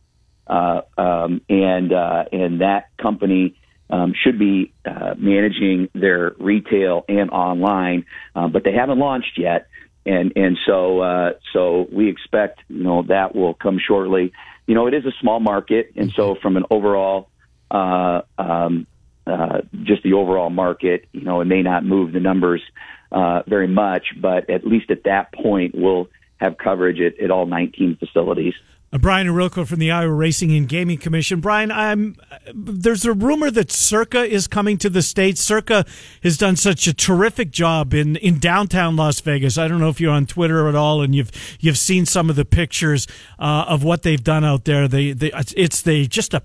uh, 0.47 0.82
um, 0.97 1.41
and 1.50 1.93
uh, 1.93 2.26
and 2.32 2.62
that 2.62 2.89
company 3.02 3.56
um, 3.89 4.13
should 4.21 4.39
be 4.39 4.73
uh, 4.86 5.15
managing 5.17 5.89
their 5.93 6.34
retail 6.39 7.06
and 7.08 7.30
online, 7.32 8.06
uh, 8.36 8.47
but 8.47 8.63
they 8.63 8.73
haven't 8.73 9.00
launched 9.00 9.38
yet, 9.38 9.67
and 10.06 10.34
and 10.36 10.58
so 10.65 11.00
uh, 11.00 11.32
so 11.54 11.88
we 11.91 12.10
expect 12.10 12.62
you 12.69 12.84
know 12.84 13.04
that 13.04 13.36
will 13.36 13.54
come 13.54 13.80
shortly. 13.86 14.32
You 14.65 14.76
know, 14.76 14.88
it 14.88 14.93
is 14.93 15.06
a 15.06 15.13
small 15.21 15.39
market, 15.39 15.93
and 15.95 16.12
so 16.12 16.36
from 16.41 16.58
an 16.58 16.63
overall 16.69 17.30
uh, 17.71 18.21
um, 18.38 18.86
uh, 19.26 19.62
just 19.84 20.04
the 20.04 20.13
overall 20.13 20.50
market, 20.50 21.06
you 21.12 21.21
know, 21.21 21.41
it 21.41 21.45
may 21.45 21.62
not 21.62 21.84
move 21.84 22.13
the 22.13 22.19
numbers 22.19 22.62
uh, 23.12 23.41
very 23.47 23.67
much, 23.67 24.08
but 24.21 24.50
at 24.50 24.65
least 24.65 24.89
at 24.89 25.04
that 25.04 25.34
point, 25.34 25.76
we'll 25.76 26.08
have 26.38 26.58
coverage 26.58 27.00
at, 27.00 27.19
at 27.21 27.32
all 27.32 27.45
19 27.45 27.97
facilities. 27.97 28.54
Uh, 28.91 28.97
Brian 28.97 29.28
Ohrilko 29.28 29.67
from 29.67 29.80
the 29.80 29.91
Iowa 29.91 30.13
Racing 30.13 30.56
and 30.56 30.67
Gaming 30.67 30.97
Commission. 30.97 31.41
Brian, 31.41 31.71
I'm, 31.71 32.15
there's 32.54 33.06
a 33.06 33.13
rumor 33.13 33.52
that 33.52 33.71
Circa 33.71 34.23
is 34.23 34.47
coming 34.47 34.78
to 34.78 34.89
the 34.89 35.02
state. 35.02 35.38
Circa 35.38 35.86
has 36.23 36.38
done 36.38 36.56
such 36.56 36.88
a 36.88 36.93
terrific 36.93 37.52
job 37.52 37.93
in, 37.93 38.15
in 38.17 38.39
downtown 38.39 38.95
Las 38.95 39.19
Vegas. 39.19 39.58
I 39.58 39.67
don't 39.67 39.80
know 39.80 39.89
if 39.89 40.00
you're 40.00 40.13
on 40.13 40.26
Twitter 40.26 40.67
at 40.69 40.76
all 40.76 41.02
and 41.02 41.13
you've 41.13 41.32
you've 41.60 41.78
seen 41.78 42.06
some 42.06 42.30
of 42.30 42.36
the 42.36 42.45
pictures 42.45 43.08
uh, 43.39 43.65
of 43.67 43.84
what 43.84 44.04
they've 44.04 44.23
done 44.23 44.45
out 44.45 44.65
there. 44.65 44.88
They, 44.88 45.12
they 45.12 45.32
it's 45.56 45.82
they 45.82 46.06
just 46.08 46.34
a 46.34 46.41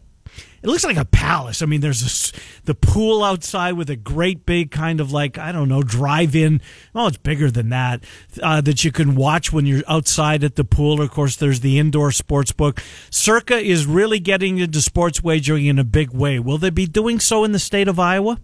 it 0.63 0.69
looks 0.69 0.85
like 0.85 0.97
a 0.97 1.05
palace. 1.05 1.61
I 1.61 1.67
mean, 1.67 1.81
there's 1.81 2.03
this, 2.03 2.33
the 2.65 2.75
pool 2.75 3.25
outside 3.25 3.73
with 3.73 3.91
a 3.91 3.97
great 3.97 4.47
big 4.47 4.71
kind 4.71 5.01
of 5.01 5.11
like 5.13 5.37
I 5.39 5.51
don't 5.51 5.69
know 5.69 5.83
drive-in. 5.83 6.61
Well, 6.93 7.09
it's 7.09 7.17
bigger 7.17 7.51
than 7.51 7.71
that 7.71 8.05
uh, 8.43 8.61
that 8.61 8.85
you 8.85 8.93
can 8.93 9.15
watch 9.15 9.53
when 9.53 9.67
you're 9.67 9.83
outside 9.89 10.45
at 10.45 10.57
the 10.57 10.65
pool. 10.65 11.01
Of 11.01 11.11
course, 11.11 11.37
there's 11.37 11.61
the 11.61 11.79
indoor 11.79 12.13
sports 12.13 12.53
book. 12.53 12.81
Circa 13.11 13.59
is 13.59 13.87
really 13.87 14.21
getting 14.21 14.59
into 14.59 14.81
sports 14.81 15.23
wagering 15.23 15.67
in 15.67 15.79
a 15.79 15.85
big 15.85 16.11
way. 16.11 16.39
Will 16.39 16.59
they 16.59 16.71
be 16.71 16.87
doing 16.87 17.19
so 17.19 17.45
in 17.45 17.53
the 17.53 17.59
state 17.59 17.89
of 17.89 17.99
Iowa? 17.99 18.39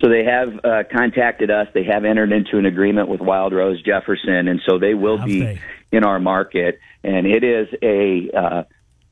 So 0.00 0.08
they 0.10 0.24
have 0.24 0.64
uh, 0.64 0.82
contacted 0.92 1.50
us. 1.50 1.68
They 1.72 1.84
have 1.84 2.04
entered 2.04 2.32
into 2.32 2.58
an 2.58 2.66
agreement 2.66 3.08
with 3.08 3.20
Wild 3.20 3.52
Rose 3.52 3.80
Jefferson, 3.82 4.48
and 4.48 4.60
so 4.68 4.78
they 4.78 4.92
will 4.92 5.18
have 5.18 5.26
be 5.26 5.40
they? 5.40 5.60
in 5.92 6.04
our 6.04 6.18
market. 6.18 6.80
And 7.04 7.26
it 7.26 7.44
is 7.44 7.68
a 7.80 8.30
uh, 8.36 8.62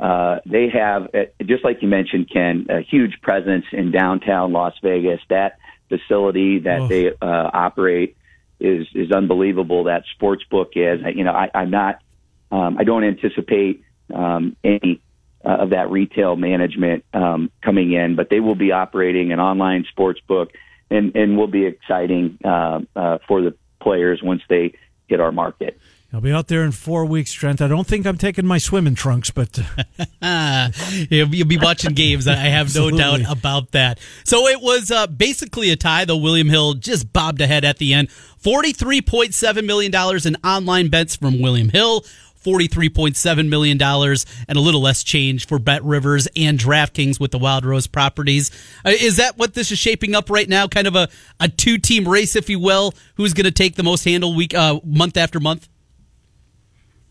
uh, 0.02 0.40
they 0.44 0.68
have, 0.68 1.04
uh, 1.14 1.26
just 1.44 1.62
like 1.62 1.80
you 1.80 1.86
mentioned, 1.86 2.28
Ken, 2.28 2.66
a 2.68 2.80
huge 2.80 3.20
presence 3.22 3.64
in 3.70 3.92
downtown 3.92 4.52
Las 4.52 4.74
Vegas. 4.82 5.20
That 5.30 5.58
facility 5.88 6.58
that 6.60 6.80
oh. 6.80 6.88
they 6.88 7.10
uh, 7.10 7.50
operate 7.52 8.16
is 8.58 8.88
is 8.94 9.12
unbelievable. 9.12 9.84
That 9.84 10.02
sports 10.12 10.42
book 10.50 10.72
is. 10.74 11.00
You 11.14 11.22
know, 11.22 11.30
I, 11.30 11.50
I'm 11.54 11.70
not. 11.70 12.02
Um, 12.50 12.78
I 12.78 12.84
don't 12.84 13.04
anticipate 13.04 13.84
um, 14.12 14.56
any 14.64 15.00
uh, 15.44 15.58
of 15.58 15.70
that 15.70 15.88
retail 15.90 16.34
management 16.34 17.04
um, 17.14 17.52
coming 17.62 17.92
in, 17.92 18.16
but 18.16 18.28
they 18.28 18.40
will 18.40 18.56
be 18.56 18.72
operating 18.72 19.30
an 19.30 19.38
online 19.38 19.84
sports 19.88 20.20
book, 20.26 20.50
and 20.90 21.14
and 21.14 21.36
will 21.36 21.46
be 21.46 21.64
exciting 21.64 22.40
uh, 22.44 22.80
uh, 22.96 23.18
for 23.28 23.40
the 23.40 23.54
players 23.80 24.20
once 24.20 24.42
they 24.48 24.74
hit 25.06 25.20
our 25.20 25.30
market. 25.30 25.78
I'll 26.14 26.20
be 26.20 26.30
out 26.30 26.48
there 26.48 26.62
in 26.62 26.72
four 26.72 27.06
weeks, 27.06 27.32
Trent. 27.32 27.62
I 27.62 27.68
don't 27.68 27.86
think 27.86 28.06
I'm 28.06 28.18
taking 28.18 28.44
my 28.44 28.58
swimming 28.58 28.94
trunks, 28.94 29.30
but 29.30 29.58
you'll, 31.10 31.46
be 31.46 31.56
watching 31.56 31.94
games. 31.94 32.28
I 32.28 32.34
have 32.34 32.74
no 32.74 32.90
doubt 32.90 33.20
about 33.30 33.70
that. 33.70 33.98
So 34.24 34.46
it 34.46 34.60
was 34.60 34.90
uh, 34.90 35.06
basically 35.06 35.70
a 35.70 35.76
tie, 35.76 36.04
though. 36.04 36.18
William 36.18 36.50
Hill 36.50 36.74
just 36.74 37.14
bobbed 37.14 37.40
ahead 37.40 37.64
at 37.64 37.78
the 37.78 37.94
end. 37.94 38.10
$43.7 38.42 39.64
million 39.64 39.92
in 40.26 40.36
online 40.44 40.90
bets 40.90 41.16
from 41.16 41.40
William 41.40 41.70
Hill. 41.70 42.04
$43.7 42.44 43.48
million 43.48 43.80
and 43.80 44.58
a 44.58 44.60
little 44.60 44.82
less 44.82 45.04
change 45.04 45.46
for 45.46 45.58
Bet 45.58 45.82
Rivers 45.84 46.28
and 46.36 46.58
DraftKings 46.58 47.20
with 47.20 47.30
the 47.30 47.38
Wild 47.38 47.64
Rose 47.64 47.86
properties. 47.86 48.50
Uh, 48.84 48.90
is 48.90 49.16
that 49.16 49.38
what 49.38 49.54
this 49.54 49.70
is 49.70 49.78
shaping 49.78 50.14
up 50.14 50.28
right 50.28 50.48
now? 50.48 50.66
Kind 50.66 50.88
of 50.88 50.96
a, 50.96 51.08
a 51.40 51.48
two 51.48 51.78
team 51.78 52.06
race, 52.06 52.34
if 52.34 52.50
you 52.50 52.58
will? 52.58 52.94
Who's 53.14 53.32
going 53.32 53.44
to 53.44 53.52
take 53.52 53.76
the 53.76 53.84
most 53.84 54.04
handle 54.04 54.34
week, 54.34 54.54
uh, 54.54 54.80
month 54.84 55.16
after 55.16 55.38
month? 55.40 55.68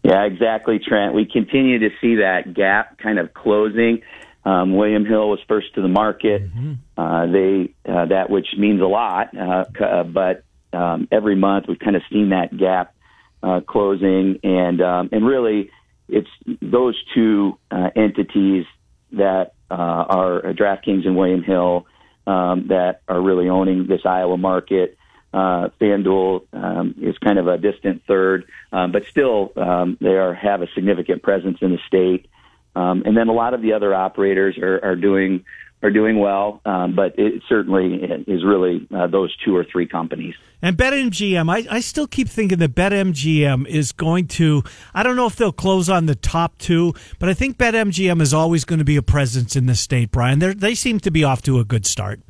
Yeah, 0.03 0.23
exactly, 0.23 0.79
Trent. 0.79 1.13
We 1.13 1.25
continue 1.25 1.79
to 1.79 1.89
see 2.01 2.15
that 2.15 2.53
gap 2.53 2.97
kind 2.97 3.19
of 3.19 3.33
closing. 3.33 4.01
Um, 4.43 4.75
William 4.75 5.05
Hill 5.05 5.29
was 5.29 5.39
first 5.47 5.75
to 5.75 5.81
the 5.81 5.87
market. 5.87 6.43
Mm-hmm. 6.43 6.73
Uh, 6.97 7.27
they 7.27 7.73
uh, 7.87 8.05
that 8.07 8.29
which 8.29 8.47
means 8.57 8.81
a 8.81 8.85
lot, 8.85 9.37
uh, 9.37 9.65
uh, 9.83 10.03
but 10.03 10.43
um, 10.73 11.07
every 11.11 11.35
month 11.35 11.65
we've 11.67 11.79
kind 11.79 11.95
of 11.95 12.01
seen 12.11 12.29
that 12.29 12.55
gap 12.57 12.95
uh, 13.43 13.61
closing, 13.61 14.39
and 14.43 14.81
um, 14.81 15.09
and 15.11 15.25
really 15.25 15.69
it's 16.07 16.29
those 16.61 17.01
two 17.13 17.57
uh, 17.69 17.89
entities 17.95 18.65
that 19.13 19.53
uh, 19.69 19.73
are 19.73 20.41
DraftKings 20.53 21.05
and 21.05 21.15
William 21.15 21.43
Hill 21.43 21.85
um, 22.25 22.67
that 22.69 23.01
are 23.07 23.21
really 23.21 23.49
owning 23.49 23.87
this 23.87 24.01
Iowa 24.05 24.37
market. 24.37 24.97
Uh, 25.33 25.69
FanDuel 25.79 26.41
um, 26.51 26.95
is 27.01 27.17
kind 27.19 27.39
of 27.39 27.47
a 27.47 27.57
distant 27.57 28.03
third, 28.05 28.45
um, 28.73 28.91
but 28.91 29.03
still 29.09 29.51
um, 29.55 29.97
they 30.01 30.17
are 30.17 30.33
have 30.33 30.61
a 30.61 30.67
significant 30.75 31.23
presence 31.23 31.59
in 31.61 31.71
the 31.71 31.79
state. 31.87 32.27
Um, 32.75 33.03
and 33.05 33.15
then 33.15 33.27
a 33.27 33.33
lot 33.33 33.53
of 33.53 33.61
the 33.61 33.73
other 33.73 33.93
operators 33.93 34.57
are, 34.57 34.79
are 34.83 34.95
doing 34.95 35.45
are 35.83 35.89
doing 35.89 36.19
well, 36.19 36.61
um, 36.65 36.95
but 36.95 37.17
it 37.17 37.41
certainly 37.49 37.95
is 38.27 38.43
really 38.43 38.87
uh, 38.95 39.07
those 39.07 39.35
two 39.43 39.55
or 39.55 39.63
three 39.63 39.87
companies. 39.87 40.35
And 40.61 40.77
BetMGM, 40.77 41.51
I, 41.51 41.75
I 41.75 41.79
still 41.79 42.05
keep 42.05 42.29
thinking 42.29 42.59
that 42.59 42.75
BetMGM 42.75 43.67
is 43.67 43.91
going 43.91 44.27
to. 44.27 44.63
I 44.93 45.01
don't 45.01 45.15
know 45.15 45.25
if 45.25 45.35
they'll 45.35 45.51
close 45.51 45.89
on 45.89 46.05
the 46.05 46.13
top 46.13 46.59
two, 46.59 46.93
but 47.17 47.29
I 47.29 47.33
think 47.33 47.57
BetMGM 47.57 48.21
is 48.21 48.33
always 48.33 48.63
going 48.63 48.79
to 48.79 48.85
be 48.85 48.95
a 48.95 49.01
presence 49.01 49.55
in 49.55 49.65
the 49.65 49.75
state. 49.75 50.11
Brian, 50.11 50.37
they 50.39 50.53
they 50.53 50.75
seem 50.75 50.99
to 50.99 51.09
be 51.09 51.23
off 51.23 51.41
to 51.43 51.59
a 51.59 51.65
good 51.65 51.87
start. 51.87 52.21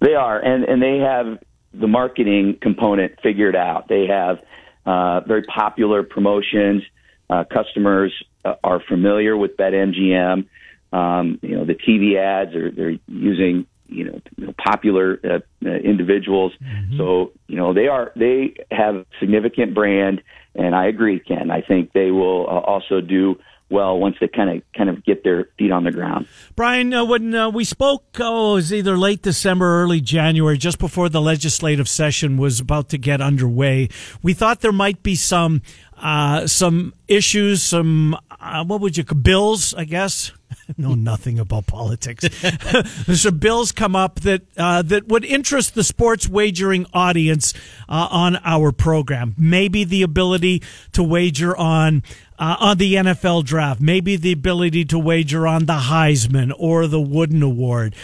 They 0.00 0.14
are, 0.14 0.38
and 0.38 0.64
and 0.64 0.82
they 0.82 0.98
have 0.98 1.38
the 1.74 1.86
marketing 1.86 2.58
component 2.60 3.20
figured 3.22 3.56
out. 3.56 3.88
They 3.88 4.06
have 4.06 4.38
uh, 4.84 5.20
very 5.26 5.42
popular 5.42 6.02
promotions. 6.02 6.82
Uh, 7.30 7.44
customers 7.44 8.12
uh, 8.44 8.54
are 8.62 8.80
familiar 8.80 9.36
with 9.36 9.56
BetMGM. 9.56 10.46
Um, 10.92 11.38
you 11.42 11.56
know, 11.56 11.64
the 11.64 11.74
TV 11.74 12.18
ads 12.18 12.54
are 12.54 12.70
they're 12.70 12.98
using 13.08 13.66
you 13.86 14.04
know 14.04 14.52
popular 14.62 15.20
uh, 15.24 15.38
uh, 15.66 15.70
individuals. 15.70 16.52
Mm-hmm. 16.62 16.98
So 16.98 17.32
you 17.46 17.56
know 17.56 17.72
they 17.72 17.88
are 17.88 18.12
they 18.16 18.54
have 18.70 19.06
significant 19.20 19.74
brand, 19.74 20.22
and 20.54 20.74
I 20.74 20.86
agree, 20.86 21.20
Ken. 21.20 21.50
I 21.50 21.62
think 21.62 21.92
they 21.92 22.10
will 22.10 22.46
uh, 22.46 22.60
also 22.60 23.00
do 23.00 23.38
well 23.72 23.98
once 23.98 24.16
they 24.20 24.28
kind 24.28 24.50
of 24.50 24.62
kind 24.76 24.90
of 24.90 25.04
get 25.04 25.24
their 25.24 25.48
feet 25.58 25.72
on 25.72 25.84
the 25.84 25.90
ground. 25.90 26.28
Brian, 26.54 26.92
uh, 26.92 27.04
when 27.04 27.34
uh, 27.34 27.48
we 27.50 27.64
spoke, 27.64 28.04
oh, 28.20 28.52
it 28.52 28.54
was 28.54 28.72
either 28.72 28.96
late 28.96 29.22
December, 29.22 29.82
early 29.82 30.00
January, 30.00 30.58
just 30.58 30.78
before 30.78 31.08
the 31.08 31.20
legislative 31.20 31.88
session 31.88 32.36
was 32.36 32.60
about 32.60 32.90
to 32.90 32.98
get 32.98 33.20
underway. 33.20 33.88
We 34.22 34.34
thought 34.34 34.60
there 34.60 34.72
might 34.72 35.02
be 35.02 35.16
some 35.16 35.62
uh, 35.96 36.46
some 36.46 36.92
issues, 37.08 37.62
some 37.62 38.16
uh, 38.40 38.64
what 38.64 38.80
would 38.80 38.96
you 38.96 39.04
bills, 39.04 39.72
I 39.74 39.84
guess. 39.84 40.32
know 40.76 40.94
nothing 40.94 41.38
about 41.38 41.66
politics. 41.66 42.24
some 43.20 43.38
bills 43.38 43.72
come 43.72 43.96
up 43.96 44.20
that 44.20 44.42
uh, 44.56 44.82
that 44.82 45.08
would 45.08 45.24
interest 45.24 45.74
the 45.74 45.84
sports 45.84 46.28
wagering 46.28 46.86
audience 46.92 47.54
uh, 47.88 48.08
on 48.10 48.38
our 48.44 48.72
program. 48.72 49.34
Maybe 49.36 49.84
the 49.84 50.02
ability 50.02 50.62
to 50.92 51.02
wager 51.02 51.56
on 51.56 52.02
uh, 52.38 52.56
on 52.58 52.78
the 52.78 52.94
NFL 52.94 53.44
draft, 53.44 53.80
maybe 53.80 54.16
the 54.16 54.32
ability 54.32 54.84
to 54.86 54.98
wager 54.98 55.46
on 55.46 55.66
the 55.66 55.74
Heisman 55.78 56.52
or 56.58 56.86
the 56.86 57.00
Wooden 57.00 57.42
Award. 57.42 57.94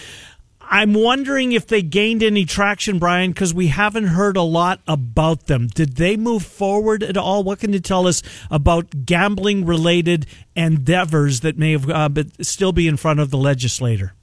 I'm 0.70 0.92
wondering 0.92 1.52
if 1.52 1.66
they 1.66 1.82
gained 1.82 2.22
any 2.22 2.44
traction, 2.44 2.98
Brian, 2.98 3.32
because 3.32 3.54
we 3.54 3.68
haven't 3.68 4.08
heard 4.08 4.36
a 4.36 4.42
lot 4.42 4.80
about 4.86 5.46
them. 5.46 5.66
Did 5.68 5.96
they 5.96 6.16
move 6.16 6.44
forward 6.44 7.02
at 7.02 7.16
all? 7.16 7.42
What 7.42 7.60
can 7.60 7.72
you 7.72 7.80
tell 7.80 8.06
us 8.06 8.22
about 8.50 9.06
gambling 9.06 9.64
related 9.64 10.26
endeavors 10.54 11.40
that 11.40 11.58
may 11.58 11.72
have 11.72 11.88
uh, 11.90 12.08
but 12.08 12.44
still 12.44 12.72
be 12.72 12.86
in 12.86 12.96
front 12.96 13.20
of 13.20 13.30
the 13.30 13.38
legislator? 13.38 14.14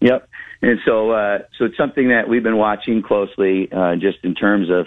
Yep. 0.00 0.28
And 0.62 0.78
so, 0.84 1.12
uh, 1.12 1.38
so 1.58 1.66
it's 1.66 1.76
something 1.76 2.08
that 2.08 2.28
we've 2.28 2.42
been 2.42 2.56
watching 2.56 3.02
closely, 3.02 3.70
uh, 3.72 3.96
just 3.96 4.18
in 4.24 4.34
terms 4.34 4.68
of 4.70 4.86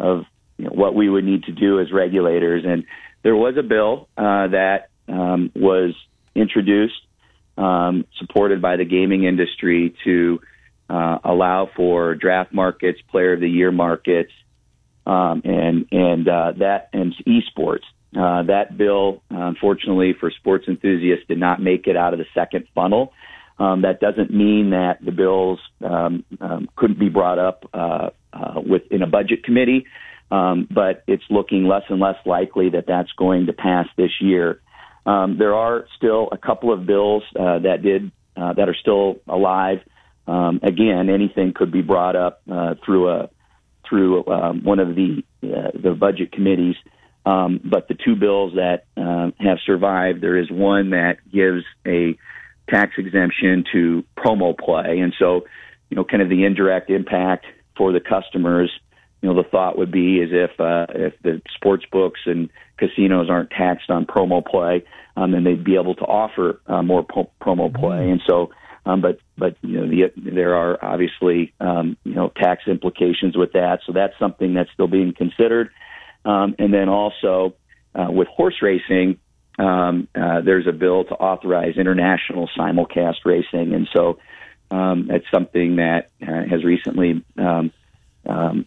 of 0.00 0.24
you 0.58 0.64
know, 0.64 0.72
what 0.72 0.94
we 0.94 1.08
would 1.08 1.24
need 1.24 1.44
to 1.44 1.52
do 1.52 1.80
as 1.80 1.92
regulators. 1.92 2.64
And 2.66 2.84
there 3.22 3.36
was 3.36 3.56
a 3.56 3.62
bill 3.62 4.08
uh, 4.16 4.48
that 4.48 4.88
um, 5.08 5.52
was 5.54 5.94
introduced, 6.34 7.00
um, 7.56 8.06
supported 8.18 8.62
by 8.62 8.76
the 8.76 8.84
gaming 8.84 9.24
industry 9.24 9.94
to 10.04 10.40
uh, 10.88 11.18
allow 11.24 11.68
for 11.74 12.14
draft 12.14 12.52
markets, 12.52 13.00
player 13.10 13.34
of 13.34 13.40
the 13.40 13.48
year 13.48 13.72
markets, 13.72 14.32
um, 15.06 15.42
and 15.44 15.86
and 15.90 16.28
uh, 16.28 16.52
that 16.58 16.88
and 16.92 17.14
esports. 17.26 17.84
Uh, 18.14 18.42
that 18.42 18.76
bill, 18.76 19.22
unfortunately 19.30 20.14
for 20.18 20.30
sports 20.30 20.66
enthusiasts, 20.68 21.24
did 21.28 21.38
not 21.38 21.62
make 21.62 21.86
it 21.86 21.96
out 21.96 22.12
of 22.12 22.18
the 22.18 22.26
second 22.34 22.66
funnel. 22.74 23.12
Um, 23.58 23.82
that 23.82 24.00
doesn't 24.00 24.32
mean 24.32 24.70
that 24.70 24.98
the 25.04 25.12
bills 25.12 25.60
um, 25.84 26.24
um, 26.40 26.68
couldn't 26.76 26.98
be 26.98 27.08
brought 27.08 27.38
up 27.38 27.68
uh, 27.72 28.10
uh, 28.32 28.60
within 28.60 29.02
a 29.02 29.06
budget 29.06 29.44
committee, 29.44 29.86
um, 30.30 30.66
but 30.70 31.04
it's 31.06 31.24
looking 31.30 31.64
less 31.66 31.84
and 31.88 32.00
less 32.00 32.16
likely 32.26 32.70
that 32.70 32.86
that's 32.86 33.12
going 33.12 33.46
to 33.46 33.52
pass 33.52 33.86
this 33.96 34.10
year. 34.20 34.60
Um, 35.04 35.36
there 35.38 35.54
are 35.54 35.86
still 35.96 36.28
a 36.32 36.38
couple 36.38 36.72
of 36.72 36.86
bills 36.86 37.22
uh, 37.38 37.58
that 37.60 37.82
did 37.82 38.12
uh, 38.36 38.52
that 38.54 38.68
are 38.68 38.74
still 38.74 39.16
alive. 39.28 39.78
Um, 40.26 40.60
again, 40.62 41.10
anything 41.10 41.52
could 41.54 41.72
be 41.72 41.82
brought 41.82 42.16
up 42.16 42.42
uh, 42.50 42.74
through 42.84 43.10
a 43.10 43.30
through 43.88 44.26
um, 44.26 44.64
one 44.64 44.78
of 44.78 44.94
the 44.94 45.22
uh, 45.42 45.70
the 45.74 45.94
budget 45.98 46.32
committees. 46.32 46.76
Um, 47.24 47.60
but 47.62 47.86
the 47.86 47.94
two 47.94 48.16
bills 48.16 48.54
that 48.54 48.84
uh, 48.96 49.30
have 49.38 49.58
survived, 49.64 50.20
there 50.20 50.36
is 50.36 50.50
one 50.50 50.90
that 50.90 51.18
gives 51.32 51.64
a 51.86 52.16
tax 52.68 52.92
exemption 52.98 53.64
to 53.72 54.04
promo 54.16 54.56
play, 54.58 54.98
and 54.98 55.14
so 55.18 55.42
you 55.92 55.96
know, 55.96 56.04
kind 56.04 56.22
of 56.22 56.30
the 56.30 56.44
indirect 56.44 56.88
impact 56.88 57.44
for 57.76 57.92
the 57.92 58.00
customers. 58.00 58.70
You 59.22 59.28
know, 59.28 59.42
the 59.42 59.48
thought 59.48 59.78
would 59.78 59.92
be 59.92 60.16
is 60.16 60.30
if 60.32 60.58
uh, 60.60 60.86
if 60.90 61.14
the 61.22 61.40
sports 61.54 61.84
books 61.90 62.20
and 62.26 62.50
casinos 62.76 63.30
aren't 63.30 63.50
taxed 63.50 63.88
on 63.88 64.04
promo 64.04 64.44
play, 64.44 64.84
um, 65.16 65.30
then 65.30 65.44
they'd 65.44 65.64
be 65.64 65.76
able 65.76 65.94
to 65.94 66.04
offer 66.04 66.60
uh, 66.66 66.82
more 66.82 67.04
po- 67.04 67.30
promo 67.40 67.72
play. 67.72 68.10
And 68.10 68.20
so, 68.26 68.50
um, 68.84 69.00
but 69.00 69.20
but 69.38 69.56
you 69.62 69.80
know, 69.80 69.88
the, 69.88 70.12
there 70.16 70.56
are 70.56 70.84
obviously 70.84 71.54
um, 71.60 71.96
you 72.04 72.14
know 72.14 72.32
tax 72.36 72.64
implications 72.66 73.36
with 73.36 73.52
that. 73.52 73.80
So 73.86 73.92
that's 73.92 74.14
something 74.18 74.54
that's 74.54 74.70
still 74.72 74.88
being 74.88 75.14
considered. 75.16 75.70
Um, 76.24 76.54
and 76.58 76.74
then 76.74 76.88
also 76.88 77.54
uh, 77.94 78.10
with 78.10 78.28
horse 78.28 78.56
racing, 78.60 79.18
um, 79.58 80.08
uh, 80.14 80.40
there's 80.40 80.66
a 80.66 80.72
bill 80.72 81.04
to 81.04 81.14
authorize 81.14 81.76
international 81.76 82.48
simulcast 82.58 83.24
racing, 83.24 83.74
and 83.74 83.88
so 83.92 84.18
um, 84.72 85.08
it's 85.10 85.26
something 85.32 85.76
that 85.76 86.10
uh, 86.22 86.48
has 86.48 86.64
recently 86.64 87.24
um, 87.38 87.70
um, 88.26 88.66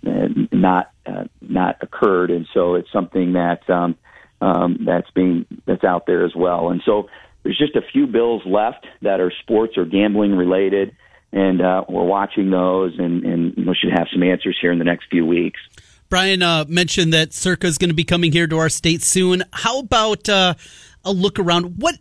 not 0.52 0.92
uh, 1.06 1.26
not 1.42 1.78
occurred, 1.82 2.32
and 2.32 2.48
so 2.54 2.76
it's 2.76 2.92
something 2.92 3.34
that 3.34 3.70
um, 3.70 3.96
um, 4.42 4.80
that's 4.86 5.10
being 5.12 5.46
that's 5.66 5.84
out 5.84 6.06
there 6.06 6.26
as 6.26 6.36
well. 6.36 6.70
And 6.70 6.82
so 6.86 7.10
there's 7.44 7.58
just 7.58 7.76
a 7.76 7.82
few 7.94 8.08
bills 8.08 8.42
left 8.46 8.86
that 9.02 9.20
are 9.20 9.32
sports 9.42 9.78
or 9.78 9.86
gambling 9.86 10.36
related, 10.36 10.96
and 11.32 11.62
uh, 11.62 11.84
we're 11.88 12.04
watching 12.04 12.50
those, 12.50 12.98
and, 12.98 13.24
and 13.24 13.58
know, 13.58 13.74
should 13.74 13.92
have 13.92 14.08
some 14.12 14.24
answers 14.24 14.58
here 14.60 14.72
in 14.72 14.80
the 14.80 14.86
next 14.86 15.06
few 15.10 15.26
weeks. 15.26 15.60
Brian 16.10 16.42
uh, 16.42 16.66
mentioned 16.68 17.14
that 17.14 17.34
Circa 17.34 17.68
is 17.68 17.78
going 17.78 17.90
to 17.90 17.96
be 17.96 18.04
coming 18.04 18.32
here 18.32 18.48
to 18.48 18.58
our 18.58 18.70
state 18.70 19.02
soon. 19.02 19.44
How 19.52 19.80
about 19.80 20.30
uh, 20.30 20.54
a 21.04 21.12
look 21.12 21.40
around? 21.40 21.78
What 21.78 21.96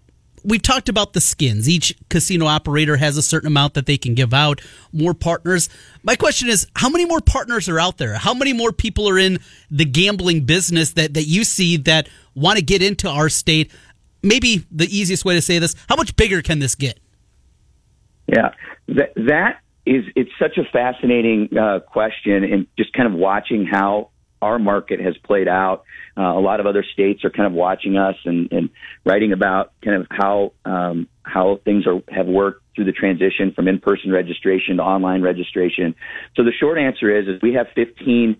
we've 0.45 0.63
talked 0.63 0.89
about 0.89 1.15
the 1.15 1.21
skins. 1.21 1.69
Each 1.69 1.97
casino 2.11 2.47
operator 2.47 2.97
has 2.97 3.17
a 3.17 3.23
certain 3.23 3.47
amount 3.47 3.75
that 3.75 3.87
they 3.87 3.97
can 3.97 4.15
give 4.15 4.33
out. 4.33 4.61
More 4.93 5.15
partners. 5.15 5.69
My 6.03 6.15
question 6.15 6.49
is, 6.49 6.67
how 6.77 6.89
many 6.89 7.07
more 7.07 7.21
partners 7.21 7.69
are 7.69 7.81
out 7.81 7.99
there? 7.99 8.15
How 8.15 8.35
many 8.35 8.53
more 8.53 8.71
people 8.71 9.09
are 9.09 9.19
in 9.19 9.39
the 9.71 9.85
gambling 9.85 10.43
business 10.43 10.93
that 10.93 11.15
that 11.15 11.25
you 11.25 11.45
see 11.45 11.79
that 11.79 12.09
want 12.35 12.59
to 12.59 12.65
get 12.65 12.83
into 12.83 13.09
our 13.09 13.29
state? 13.29 13.73
Maybe 14.23 14.65
the 14.71 14.87
easiest 14.87 15.25
way 15.25 15.35
to 15.35 15.43
say 15.43 15.59
this: 15.59 15.75
How 15.89 15.97
much 15.97 16.15
bigger 16.17 16.43
can 16.43 16.59
this 16.59 16.75
get? 16.75 17.01
Yeah, 18.27 18.53
that 18.89 19.13
that 19.17 19.61
is 19.87 20.05
it's 20.15 20.31
such 20.39 20.57
a 20.59 20.65
fascinating 20.73 21.57
uh, 21.59 21.81
question, 21.81 22.45
and 22.45 22.67
just 22.79 22.93
kind 22.93 23.13
of 23.13 23.19
watching 23.19 23.67
how 23.67 24.11
our 24.45 24.59
market 24.59 25.01
has 25.01 25.17
played 25.17 25.49
out. 25.49 25.85
Uh, 26.17 26.23
a 26.23 26.43
lot 26.49 26.61
of 26.61 26.67
other 26.67 26.85
states 26.93 27.25
are 27.25 27.31
kind 27.31 27.47
of 27.47 27.55
watching 27.55 27.97
us 27.97 28.17
and, 28.27 28.53
and 28.53 28.69
writing 29.05 29.33
about 29.33 29.73
kind 29.83 29.97
of 30.01 30.07
how 30.11 30.53
um, 30.67 31.09
how 31.23 31.59
things 31.65 31.87
are 31.87 32.03
have 32.15 32.27
worked 32.27 32.63
through 32.75 32.85
the 32.85 32.93
transition 32.93 33.53
from 33.57 33.69
in-person 33.69 34.13
registration 34.13 34.77
to 34.77 34.83
online 34.83 35.23
registration. 35.23 35.95
So 36.37 36.45
the 36.45 36.53
short 36.53 36.79
answer 36.79 37.09
is 37.19 37.27
is 37.27 37.41
we 37.41 37.55
have 37.55 37.69
15 37.75 38.37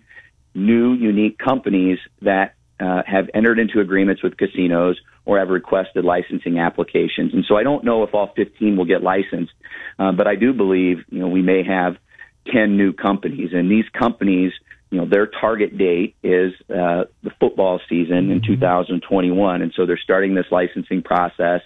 new 0.53 0.93
unique 0.93 1.39
companies 1.39 1.97
that 2.21 2.53
uh, 2.79 3.01
have 3.07 3.29
entered 3.33 3.57
into 3.57 3.79
agreements 3.79 4.21
with 4.21 4.37
casinos 4.37 4.97
or 5.25 5.39
have 5.39 5.49
requested 5.49 6.05
licensing 6.05 6.59
applications. 6.59 7.33
And 7.33 7.45
so 7.47 7.57
I 7.57 7.63
don't 7.63 7.83
know 7.83 8.03
if 8.03 8.13
all 8.13 8.31
15 8.35 8.77
will 8.77 8.85
get 8.85 9.01
licensed, 9.01 9.53
uh, 9.97 10.11
but 10.11 10.27
I 10.27 10.35
do 10.35 10.53
believe 10.53 10.97
you 11.09 11.19
know 11.19 11.29
we 11.29 11.41
may 11.41 11.63
have 11.63 11.97
10 12.53 12.77
new 12.77 12.93
companies, 12.93 13.49
and 13.53 13.71
these 13.71 13.89
companies 13.97 14.53
you 14.95 15.01
know 15.01 15.07
their 15.07 15.27
target 15.27 15.77
date 15.77 16.15
is 16.23 16.53
uh, 16.69 17.03
the 17.21 17.31
football 17.37 17.81
season 17.89 18.31
in 18.31 18.39
mm-hmm. 18.39 18.53
2021, 18.53 19.61
and 19.61 19.73
so 19.75 19.85
they're 19.85 19.99
starting 20.01 20.35
this 20.35 20.45
licensing 20.51 21.03
process, 21.03 21.59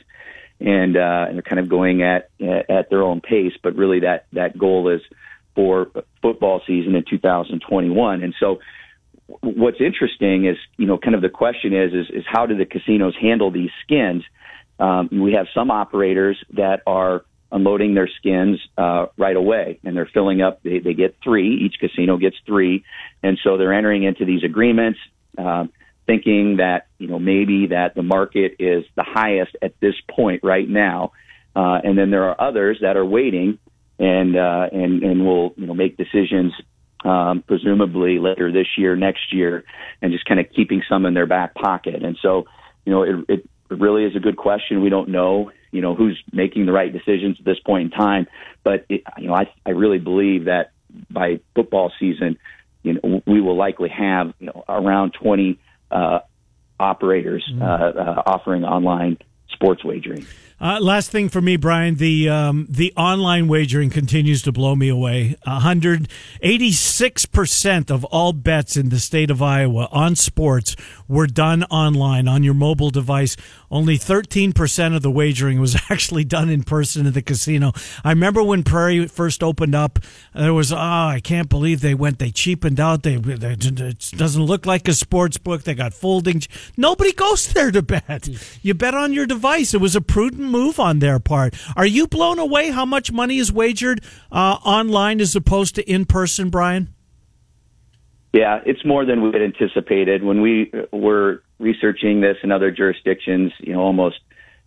and, 0.60 0.98
uh, 0.98 1.26
and 1.28 1.36
they're 1.36 1.44
kind 1.44 1.60
of 1.60 1.70
going 1.70 2.02
at 2.02 2.32
at 2.42 2.90
their 2.90 3.04
own 3.04 3.22
pace. 3.22 3.54
But 3.62 3.76
really, 3.76 4.00
that 4.00 4.26
that 4.34 4.58
goal 4.58 4.90
is 4.90 5.02
for 5.54 5.92
football 6.24 6.64
season 6.66 6.96
in 6.96 7.04
2021, 7.08 8.24
and 8.24 8.34
so 8.40 8.62
what's 9.42 9.80
interesting 9.80 10.48
is 10.48 10.58
you 10.78 10.88
know 10.88 10.98
kind 10.98 11.14
of 11.14 11.22
the 11.22 11.30
question 11.30 11.74
is 11.74 11.94
is, 11.94 12.08
is 12.10 12.24
how 12.26 12.48
do 12.48 12.58
the 12.58 12.66
casinos 12.66 13.14
handle 13.22 13.52
these 13.52 13.70
skins? 13.84 14.24
Um, 14.80 15.10
we 15.12 15.34
have 15.34 15.46
some 15.54 15.70
operators 15.70 16.44
that 16.54 16.82
are 16.88 17.26
unloading 17.52 17.96
their 17.96 18.10
skins 18.20 18.60
uh, 18.78 19.08
right 19.18 19.36
away, 19.36 19.80
and 19.84 19.96
they're 19.96 20.10
filling 20.14 20.42
up. 20.42 20.62
They, 20.64 20.80
they 20.80 20.94
get 20.94 21.16
three. 21.24 21.66
Each 21.66 21.76
casino 21.80 22.18
gets 22.18 22.36
three, 22.46 22.84
and 23.24 23.40
so 23.44 23.58
they're 23.58 23.74
entering 23.74 24.04
into 24.04 24.26
these 24.26 24.44
agreements, 24.44 25.00
uh, 25.38 25.66
thinking 26.06 26.58
that 26.58 26.88
you 26.98 27.08
know 27.08 27.20
maybe 27.20 27.68
that 27.68 27.96
the 27.96 28.04
market 28.04 28.54
is 28.60 28.84
the 28.96 29.04
highest 29.04 29.56
at 29.62 29.74
this 29.80 29.96
point 30.10 30.44
right 30.44 30.68
now, 30.68 31.12
uh, 31.56 31.80
and 31.84 31.98
then 31.98 32.12
there 32.12 32.26
are 32.26 32.40
others 32.40 32.78
that 32.82 32.98
are 32.98 33.06
waiting 33.06 33.58
and 33.98 34.36
uh, 34.36 34.68
and 34.72 35.04
and 35.04 35.26
will 35.26 35.54
you 35.58 35.68
know 35.68 35.74
make 35.74 35.98
decisions. 35.98 36.54
Um, 37.06 37.46
presumably 37.48 38.20
later 38.20 38.52
this 38.52 38.68
year, 38.78 38.98
next 38.98 39.32
year, 39.32 39.64
and 40.02 40.12
just 40.12 40.26
kind 40.26 40.38
of 40.38 40.48
keeping 40.54 40.84
some 40.90 41.06
in 41.06 41.14
their 41.14 41.28
back 41.28 41.56
pocket. 41.56 42.04
And 42.04 42.18
so, 42.22 42.44
you 42.84 42.92
know, 42.92 43.04
it, 43.04 43.26
it 43.30 43.50
really 43.70 44.04
is 44.04 44.18
a 44.18 44.20
good 44.20 44.36
question. 44.36 44.82
We 44.82 44.90
don't 44.90 45.08
know 45.08 45.50
you 45.72 45.82
know 45.82 45.96
who's 45.96 46.22
making 46.32 46.66
the 46.66 46.72
right 46.72 46.92
decisions 46.92 47.38
at 47.40 47.46
this 47.46 47.60
point 47.60 47.92
in 47.92 47.98
time. 47.98 48.28
But 48.64 48.86
it, 48.90 49.04
you 49.18 49.28
know, 49.28 49.34
I 49.34 49.52
I 49.66 49.72
really 49.72 50.00
believe 50.00 50.46
that 50.46 50.72
by 51.10 51.40
football 51.56 51.92
season, 52.00 52.38
you 52.84 52.94
know, 52.94 53.22
we 53.26 53.42
will 53.42 53.56
likely 53.56 53.90
have 53.90 54.34
you 54.40 54.48
know 54.48 54.64
around 54.68 55.14
twenty 55.14 55.60
uh, 55.92 56.20
operators 56.80 57.48
mm-hmm. 57.52 57.62
uh, 57.62 58.02
uh, 58.02 58.24
offering 58.26 58.64
online 58.64 59.18
sports 59.50 59.84
wagering. 59.84 60.26
Uh, 60.62 60.78
last 60.82 61.10
thing 61.10 61.30
for 61.30 61.40
me, 61.40 61.56
Brian, 61.56 61.96
the 61.96 62.28
um, 62.28 62.68
the 62.70 62.92
online 62.98 63.48
wagering 63.48 63.90
continues 63.90 64.42
to 64.42 64.52
blow 64.52 64.76
me 64.76 64.90
away. 64.90 65.36
186 65.46 67.26
percent 67.28 67.90
of 67.90 68.04
all 68.06 68.34
bets 68.34 68.76
in 68.76 68.90
the 68.90 69.00
state 69.00 69.32
of 69.32 69.42
Iowa 69.42 69.88
on 69.92 70.18
sports 70.18 70.76
were 71.08 71.28
done 71.28 71.64
online 71.66 72.28
on 72.28 72.44
your 72.44 72.54
mobile 72.54 72.90
device. 72.90 73.38
Only 73.72 73.96
13 73.96 74.52
percent 74.52 74.96
of 74.96 75.02
the 75.02 75.12
wagering 75.12 75.62
was 75.62 75.78
actually 75.90 76.26
done 76.26 76.50
in 76.50 76.64
person 76.64 77.08
at 77.08 77.14
the 77.14 77.22
casino. 77.22 77.72
I 78.04 78.10
remember 78.10 78.44
when 78.44 78.64
Prairie 78.64 79.08
first 79.08 79.42
opened 79.42 79.76
up, 79.76 80.00
there 80.36 80.54
was 80.54 80.74
oh, 80.74 80.78
I 80.78 81.22
can't 81.24 81.48
believe 81.48 81.80
they 81.80 81.96
went 81.96 82.20
they 82.20 82.32
cheapened 82.32 82.82
out. 82.82 83.04
They, 83.04 83.16
they 83.16 83.52
it 83.54 84.12
doesn't 84.18 84.44
look 84.44 84.66
like 84.66 84.90
a 84.90 84.94
sports 84.94 85.38
book. 85.38 85.64
They 85.64 85.74
got 85.74 85.94
folding. 85.94 86.42
Nobody 86.76 87.14
goes 87.14 87.48
there 87.54 87.72
to 87.72 87.82
bet. 87.82 88.28
You 88.62 88.74
bet 88.74 88.94
on 88.94 89.14
your 89.14 89.26
device. 89.26 89.74
It 89.74 89.80
was 89.80 89.96
a 89.96 90.02
prudent 90.02 90.49
move 90.50 90.80
on 90.80 91.00
their 91.00 91.20
part. 91.20 91.56
Are 91.76 91.86
you 91.86 92.08
blown 92.08 92.40
away 92.40 92.72
how 92.72 92.86
much 92.86 93.12
money 93.12 93.38
is 93.38 93.52
wagered 93.52 94.04
uh, 94.32 94.58
online 94.64 95.22
as 95.22 95.36
opposed 95.36 95.76
to 95.76 95.90
in 95.90 96.06
person, 96.06 96.50
Brian? 96.50 96.94
Yeah, 98.34 98.60
it's 98.66 98.86
more 98.86 99.06
than 99.06 99.24
we 99.24 99.32
had 99.32 99.42
anticipated. 99.42 100.24
When 100.24 100.42
we 100.42 100.72
were 100.92 101.42
researching 101.58 102.22
this 102.22 102.38
in 102.44 102.52
other 102.52 102.70
jurisdictions, 102.70 103.52
you 103.60 103.74
know, 103.74 103.82
almost 103.82 104.20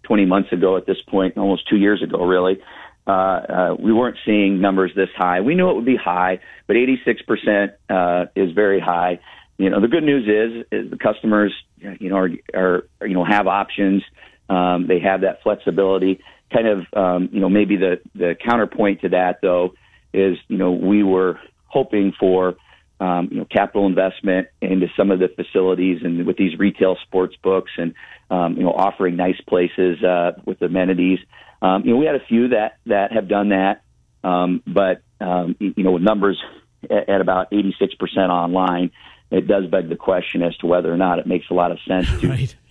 20 0.04 0.26
months 0.26 0.52
ago 0.52 0.76
at 0.76 0.86
this 0.86 1.00
point, 1.08 1.38
almost 1.38 1.68
two 1.68 1.76
years 1.76 2.02
ago, 2.02 2.24
really, 2.24 2.60
uh, 3.06 3.10
uh, 3.10 3.76
we 3.78 3.92
weren't 3.92 4.16
seeing 4.24 4.60
numbers 4.60 4.92
this 4.94 5.08
high. 5.16 5.40
We 5.40 5.54
knew 5.54 5.70
it 5.70 5.74
would 5.74 5.84
be 5.84 5.96
high, 5.96 6.40
but 6.66 6.76
86% 6.76 7.72
uh, 7.88 8.26
is 8.34 8.52
very 8.52 8.80
high. 8.80 9.20
You 9.58 9.70
know, 9.70 9.80
the 9.80 9.88
good 9.88 10.04
news 10.04 10.26
is, 10.26 10.66
is 10.72 10.90
the 10.90 10.96
customers, 10.96 11.52
you 11.78 12.08
know, 12.08 12.16
are, 12.16 12.30
are 12.54 13.06
you 13.06 13.14
know 13.14 13.24
have 13.24 13.46
options. 13.46 14.02
Um, 14.48 14.86
they 14.86 15.00
have 15.00 15.22
that 15.22 15.42
flexibility. 15.42 16.20
Kind 16.52 16.68
of, 16.68 16.86
um, 16.94 17.28
you 17.32 17.40
know, 17.40 17.48
maybe 17.48 17.76
the 17.76 18.00
the 18.14 18.34
counterpoint 18.34 19.02
to 19.02 19.10
that 19.10 19.40
though 19.40 19.74
is, 20.12 20.36
you 20.48 20.58
know, 20.58 20.72
we 20.72 21.02
were 21.02 21.38
hoping 21.66 22.12
for 22.18 22.56
um, 23.00 23.28
you 23.32 23.38
know 23.38 23.46
capital 23.46 23.86
investment 23.86 24.48
into 24.60 24.86
some 24.96 25.10
of 25.10 25.18
the 25.18 25.28
facilities 25.28 26.02
and 26.04 26.24
with 26.24 26.36
these 26.36 26.56
retail 26.58 26.96
sports 27.04 27.34
books 27.42 27.72
and 27.76 27.94
um, 28.30 28.56
you 28.56 28.62
know 28.62 28.70
offering 28.70 29.16
nice 29.16 29.40
places 29.48 30.02
uh, 30.04 30.32
with 30.44 30.62
amenities. 30.62 31.18
Um, 31.60 31.82
you 31.84 31.92
know, 31.92 31.96
we 31.96 32.06
had 32.06 32.14
a 32.14 32.24
few 32.28 32.48
that 32.48 32.78
that 32.86 33.12
have 33.12 33.28
done 33.28 33.48
that, 33.48 33.82
um, 34.22 34.62
but 34.66 35.02
um, 35.20 35.56
you 35.58 35.82
know, 35.82 35.92
with 35.92 36.02
numbers 36.02 36.40
at, 36.84 37.08
at 37.08 37.20
about 37.20 37.50
86% 37.50 38.28
online, 38.28 38.90
it 39.30 39.46
does 39.46 39.66
beg 39.66 39.88
the 39.88 39.96
question 39.96 40.42
as 40.42 40.56
to 40.58 40.66
whether 40.66 40.92
or 40.92 40.96
not 40.96 41.18
it 41.18 41.26
makes 41.26 41.46
a 41.50 41.54
lot 41.54 41.72
of 41.72 41.78
sense 41.86 42.06
to. 42.20 42.28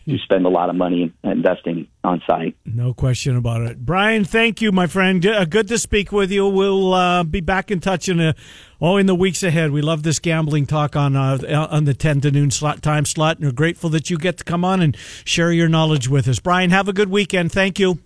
To 0.08 0.18
spend 0.18 0.48
a 0.48 0.50
lot 0.50 0.70
of 0.70 0.76
money 0.76 1.14
investing 1.24 1.88
on 2.04 2.24
site. 2.28 2.56
No 2.66 2.92
question 2.92 3.38
about 3.38 3.62
it. 3.62 3.86
Brian, 3.86 4.26
thank 4.26 4.60
you, 4.60 4.72
my 4.72 4.88
friend. 4.88 5.24
Uh, 5.24 5.46
Good 5.46 5.68
to 5.68 5.78
speak 5.78 6.12
with 6.12 6.32
you. 6.32 6.48
We'll 6.48 6.94
uh, 6.94 7.24
be 7.24 7.40
back 7.40 7.70
in 7.70 7.80
touch 7.80 8.10
in 8.10 8.20
a, 8.20 8.34
oh 8.82 8.98
in 8.98 9.06
the 9.06 9.14
weeks 9.14 9.44
ahead. 9.44 9.70
We 9.70 9.84
love 9.84 10.02
this 10.02 10.18
gambling 10.18 10.66
talk 10.66 10.96
on 10.96 11.16
uh, 11.16 11.68
on 11.70 11.86
the 11.86 11.94
ten 11.94 12.20
to 12.22 12.32
noon 12.32 12.50
slot 12.50 12.82
time 12.82 13.06
slot, 13.06 13.38
and 13.38 13.46
we're 13.46 13.52
grateful 13.52 13.92
that 13.92 14.10
you 14.10 14.18
get 14.18 14.40
to 14.40 14.44
come 14.44 14.66
on 14.66 14.82
and 14.82 14.98
share 15.24 15.52
your 15.52 15.70
knowledge 15.70 16.10
with 16.10 16.28
us. 16.28 16.40
Brian, 16.40 16.72
have 16.72 16.88
a 16.88 16.94
good 16.94 17.10
weekend. 17.10 17.52
Thank 17.52 17.78
you. 17.78 18.00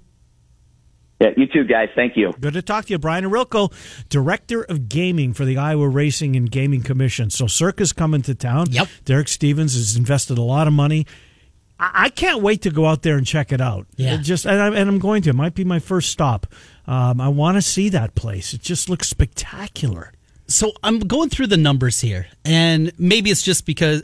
Yeah, 1.21 1.29
you 1.37 1.47
too, 1.47 1.63
guys. 1.63 1.87
Thank 1.95 2.17
you. 2.17 2.33
Good 2.41 2.55
to 2.55 2.61
talk 2.61 2.85
to 2.85 2.91
you, 2.91 2.99
Brian 2.99 3.23
Ohrilko, 3.23 3.71
Director 4.09 4.63
of 4.63 4.89
Gaming 4.89 5.31
for 5.31 5.45
the 5.45 5.57
Iowa 5.57 5.87
Racing 5.87 6.35
and 6.35 6.51
Gaming 6.51 6.83
Commission. 6.83 7.29
So 7.29 7.47
Circa's 7.47 7.93
coming 7.93 8.21
to 8.23 8.35
town. 8.35 8.69
Yep. 8.71 8.89
Derek 9.05 9.29
Stevens 9.29 9.75
has 9.75 9.95
invested 9.95 10.37
a 10.37 10.41
lot 10.41 10.67
of 10.67 10.73
money. 10.73 11.05
I 11.77 12.09
can't 12.09 12.41
wait 12.41 12.61
to 12.61 12.69
go 12.69 12.85
out 12.85 13.01
there 13.01 13.17
and 13.17 13.27
check 13.27 13.51
it 13.51 13.59
out. 13.59 13.85
Yeah. 13.97 14.15
It 14.15 14.19
just 14.19 14.45
and, 14.45 14.61
I'm, 14.61 14.73
and 14.73 14.89
I'm 14.89 14.99
going 14.99 15.21
to. 15.23 15.31
It 15.31 15.35
might 15.35 15.55
be 15.55 15.65
my 15.65 15.79
first 15.79 16.09
stop. 16.09 16.47
Um, 16.87 17.19
I 17.19 17.27
want 17.27 17.57
to 17.57 17.61
see 17.61 17.89
that 17.89 18.15
place. 18.15 18.53
It 18.53 18.61
just 18.61 18.89
looks 18.89 19.09
spectacular. 19.09 20.13
So 20.47 20.71
I'm 20.83 20.99
going 20.99 21.29
through 21.29 21.47
the 21.47 21.57
numbers 21.57 22.01
here, 22.01 22.27
and 22.45 22.93
maybe 22.97 23.29
it's 23.29 23.41
just 23.41 23.65
because 23.65 24.03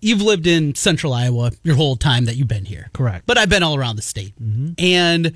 you've 0.00 0.22
lived 0.22 0.46
in 0.46 0.74
central 0.74 1.12
Iowa 1.12 1.52
your 1.62 1.76
whole 1.76 1.96
time 1.96 2.24
that 2.24 2.36
you've 2.36 2.48
been 2.48 2.64
here. 2.64 2.88
Correct. 2.92 3.26
But 3.26 3.38
I've 3.38 3.50
been 3.50 3.62
all 3.62 3.76
around 3.76 3.96
the 3.96 4.02
state. 4.02 4.32
And 4.78 5.34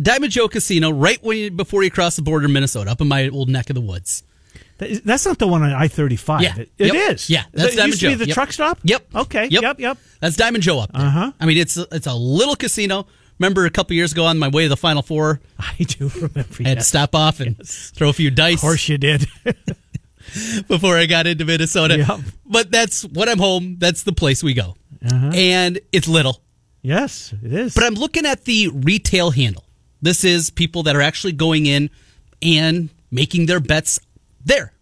Diamond 0.00 0.32
Joe 0.32 0.48
Casino, 0.48 0.90
right 0.90 1.22
when 1.22 1.38
you, 1.38 1.50
before 1.50 1.82
you 1.82 1.90
cross 1.90 2.16
the 2.16 2.22
border 2.22 2.46
Minnesota, 2.48 2.90
up 2.90 3.00
in 3.00 3.08
my 3.08 3.28
old 3.28 3.48
neck 3.48 3.70
of 3.70 3.74
the 3.74 3.80
woods. 3.80 4.22
That- 4.78 5.04
That's 5.04 5.24
not 5.24 5.38
the 5.38 5.46
one 5.46 5.62
on 5.62 5.72
I 5.72 5.88
thirty 5.88 6.16
five. 6.16 6.42
Yeah. 6.42 6.56
It, 6.56 6.70
it 6.78 6.94
Yep. 6.94 7.12
is. 7.14 7.30
Yeah, 7.30 7.44
that's 7.52 7.70
That 7.70 7.76
Diamond 7.76 7.88
used 7.92 8.00
to 8.00 8.06
be 8.08 8.12
Joe. 8.14 8.18
the 8.18 8.26
Yep. 8.26 8.34
truck 8.34 8.52
stop. 8.52 8.78
Yep. 8.82 9.06
Okay. 9.14 9.46
Yep. 9.50 9.62
Yep. 9.62 9.80
Yep. 9.80 9.98
That's 10.20 10.36
Diamond 10.36 10.62
Joe 10.64 10.80
up 10.80 10.92
there. 10.92 11.02
Uh-huh. 11.06 11.32
I 11.40 11.46
mean, 11.46 11.58
it's 11.58 11.76
a, 11.76 11.86
it's 11.92 12.06
a 12.06 12.14
little 12.14 12.56
casino. 12.56 13.06
Remember 13.38 13.64
a 13.66 13.70
couple 13.70 13.94
years 13.96 14.12
ago 14.12 14.24
on 14.26 14.38
my 14.38 14.48
way 14.48 14.62
to 14.64 14.68
the 14.68 14.76
Final 14.76 15.02
Four, 15.02 15.40
I 15.58 15.74
do 15.78 16.08
remember. 16.14 16.44
I 16.64 16.68
had 16.68 16.78
to 16.78 16.84
stop 16.84 17.14
off 17.14 17.40
and 17.40 17.56
throw 17.66 18.08
a 18.08 18.12
few 18.12 18.30
dice 18.30 18.54
Of 18.56 18.60
course 18.60 18.88
you 18.88 18.96
did. 18.98 19.26
before 20.68 20.96
I 20.96 21.06
got 21.06 21.26
into 21.26 21.44
Minnesota. 21.44 21.98
Yep. 21.98 22.20
But 22.46 22.70
that's 22.70 23.02
when 23.04 23.28
I'm 23.28 23.38
home. 23.38 23.76
That's 23.78 24.02
the 24.02 24.12
place 24.12 24.42
we 24.42 24.54
go, 24.54 24.76
Uh-huh. 25.04 25.30
and 25.34 25.80
it's 25.92 26.08
little. 26.08 26.40
yes, 26.82 27.32
it 27.42 27.52
is. 27.52 27.74
But 27.74 27.84
I'm 27.84 27.94
looking 27.94 28.26
at 28.26 28.44
the 28.44 28.68
retail 28.68 29.30
handle. 29.30 29.64
This 30.02 30.24
is 30.24 30.50
people 30.50 30.82
that 30.84 30.94
are 30.96 31.02
actually 31.02 31.32
going 31.32 31.66
in 31.66 31.90
and 32.42 32.90
making 33.10 33.46
their 33.46 33.60
bets 33.60 33.98
there. 34.44 34.72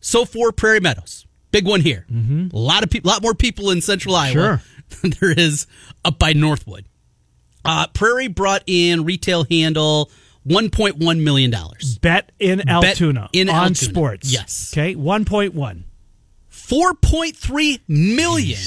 So 0.00 0.24
for 0.24 0.52
Prairie 0.52 0.80
Meadows, 0.80 1.26
big 1.50 1.66
one 1.66 1.80
here. 1.80 2.06
A 2.10 2.48
lot 2.56 2.82
of 2.84 2.90
people, 2.90 3.10
a 3.10 3.12
lot 3.12 3.22
more 3.22 3.34
people 3.34 3.70
in 3.70 3.80
Central 3.80 4.14
Iowa 4.14 4.32
Sure. 4.32 4.62
than 5.02 5.10
there 5.20 5.32
is 5.32 5.66
up 6.04 6.18
by 6.18 6.32
Northwood. 6.32 6.84
Uh, 7.64 7.86
Prairie 7.88 8.28
brought 8.28 8.62
in 8.66 9.04
retail 9.04 9.44
handle 9.44 10.10
1.1 10.46 11.20
million 11.22 11.50
dollars. 11.50 11.98
Bet 11.98 12.32
in 12.38 12.66
Altoona 12.68 13.28
in 13.32 13.48
on 13.50 13.54
Altoona. 13.56 13.74
sports. 13.74 14.32
Yes. 14.32 14.70
Okay. 14.72 14.94
One 14.94 15.24
point 15.24 15.52
one. 15.54 15.84
4.3 16.50 17.80
million 17.88 18.58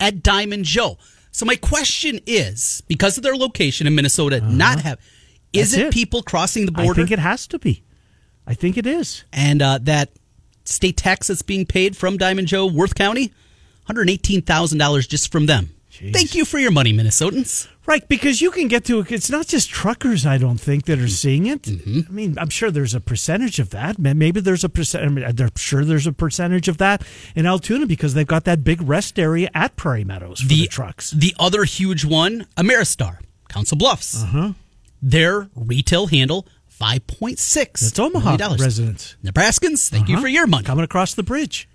at 0.00 0.22
Diamond 0.22 0.64
Joe. 0.64 0.98
So 1.30 1.44
my 1.46 1.56
question 1.56 2.20
is, 2.26 2.82
because 2.88 3.16
of 3.16 3.22
their 3.22 3.36
location 3.36 3.86
in 3.86 3.94
Minnesota, 3.94 4.40
not 4.40 4.80
have, 4.80 4.98
is 5.52 5.72
Uh-huh. 5.74 5.82
It, 5.82 5.86
it. 5.88 5.92
people 5.92 6.22
crossing 6.22 6.66
the 6.66 6.72
border? 6.72 6.92
I 6.92 6.94
think 7.04 7.10
it 7.10 7.18
has 7.18 7.46
to 7.48 7.58
be. 7.58 7.82
I 8.48 8.54
think 8.54 8.76
it 8.78 8.86
is. 8.86 9.24
and 9.32 9.60
uh, 9.62 9.78
that 9.82 10.10
state 10.64 10.96
tax 10.96 11.28
that's 11.28 11.42
being 11.42 11.66
paid 11.66 11.96
from 11.96 12.16
Diamond 12.16 12.48
Joe, 12.48 12.66
Worth 12.66 12.94
County, 12.94 13.32
hundred 13.86 14.08
eighteen 14.10 14.42
thousand 14.42 14.78
dollars 14.78 15.06
just 15.06 15.30
from 15.30 15.46
them. 15.46 15.70
Jeez. 15.92 16.12
Thank 16.12 16.34
you 16.34 16.44
for 16.44 16.58
your 16.58 16.70
money, 16.70 16.92
Minnesotans. 16.92 17.68
Right, 17.84 18.06
because 18.06 18.42
you 18.42 18.50
can 18.50 18.68
get 18.68 18.84
to 18.84 19.00
it. 19.00 19.10
it's 19.10 19.30
not 19.30 19.46
just 19.46 19.70
truckers. 19.70 20.26
I 20.26 20.36
don't 20.36 20.58
think 20.60 20.84
that 20.84 20.96
Mm-hmm. 20.98 21.04
are 21.06 21.08
seeing 21.08 21.46
it. 21.46 21.66
I 21.68 22.12
mean, 22.12 22.38
I'm 22.38 22.50
sure 22.50 22.70
there's 22.70 22.92
a 22.94 23.00
percentage 23.00 23.58
of 23.58 23.70
that. 23.70 23.98
Maybe 23.98 24.40
there's 24.40 24.62
a 24.62 24.68
percent. 24.68 25.04
I 25.04 25.08
mean, 25.08 25.24
I'm 25.24 25.50
sure 25.56 25.84
there's 25.86 26.06
a 26.06 26.12
percentage 26.12 26.68
of 26.68 26.76
that 26.78 27.02
in 27.34 27.46
Altoona 27.46 27.86
because 27.86 28.12
they've 28.14 28.26
got 28.26 28.44
that 28.44 28.62
big 28.62 28.82
rest 28.82 29.18
area 29.18 29.48
at 29.54 29.74
Prairie 29.76 30.04
Meadows 30.04 30.40
for 30.42 30.48
the, 30.48 30.66
trucks. 30.66 31.10
The 31.12 31.34
other 31.38 31.64
huge 31.64 32.04
one, 32.04 32.46
Ameristar, 32.58 33.18
Council 33.48 33.78
Bluffs. 33.78 34.22
Uh-huh. 34.22 34.52
Their 35.00 35.48
retail 35.56 36.08
handle 36.08 36.46
five 36.78 37.06
point 37.06 37.38
six. 37.38 37.82
It's 37.88 37.98
Omaha 37.98 38.36
residents 38.58 39.16
Nebraskans, 39.24 39.88
thank 39.90 40.08
you 40.08 40.14
Uh-huh. 40.16 40.22
for 40.22 40.28
your 40.28 40.46
money. 40.46 40.64
coming 40.64 40.84
across 40.84 41.14
the 41.14 41.22
bridge. 41.22 41.68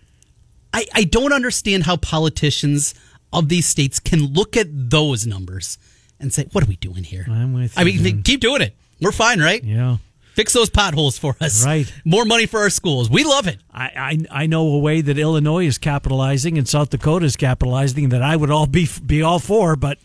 I, 0.74 0.86
I 0.94 1.04
don't 1.04 1.34
understand 1.34 1.84
how 1.84 1.98
politicians 1.98 2.96
of 3.32 3.50
these 3.50 3.66
states 3.66 4.00
can 4.00 4.34
look 4.34 4.56
at 4.58 4.68
those 4.90 5.28
numbers 5.28 5.78
and 6.20 6.34
say, 6.34 6.48
"What 6.52 6.64
are 6.64 6.68
we 6.68 6.78
doing 6.78 7.04
here?" 7.04 7.26
I'm 7.30 7.54
with 7.54 7.78
I 7.78 7.82
you, 7.84 8.02
mean, 8.02 8.16
man. 8.16 8.24
keep 8.24 8.40
doing 8.40 8.62
it. 8.62 8.76
We're 9.02 9.12
fine, 9.12 9.40
right? 9.40 9.64
Yeah. 9.64 9.98
Fix 10.36 10.54
those 10.54 10.70
potholes 10.72 11.18
for 11.20 11.36
us. 11.40 11.64
Right. 11.64 11.92
More 12.06 12.26
money 12.26 12.48
for 12.48 12.62
our 12.62 12.72
schools. 12.72 13.08
We 13.10 13.24
love 13.24 13.46
it. 13.46 13.60
I, 13.72 14.18
I 14.32 14.44
I 14.44 14.46
know 14.48 14.66
a 14.68 14.80
way 14.80 15.02
that 15.02 15.18
Illinois 15.20 15.68
is 15.68 15.78
capitalizing 15.78 16.58
and 16.58 16.68
South 16.68 16.90
Dakota 16.90 17.26
is 17.28 17.36
capitalizing 17.36 18.10
that 18.10 18.24
I 18.24 18.36
would 18.36 18.50
all 18.50 18.66
be 18.66 18.88
be 19.06 19.22
all 19.22 19.38
for, 19.40 19.76
but 19.76 20.00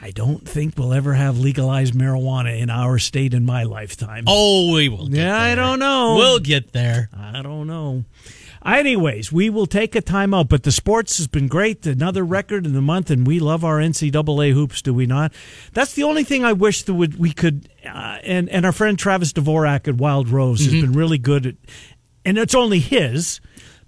I 0.00 0.10
don't 0.10 0.48
think 0.48 0.76
we'll 0.76 0.92
ever 0.92 1.14
have 1.14 1.38
legalized 1.38 1.94
marijuana 1.94 2.58
in 2.60 2.70
our 2.70 2.98
state 2.98 3.34
in 3.34 3.44
my 3.44 3.62
lifetime. 3.62 4.24
Oh, 4.26 4.72
we 4.74 4.88
will. 4.88 5.08
Yeah, 5.10 5.36
I 5.38 5.54
don't 5.54 5.78
know. 5.78 6.16
We'll 6.16 6.40
get 6.40 6.72
there. 6.72 7.08
I 7.16 7.42
don't 7.42 7.66
know. 7.66 8.04
Anyways, 8.64 9.32
we 9.32 9.50
will 9.50 9.66
take 9.66 9.96
a 9.96 10.02
timeout, 10.02 10.48
but 10.48 10.62
the 10.62 10.70
sports 10.70 11.16
has 11.18 11.26
been 11.26 11.48
great. 11.48 11.84
Another 11.84 12.24
record 12.24 12.64
in 12.64 12.74
the 12.74 12.80
month, 12.82 13.10
and 13.10 13.26
we 13.26 13.40
love 13.40 13.64
our 13.64 13.78
NCAA 13.78 14.52
hoops, 14.52 14.82
do 14.82 14.94
we 14.94 15.04
not? 15.06 15.32
That's 15.72 15.94
the 15.94 16.04
only 16.04 16.22
thing 16.22 16.44
I 16.44 16.52
wish 16.52 16.84
that 16.84 16.94
would 16.94 17.18
we 17.18 17.32
could. 17.32 17.68
Uh, 17.84 18.18
and 18.22 18.48
and 18.48 18.64
our 18.64 18.70
friend 18.72 18.96
Travis 18.98 19.32
Dvorak 19.32 19.88
at 19.88 19.96
Wild 19.96 20.28
Rose 20.28 20.60
has 20.64 20.72
been 20.72 20.92
really 20.92 21.18
good 21.18 21.46
at, 21.46 21.54
and 22.24 22.38
it's 22.38 22.54
only 22.54 22.78
his. 22.78 23.40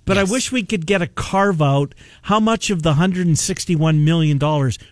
But 0.04 0.16
Yes. 0.16 0.28
I 0.28 0.32
wish 0.32 0.52
we 0.52 0.62
could 0.62 0.86
get 0.86 1.00
a 1.02 1.06
carve 1.06 1.62
out 1.62 1.94
how 2.22 2.40
much 2.40 2.70
of 2.70 2.82
the 2.82 2.94
$161 2.94 4.04
million 4.04 4.38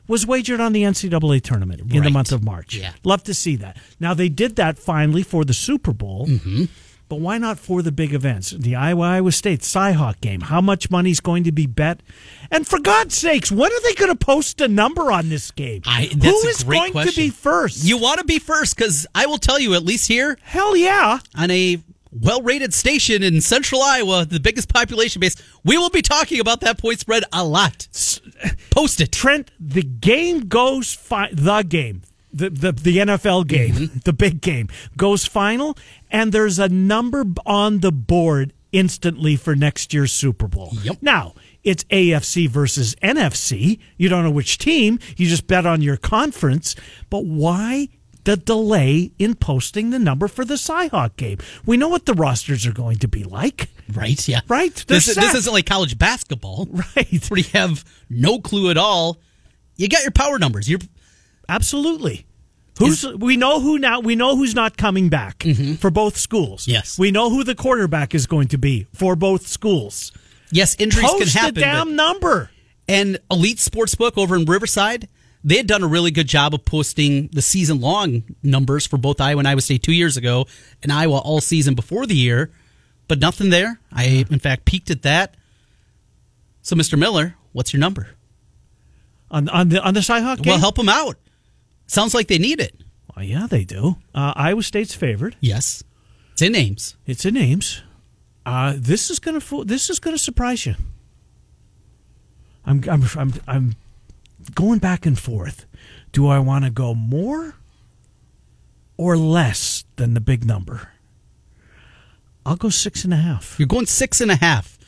was 0.07 0.27
wagered 0.27 0.61
on 0.61 0.73
the 0.73 0.83
NCAA 0.83 1.43
tournament 1.43 1.81
in 1.93 2.03
the 2.03 2.11
month 2.11 2.33
of 2.33 2.43
March. 2.43 2.77
Yeah. 2.77 2.93
Love 3.05 3.23
to 3.25 3.35
see 3.35 3.57
that. 3.57 3.77
Now, 4.01 4.15
they 4.15 4.29
did 4.29 4.57
that 4.57 4.79
finally 4.79 5.23
for 5.23 5.45
the 5.45 5.55
Super 5.55 5.93
Bowl. 5.93 6.27
Mm-hmm. 6.27 6.65
But 7.13 7.21
why 7.21 7.37
not 7.37 7.59
for 7.59 7.83
the 7.83 7.93
big 7.93 8.15
events? 8.15 8.53
The 8.53 8.75
Iowa 8.75 9.03
Iowa 9.03 9.33
State 9.33 9.61
Cyhawk 9.61 10.23
game. 10.23 10.41
How 10.41 10.63
much 10.63 10.91
money's 10.91 11.21
going 11.21 11.45
to 11.45 11.53
be 11.53 11.67
bet? 11.67 12.01
And 12.51 12.67
for 12.67 12.79
God's 12.81 13.15
sakes, 13.15 13.53
when 13.53 13.71
are 13.71 13.81
they 13.83 13.93
going 13.93 14.11
to 14.11 14.17
post 14.17 14.63
a 14.63 14.69
number 14.69 15.13
on 15.13 15.29
this 15.29 15.51
game? 15.51 15.83
I, 15.85 16.05
Who 16.07 16.43
great 16.65 16.79
going 16.79 16.93
question. 16.93 17.13
to 17.13 17.21
be 17.21 17.29
first? 17.29 17.85
You 17.85 17.99
want 17.99 18.21
to 18.21 18.25
be 18.25 18.39
first 18.39 18.75
because 18.77 19.07
I 19.15 19.27
will 19.27 19.37
tell 19.37 19.59
you, 19.59 19.75
at 19.75 19.85
least 19.85 20.09
here 20.09 20.39
Hell 20.41 20.75
yeah. 20.75 21.19
on 21.37 21.51
a 21.51 21.83
well-rated 22.13 22.75
station 22.75 23.23
in 23.23 23.41
Central 23.41 23.83
Iowa, 23.83 24.25
the 24.27 24.41
biggest 24.41 24.69
population 24.73 25.21
base, 25.21 25.37
we 25.65 25.79
will 25.79 25.91
be 25.91 26.03
talking 26.03 26.41
about 26.41 26.61
that 26.61 26.79
point 26.79 27.01
spread 27.01 27.25
a 27.33 27.45
lot. 27.45 27.89
Post 28.71 29.01
it. 29.01 29.13
Trent, 29.13 29.51
the 29.59 29.83
game 29.83 30.47
goes 30.49 30.93
fi- 30.95 31.31
the 31.33 31.63
game. 31.63 32.03
The, 32.35 32.49
the 32.49 32.73
the 32.73 32.97
NFL 32.97 33.47
game, 33.47 33.75
Mm-hmm. 33.75 33.99
the 34.05 34.13
big 34.15 34.41
game 34.41 34.69
goes 34.97 35.27
final, 35.27 35.77
and 36.11 36.33
there's 36.33 36.59
a 36.59 36.69
number 36.69 37.25
on 37.45 37.81
the 37.81 37.93
board 37.93 38.55
instantly 38.73 39.37
for 39.37 39.55
next 39.55 39.93
year's 39.93 40.13
Super 40.15 40.49
Bowl. 40.49 40.71
Yep. 40.83 40.97
Now 41.03 41.35
it's 41.63 41.85
AFC 41.85 42.49
versus 42.49 42.95
NFC. 43.03 43.79
You 43.99 44.09
don't 44.09 44.25
know 44.25 44.31
which 44.31 44.57
team. 44.57 44.99
You 45.19 45.29
just 45.29 45.47
bet 45.47 45.67
on 45.67 45.83
your 45.83 45.99
conference. 45.99 46.75
But 47.11 47.27
why 47.27 47.89
the 48.25 48.37
delay 48.37 49.13
in 49.19 49.35
posting 49.35 49.91
the 49.91 49.99
number 49.99 50.29
for 50.29 50.45
the 50.45 50.55
Cyhawk 50.55 51.17
game? 51.17 51.39
We 51.67 51.77
know 51.77 51.89
what 51.89 52.07
the 52.07 52.15
rosters 52.15 52.67
are 52.67 52.73
going 52.73 52.99
to 52.99 53.09
be 53.09 53.25
like, 53.25 53.69
Right, 53.93 54.27
yeah. 54.29 54.41
right? 54.49 54.75
This, 54.87 55.07
this 55.15 55.35
isn't 55.35 55.53
like 55.53 55.67
college 55.67 55.99
basketball. 55.99 56.67
right. 56.97 57.25
where 57.31 57.39
you 57.39 57.45
have 57.53 57.85
no 58.09 58.39
clue 58.39 58.71
at 58.71 58.77
all. 58.79 59.19
You 59.77 59.89
got 59.89 60.03
your 60.03 60.13
power 60.13 60.39
numbers. 60.39 60.69
You're 60.69 60.81
Absolutely. 61.49 62.27
Who's 62.79 63.07
we 63.07 63.37
know 63.37 63.61
who 63.61 63.79
now 63.79 64.01
we 64.01 64.17
know 64.17 64.35
who's 64.37 64.55
not 64.55 64.77
coming 64.79 65.09
back 65.11 65.45
for 65.79 65.91
both 65.91 66.17
schools. 66.17 66.63
Mm-hmm. 66.63 66.71
Yes. 66.71 66.99
We 66.99 67.11
know 67.11 67.29
who 67.31 67.45
the 67.45 67.55
quarterback 67.55 68.15
is 68.15 68.27
going 68.27 68.49
to 68.49 68.59
be 68.59 68.87
for 68.95 69.15
both 69.15 69.47
schools. 69.47 70.11
yes, 70.51 70.75
injuries 70.79 71.05
Post 71.07 71.19
can 71.19 71.27
the 71.27 71.39
happen. 71.39 71.63
damn 71.63 71.89
but- 71.89 71.95
number. 71.95 72.51
and 72.89 73.19
Elite 73.31 73.59
Sportsbook 73.59 74.17
over 74.17 74.35
in 74.37 74.47
Riverside, 74.47 75.09
they 75.45 75.57
had 75.57 75.67
done 75.67 75.83
a 75.83 75.87
really 75.89 76.11
good 76.11 76.29
job 76.29 76.55
of 76.55 76.65
posting 76.65 77.29
the 77.33 77.43
season 77.43 77.81
long 77.81 78.23
numbers 78.43 78.87
for 78.87 78.97
both 78.97 79.21
Iowa 79.21 79.41
and 79.41 79.49
Iowa 79.49 79.61
State 79.61 79.83
two 79.83 79.93
years 79.93 80.17
ago, 80.17 80.47
and 80.83 80.93
Iowa 80.93 81.19
all 81.19 81.41
season 81.41 81.75
before 81.75 82.07
the 82.07 82.15
year. 82.17 82.51
but 83.09 83.19
nothing 83.19 83.51
there. 83.51 83.79
I, 83.93 84.25
in 84.31 84.39
fact, 84.39 84.65
peeked 84.65 84.91
at 84.91 85.03
that. 85.03 85.35
So, 86.63 86.77
Mr. 86.77 86.99
Miller, 86.99 87.35
what's 87.53 87.73
your 87.73 87.81
number? 87.81 88.09
On 89.31 89.49
on 89.49 89.69
the 89.71 89.83
on 89.83 89.95
the 89.95 90.01
Cyhawk 90.01 90.43
game. 90.43 90.51
Well, 90.53 90.59
help 90.61 90.77
them 90.77 90.89
out. 90.89 91.17
Sounds 91.87 92.15
like 92.15 92.29
they 92.29 92.39
need 92.39 92.61
it. 92.61 92.75
Well, 93.15 93.25
yeah, 93.25 93.47
they 93.49 93.65
do. 93.65 93.97
Uh, 94.15 94.33
Iowa 94.37 94.63
State's 94.63 94.95
favored. 94.95 95.37
Yes, 95.41 95.83
it's 96.33 96.43
in 96.43 96.53
names. 96.53 96.97
It's 97.07 97.25
in 97.25 97.35
names. 97.35 97.83
Uh, 98.47 98.75
this 98.77 99.11
is 99.11 99.19
gonna 99.19 99.41
this 99.65 99.91
is 99.91 99.99
gonna 99.99 100.19
surprise 100.19 100.65
you. 100.67 100.75
I'm 102.65 102.83
I'm 102.89 103.05
I'm 103.17 103.33
I'm 103.47 103.77
going 104.51 104.79
back 104.79 105.07
and 105.07 105.19
forth. 105.19 105.67
Do 106.13 106.29
I 106.29 106.39
want 106.39 106.65
to 106.65 106.71
go 106.71 106.95
more 106.95 107.55
or 108.97 109.17
less 109.17 109.85
than 109.97 110.15
the 110.15 110.21
big 110.21 110.45
number? 110.45 110.89
I'll 112.45 112.57
go 112.57 112.69
six 112.69 113.05
and 113.05 113.15
a 113.15 113.17
half. 113.17 113.57
You're 113.59 113.69
going 113.69 113.87
six 113.87 114.21
and 114.21 114.31
a 114.31 114.37
half. 114.37 114.79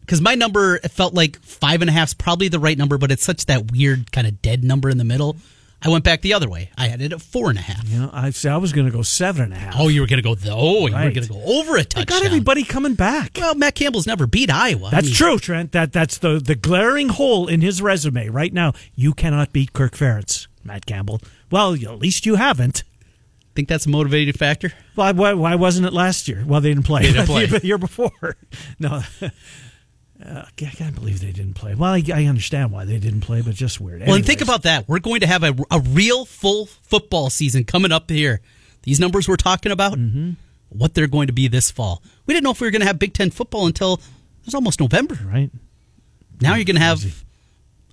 Because 0.00 0.20
my 0.20 0.34
number 0.34 0.78
felt 0.80 1.14
like 1.14 1.40
five 1.40 1.80
and 1.82 1.88
a 1.88 1.92
half 1.92 2.08
is 2.08 2.14
probably 2.14 2.48
the 2.48 2.58
right 2.58 2.76
number, 2.76 2.98
but 2.98 3.10
it's 3.12 3.24
such 3.24 3.46
that 3.46 3.70
weird 3.70 4.10
kind 4.12 4.26
of 4.26 4.42
dead 4.42 4.64
number 4.64 4.90
in 4.90 4.98
the 4.98 5.04
middle. 5.04 5.36
I 5.82 5.88
went 5.88 6.04
back 6.04 6.20
the 6.20 6.34
other 6.34 6.48
way. 6.48 6.70
I 6.76 6.88
had 6.88 7.00
it 7.00 7.12
at 7.12 7.22
four 7.22 7.48
and 7.48 7.58
a 7.58 7.62
half. 7.62 7.88
Know, 7.90 8.10
I 8.12 8.30
see. 8.30 8.48
I 8.48 8.58
was 8.58 8.72
going 8.72 8.86
to 8.86 8.92
go 8.92 9.00
seven 9.02 9.44
and 9.44 9.52
a 9.54 9.56
half. 9.56 9.74
Oh, 9.78 9.88
you 9.88 10.02
were 10.02 10.06
going 10.06 10.18
to 10.18 10.22
go. 10.22 10.34
The, 10.34 10.50
oh, 10.52 10.86
you 10.86 10.92
were 10.92 10.98
Right. 10.98 11.14
going 11.14 11.26
to 11.26 11.32
go 11.32 11.42
over 11.42 11.76
a 11.76 11.80
I 11.80 11.82
touchdown. 11.84 12.02
I 12.02 12.04
got 12.20 12.26
everybody 12.26 12.64
coming 12.64 12.94
back. 12.94 13.32
Well, 13.36 13.54
Matt 13.54 13.74
Campbell's 13.76 14.06
never 14.06 14.26
beat 14.26 14.50
Iowa. 14.50 14.88
I 14.88 14.90
That's 14.90 15.06
mean, 15.06 15.14
true, 15.14 15.38
Trent. 15.38 15.72
That 15.72 15.92
that's 15.92 16.18
the 16.18 16.38
the 16.38 16.54
glaring 16.54 17.08
hole 17.08 17.48
in 17.48 17.62
his 17.62 17.80
resume 17.80 18.28
right 18.28 18.52
now. 18.52 18.72
You 18.94 19.14
cannot 19.14 19.52
beat 19.54 19.72
Kirk 19.72 19.92
Ferentz, 19.96 20.48
Matt 20.62 20.84
Campbell. 20.84 21.20
Well, 21.50 21.72
at 21.74 21.98
least 21.98 22.26
you 22.26 22.34
haven't. 22.34 22.84
Think 23.56 23.66
that's 23.68 23.86
a 23.86 23.88
motivating 23.90 24.32
factor? 24.34 24.72
Why, 24.94 25.10
why, 25.10 25.32
why 25.34 25.56
wasn't 25.56 25.86
it 25.86 25.92
last 25.92 26.28
year? 26.28 26.44
Well, 26.46 26.60
they 26.60 26.68
didn't 26.68 26.84
play. 26.86 27.02
They 27.02 27.12
didn't 27.12 27.26
play. 27.26 27.46
the 27.46 27.66
year 27.66 27.78
before. 27.78 28.12
No, 28.78 29.02
uh, 30.24 30.44
I 30.46 30.50
can't 30.70 30.94
believe 30.94 31.20
they 31.20 31.32
didn't 31.32 31.54
play. 31.54 31.74
Well, 31.74 31.92
I, 31.92 32.02
I 32.14 32.24
understand 32.26 32.72
why 32.72 32.84
they 32.84 32.98
didn't 32.98 33.20
play, 33.22 33.42
but 33.42 33.54
just 33.54 33.80
weird. 33.80 34.02
Well, 34.06 34.14
and 34.16 34.24
think 34.26 34.40
about 34.40 34.62
that. 34.64 34.88
We're 34.88 34.98
going 34.98 35.20
to 35.20 35.26
have 35.26 35.42
a, 35.42 35.54
a 35.70 35.80
real 35.80 36.24
full 36.24 36.66
football 36.66 37.30
season 37.30 37.64
coming 37.64 37.92
up 37.92 38.10
here. 38.10 38.40
These 38.82 39.00
numbers 39.00 39.28
we're 39.28 39.36
talking 39.36 39.72
about, 39.72 39.98
Mm-hmm. 39.98 40.32
what 40.70 40.94
they're 40.94 41.06
going 41.06 41.26
to 41.26 41.32
be 41.32 41.48
this 41.48 41.70
fall. 41.70 42.02
We 42.26 42.34
didn't 42.34 42.44
know 42.44 42.50
if 42.52 42.60
we 42.60 42.66
were 42.66 42.70
going 42.70 42.80
to 42.80 42.86
have 42.86 42.98
Big 42.98 43.12
Ten 43.14 43.30
football 43.30 43.66
until 43.66 43.94
it 43.94 44.46
was 44.46 44.54
almost 44.54 44.80
November. 44.80 45.18
right. 45.26 45.50
Now 46.40 46.54
you're 46.54 46.64
going 46.64 46.76
to 46.76 46.82
have 46.82 47.22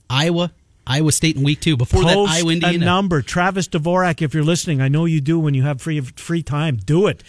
Iowa, 0.09 0.53
Iowa 0.85 1.11
State 1.11 1.35
in 1.35 1.43
week 1.43 1.59
two. 1.59 1.75
Before 1.75 2.03
Post 2.03 2.31
that, 2.31 2.43
Iowa, 2.45 2.75
a 2.75 2.77
number. 2.77 3.21
Travis 3.21 3.67
Dvorak, 3.67 4.21
if 4.21 4.33
you're 4.33 4.43
listening, 4.43 4.79
I 4.81 4.87
know 4.87 5.03
you 5.05 5.19
do 5.19 5.37
when 5.39 5.53
you 5.53 5.63
have 5.63 5.81
free 5.81 5.99
free 6.01 6.43
time. 6.43 6.77
Do 6.77 7.07
it. 7.07 7.23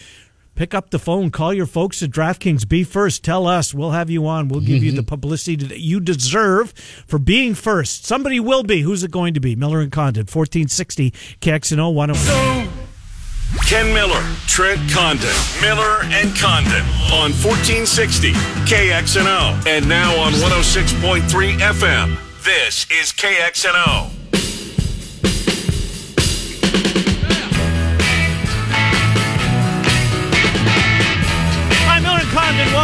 Pick 0.59 0.73
up 0.73 0.89
the 0.89 0.99
phone. 0.99 1.31
Call 1.31 1.53
your 1.53 1.65
folks 1.65 2.03
at 2.03 2.09
DraftKings. 2.09 2.67
Be 2.67 2.83
first. 2.83 3.23
Tell 3.23 3.47
us. 3.47 3.73
We'll 3.73 3.91
have 3.91 4.09
you 4.09 4.27
on. 4.27 4.49
We'll 4.49 4.59
give 4.59 4.83
you 4.83 4.91
the 4.91 4.97
mm-hmm. 4.97 5.07
publicity 5.07 5.55
that 5.55 5.79
you 5.79 6.01
deserve 6.01 6.73
for 7.07 7.17
being 7.17 7.55
first. 7.55 8.05
Somebody 8.05 8.41
will 8.41 8.63
be. 8.63 8.81
Who's 8.81 9.01
it 9.01 9.09
going 9.09 9.35
to 9.35 9.39
be? 9.39 9.55
Miller 9.55 9.79
and 9.79 9.89
Condon, 9.89 10.25
1460 10.25 11.11
KXNO 11.11 11.93
101. 11.93 12.69
Ken 13.67 13.93
Miller, 13.93 14.21
Trent 14.47 14.81
Condon, 14.91 15.33
Miller 15.61 16.03
and 16.11 16.35
Condon 16.35 16.83
on 17.07 17.31
1460 17.39 18.33
KXNO 18.67 19.65
and 19.65 19.87
now 19.87 20.13
on 20.19 20.33
106.3 20.33 21.57
FM. 21.57 22.17
This 22.43 22.85
is 22.91 23.13
KXNO. 23.13 24.19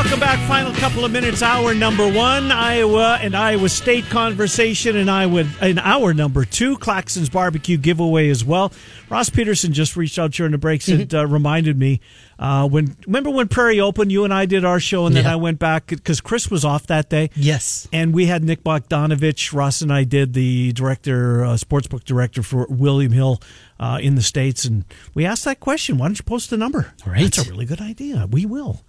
Welcome 0.06 0.20
back. 0.20 0.48
Final 0.48 0.72
couple 0.74 1.04
of 1.04 1.12
minutes. 1.12 1.42
Hour 1.42 1.74
number 1.74 2.08
one, 2.08 2.52
Iowa 2.52 3.18
and 3.24 3.36
Iowa 3.36 3.68
State 3.70 4.06
conversation, 4.06 4.96
and 4.96 5.10
Iowa 5.10 5.46
in 5.64 5.80
hour 5.80 6.14
number 6.14 6.46
two, 6.46 6.78
Claxon's 6.78 7.28
barbecue 7.28 7.76
giveaway 7.76 8.30
as 8.30 8.46
well. 8.46 8.72
Ross 9.10 9.32
Peterson 9.32 9.74
just 9.74 9.98
reached 9.98 10.20
out 10.20 10.32
during 10.32 10.52
the 10.52 10.60
breaks 10.60 10.88
and 10.90 11.12
uh, 11.12 11.26
reminded 11.26 11.80
me 11.80 12.02
uh, 12.38 12.70
when 12.70 12.96
remember 13.08 13.32
when 13.32 13.48
Prairie 13.48 13.80
opened, 13.82 14.12
you 14.12 14.24
and 14.26 14.32
I 14.34 14.46
did 14.46 14.64
our 14.64 14.80
show, 14.80 15.08
and 15.08 15.16
then 15.16 15.24
Yeah. 15.24 15.34
I 15.34 15.36
went 15.38 15.58
back 15.58 15.88
because 15.88 16.22
Chris 16.22 16.52
was 16.52 16.64
off 16.64 16.86
that 16.86 17.10
day. 17.10 17.32
Yes. 17.36 17.88
And 17.92 18.14
we 18.14 18.28
had 18.28 18.44
Nick 18.44 18.64
Bogdanovich. 18.64 19.54
Ross 19.54 19.82
and 19.82 19.92
I 19.92 20.04
did 20.04 20.34
the 20.34 20.72
director, 20.74 21.44
uh, 21.44 21.54
sportsbook 21.56 22.04
director 22.04 22.44
for 22.44 22.68
William 22.70 23.12
Hill 23.12 23.42
uh, 23.80 23.98
in 24.00 24.14
the 24.14 24.22
States. 24.22 24.66
And 24.66 24.86
we 25.16 25.26
asked 25.26 25.46
that 25.46 25.60
question 25.60 25.98
why 25.98 26.06
don't 26.08 26.20
you 26.20 26.24
post 26.24 26.52
the 26.52 26.58
number? 26.58 26.94
Right. 27.08 27.24
That's 27.24 27.40
a 27.48 27.50
really 27.50 27.66
good 27.66 27.82
idea. 27.82 28.28
We 28.30 28.46
will. 28.46 28.84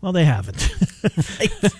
Well, 0.00 0.12
they 0.12 0.24
haven't. 0.24 0.70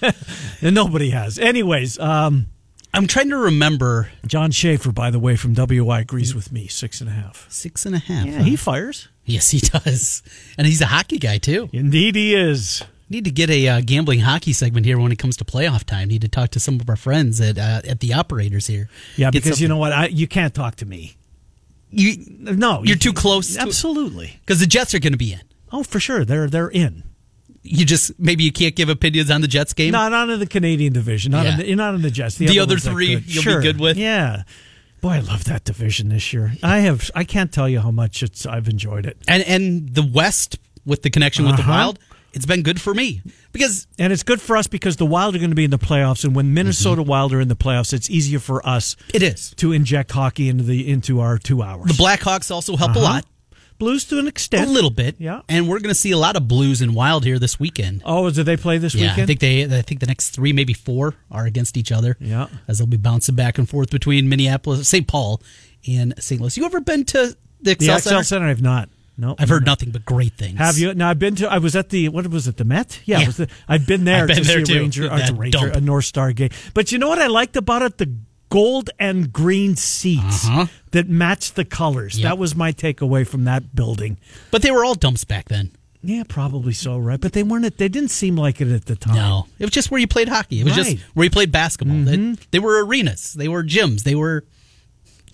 and 0.62 0.74
nobody 0.74 1.10
has. 1.10 1.38
Anyways, 1.38 1.98
um, 1.98 2.46
I'm 2.92 3.06
trying 3.06 3.30
to 3.30 3.36
remember 3.36 4.10
John 4.26 4.50
Schaefer, 4.50 4.92
by 4.92 5.10
the 5.10 5.18
way, 5.18 5.36
from 5.36 5.54
WI 5.54 6.00
agrees 6.00 6.34
with 6.34 6.52
me. 6.52 6.66
Six 6.68 7.00
and 7.00 7.08
a 7.08 7.12
half. 7.12 7.46
six 7.50 7.86
and 7.86 7.94
a 7.94 7.98
half. 7.98 8.26
Yeah, 8.26 8.38
huh? 8.38 8.44
he 8.44 8.56
fires. 8.56 9.08
yes, 9.24 9.50
he 9.50 9.60
does. 9.60 10.22
And 10.58 10.66
he's 10.66 10.80
a 10.80 10.86
hockey 10.86 11.18
guy, 11.18 11.38
too. 11.38 11.68
Indeed, 11.72 12.14
he 12.14 12.34
is. 12.34 12.82
Need 13.08 13.24
to 13.24 13.30
get 13.32 13.50
a 13.50 13.66
uh, 13.66 13.80
gambling 13.84 14.20
hockey 14.20 14.52
segment 14.52 14.86
here 14.86 14.98
when 14.98 15.10
it 15.10 15.18
comes 15.18 15.36
to 15.38 15.44
playoff 15.44 15.82
time. 15.84 16.08
Need 16.08 16.20
to 16.22 16.28
talk 16.28 16.50
to 16.50 16.60
some 16.60 16.78
of 16.80 16.88
our 16.88 16.94
friends 16.96 17.40
at 17.40 17.58
uh, 17.58 17.80
at 17.88 17.98
the 17.98 18.12
operators 18.12 18.68
here. 18.68 18.88
Yeah, 19.16 19.32
Get 19.32 19.42
because 19.42 19.60
you 19.60 19.66
know 19.66 19.78
what? 19.78 19.90
I, 19.92 20.06
you 20.06 20.28
can't 20.28 20.54
talk 20.54 20.76
to 20.76 20.86
me. 20.86 21.16
you 21.90 22.14
No, 22.38 22.78
You're 22.84 22.90
you- 22.90 22.94
too 22.96 23.12
close 23.12 23.56
Absolutely. 23.58 24.38
because 24.46 24.60
the 24.60 24.66
Jets 24.66 24.94
are 24.94 25.00
going 25.00 25.12
to 25.12 25.18
be 25.18 25.32
in. 25.32 25.40
Oh, 25.72 25.82
for 25.82 25.98
sure. 25.98 26.24
They're 26.24 26.46
they're 26.48 26.68
in. 26.68 27.02
You 27.62 27.84
just 27.84 28.18
maybe 28.18 28.44
you 28.44 28.52
can't 28.52 28.74
give 28.74 28.88
opinions 28.88 29.30
on 29.30 29.42
the 29.42 29.48
Jets 29.48 29.74
game. 29.74 29.92
Not 29.92 30.12
not 30.12 30.30
in 30.30 30.38
the 30.40 30.46
Canadian 30.46 30.92
division. 30.94 31.32
Not 31.32 31.44
Yeah. 31.44 31.52
in 31.52 31.58
the, 31.58 31.74
not 31.74 31.94
in 31.94 32.02
the 32.02 32.10
Jets. 32.10 32.36
The 32.36 32.58
other 32.58 32.74
ones 32.74 32.86
I 32.86 32.92
three 32.92 33.22
you'll 33.26 33.44
be 33.44 33.62
good 33.62 33.78
with? 33.80 33.96
Yeah. 33.98 34.44
Boy, 35.02 35.10
I 35.12 35.18
love 35.20 35.44
that 35.44 35.64
division 35.64 36.08
this 36.10 36.32
year. 36.32 36.52
I 36.62 36.78
have. 36.80 37.10
I 37.14 37.24
can't 37.24 37.50
tell 37.52 37.68
you 37.68 37.80
how 37.80 37.90
much 37.90 38.22
it's. 38.22 38.44
I've 38.46 38.68
enjoyed 38.68 39.06
it, 39.06 39.16
and 39.28 39.42
and 39.44 39.94
the 39.94 40.02
West 40.02 40.58
with 40.86 41.02
the 41.02 41.10
connection 41.10 41.44
with 41.46 41.56
the 41.56 41.62
Uh-huh. 41.62 41.70
Wild, 41.72 41.98
it's 42.34 42.44
been 42.46 42.62
good 42.62 42.80
for 42.80 42.92
me 42.94 43.22
because 43.52 43.86
and 43.98 44.12
it's 44.12 44.22
good 44.22 44.40
for 44.42 44.56
us 44.58 44.66
because 44.66 44.96
the 44.96 45.06
Wild 45.06 45.34
are 45.34 45.38
going 45.38 45.50
to 45.50 45.56
be 45.56 45.64
in 45.64 45.70
the 45.70 45.78
playoffs, 45.78 46.22
and 46.24 46.34
when 46.34 46.52
Minnesota 46.54 47.02
Wild 47.02 47.32
are 47.32 47.40
in 47.40 47.48
the 47.48 47.56
playoffs, 47.56 47.92
it's 47.94 48.08
easier 48.10 48.38
for 48.38 48.66
us 48.66 48.94
it 49.14 49.22
is. 49.22 49.54
to 49.56 49.72
inject 49.72 50.10
hockey 50.12 50.48
into 50.50 50.64
the 50.64 50.86
into 50.90 51.20
our 51.20 51.38
two 51.38 51.62
hours. 51.62 51.86
The 51.96 52.02
Blackhawks 52.02 52.50
also 52.50 52.76
help 52.76 52.90
a 52.94 52.98
Uh-huh. 52.98 53.02
lot, 53.02 53.26
Blues 53.80 54.04
to 54.04 54.18
an 54.20 54.28
extent, 54.28 54.68
a 54.68 54.72
little 54.72 54.90
bit. 54.90 55.16
Yeah. 55.18 55.40
and 55.48 55.68
we're 55.68 55.80
going 55.80 55.88
to 55.90 55.98
see 55.98 56.12
a 56.12 56.16
lot 56.16 56.36
of 56.36 56.46
Blues 56.46 56.80
and 56.80 56.94
Wild 56.94 57.24
here 57.24 57.40
this 57.40 57.58
weekend. 57.58 58.02
Oh, 58.04 58.30
did 58.30 58.46
they 58.46 58.56
play 58.56 58.78
this 58.78 58.94
weekend? 58.94 59.16
Yeah, 59.18 59.24
weekend? 59.24 59.24
I 59.24 59.26
think 59.26 59.40
they. 59.70 59.78
I 59.78 59.82
think 59.82 60.00
the 60.00 60.06
next 60.06 60.30
three, 60.30 60.52
maybe 60.52 60.72
four, 60.72 61.14
are 61.32 61.46
against 61.46 61.76
each 61.76 61.90
other. 61.90 62.16
Yeah. 62.20 62.46
as 62.68 62.78
they'll 62.78 62.86
be 62.86 62.96
bouncing 62.96 63.34
back 63.34 63.58
and 63.58 63.68
forth 63.68 63.90
between 63.90 64.28
Minneapolis, 64.28 64.88
St. 64.88 65.08
Paul, 65.08 65.42
and 65.88 66.14
St. 66.22 66.40
Louis. 66.40 66.56
You 66.56 66.64
ever 66.64 66.80
been 66.80 67.04
to 67.06 67.36
the 67.60 67.74
the 67.74 67.86
Xcel 67.86 68.00
Center? 68.00 68.22
Center. 68.22 68.46
I've 68.46 68.62
not. 68.62 68.88
No, 69.18 69.34
I've 69.38 69.50
heard 69.50 69.66
nothing 69.66 69.90
but 69.90 70.06
great 70.06 70.32
things. 70.34 70.56
Have 70.58 70.78
you? 70.78 70.94
Now 70.94 71.10
I've 71.10 71.18
been 71.18 71.34
to. 71.36 71.50
I 71.50 71.58
was 71.58 71.76
at 71.76 71.90
the. 71.90 72.08
What 72.08 72.26
was 72.28 72.48
it? 72.48 72.56
The 72.56 72.64
Met? 72.64 73.00
Yeah, 73.04 73.18
Yeah. 73.20 73.30
The, 73.30 73.48
I've 73.68 73.86
been 73.86 74.04
there 74.04 74.22
I've 74.22 74.28
been 74.28 74.36
to 74.36 74.44
there 74.44 74.64
see 74.64 74.72
too. 74.72 74.78
a 74.78 74.80
Ranger, 74.82 75.10
uh, 75.10 75.28
a, 75.28 75.32
Ranger 75.34 75.68
a 75.68 75.80
North 75.80 76.06
Star 76.06 76.32
game. 76.32 76.48
But 76.72 76.90
you 76.90 76.98
know 76.98 77.08
what 77.08 77.18
I 77.18 77.26
liked 77.26 77.56
about 77.56 77.82
it? 77.82 77.98
The 77.98 78.10
gold 78.50 78.90
and 78.98 79.32
green 79.32 79.74
seats 79.76 80.46
Uh-huh. 80.46 80.66
that 80.90 81.08
matched 81.08 81.54
the 81.56 81.64
colors. 81.64 82.18
Yep. 82.18 82.22
That 82.28 82.38
was 82.38 82.54
my 82.54 82.72
takeaway 82.72 83.26
from 83.26 83.44
that 83.44 83.74
building. 83.74 84.18
But 84.50 84.60
they 84.62 84.70
were 84.70 84.84
all 84.84 84.94
dumps 84.94 85.24
back 85.24 85.48
then. 85.48 85.70
Yeah, 86.02 86.22
probably 86.28 86.72
so, 86.72 86.96
right? 86.98 87.20
But 87.20 87.32
they 87.34 87.42
weren't. 87.42 87.76
They 87.76 87.88
didn't 87.88 88.10
seem 88.10 88.34
like 88.36 88.60
it 88.62 88.68
at 88.68 88.86
the 88.86 88.96
time. 88.96 89.14
No, 89.16 89.46
it 89.58 89.64
was 89.64 89.70
just 89.72 89.90
where 89.90 90.00
you 90.00 90.06
played 90.06 90.28
hockey. 90.28 90.60
It 90.60 90.64
was 90.64 90.76
Right. 90.76 90.86
Mm-hmm. 90.86 90.96
just 90.96 91.04
where 91.14 91.24
you 91.24 91.30
played 91.30 91.52
basketball. 91.52 91.98
They, 92.04 92.36
they 92.52 92.58
were 92.58 92.84
arenas. 92.84 93.34
They 93.34 93.48
were 93.48 93.62
gyms. 93.62 94.02
They 94.04 94.14
were 94.14 94.44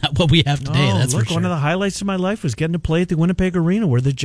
not 0.03 0.19
what 0.19 0.31
we 0.31 0.43
have 0.45 0.59
today. 0.65 0.91
Oh, 0.93 0.99
that's 0.99 1.15
look, 1.15 1.23
for 1.23 1.29
sure. 1.29 1.37
one 1.37 1.45
of 1.45 1.51
the 1.51 1.57
highlights 1.59 2.01
of 2.01 2.07
my 2.09 2.17
life 2.17 2.43
was 2.43 2.55
getting 2.57 2.73
to 2.73 2.79
play 2.81 3.03
at 3.03 3.09
the 3.09 3.17
Winnipeg 3.17 3.57
Arena, 3.57 3.87
where 3.87 4.01
the 4.01 4.13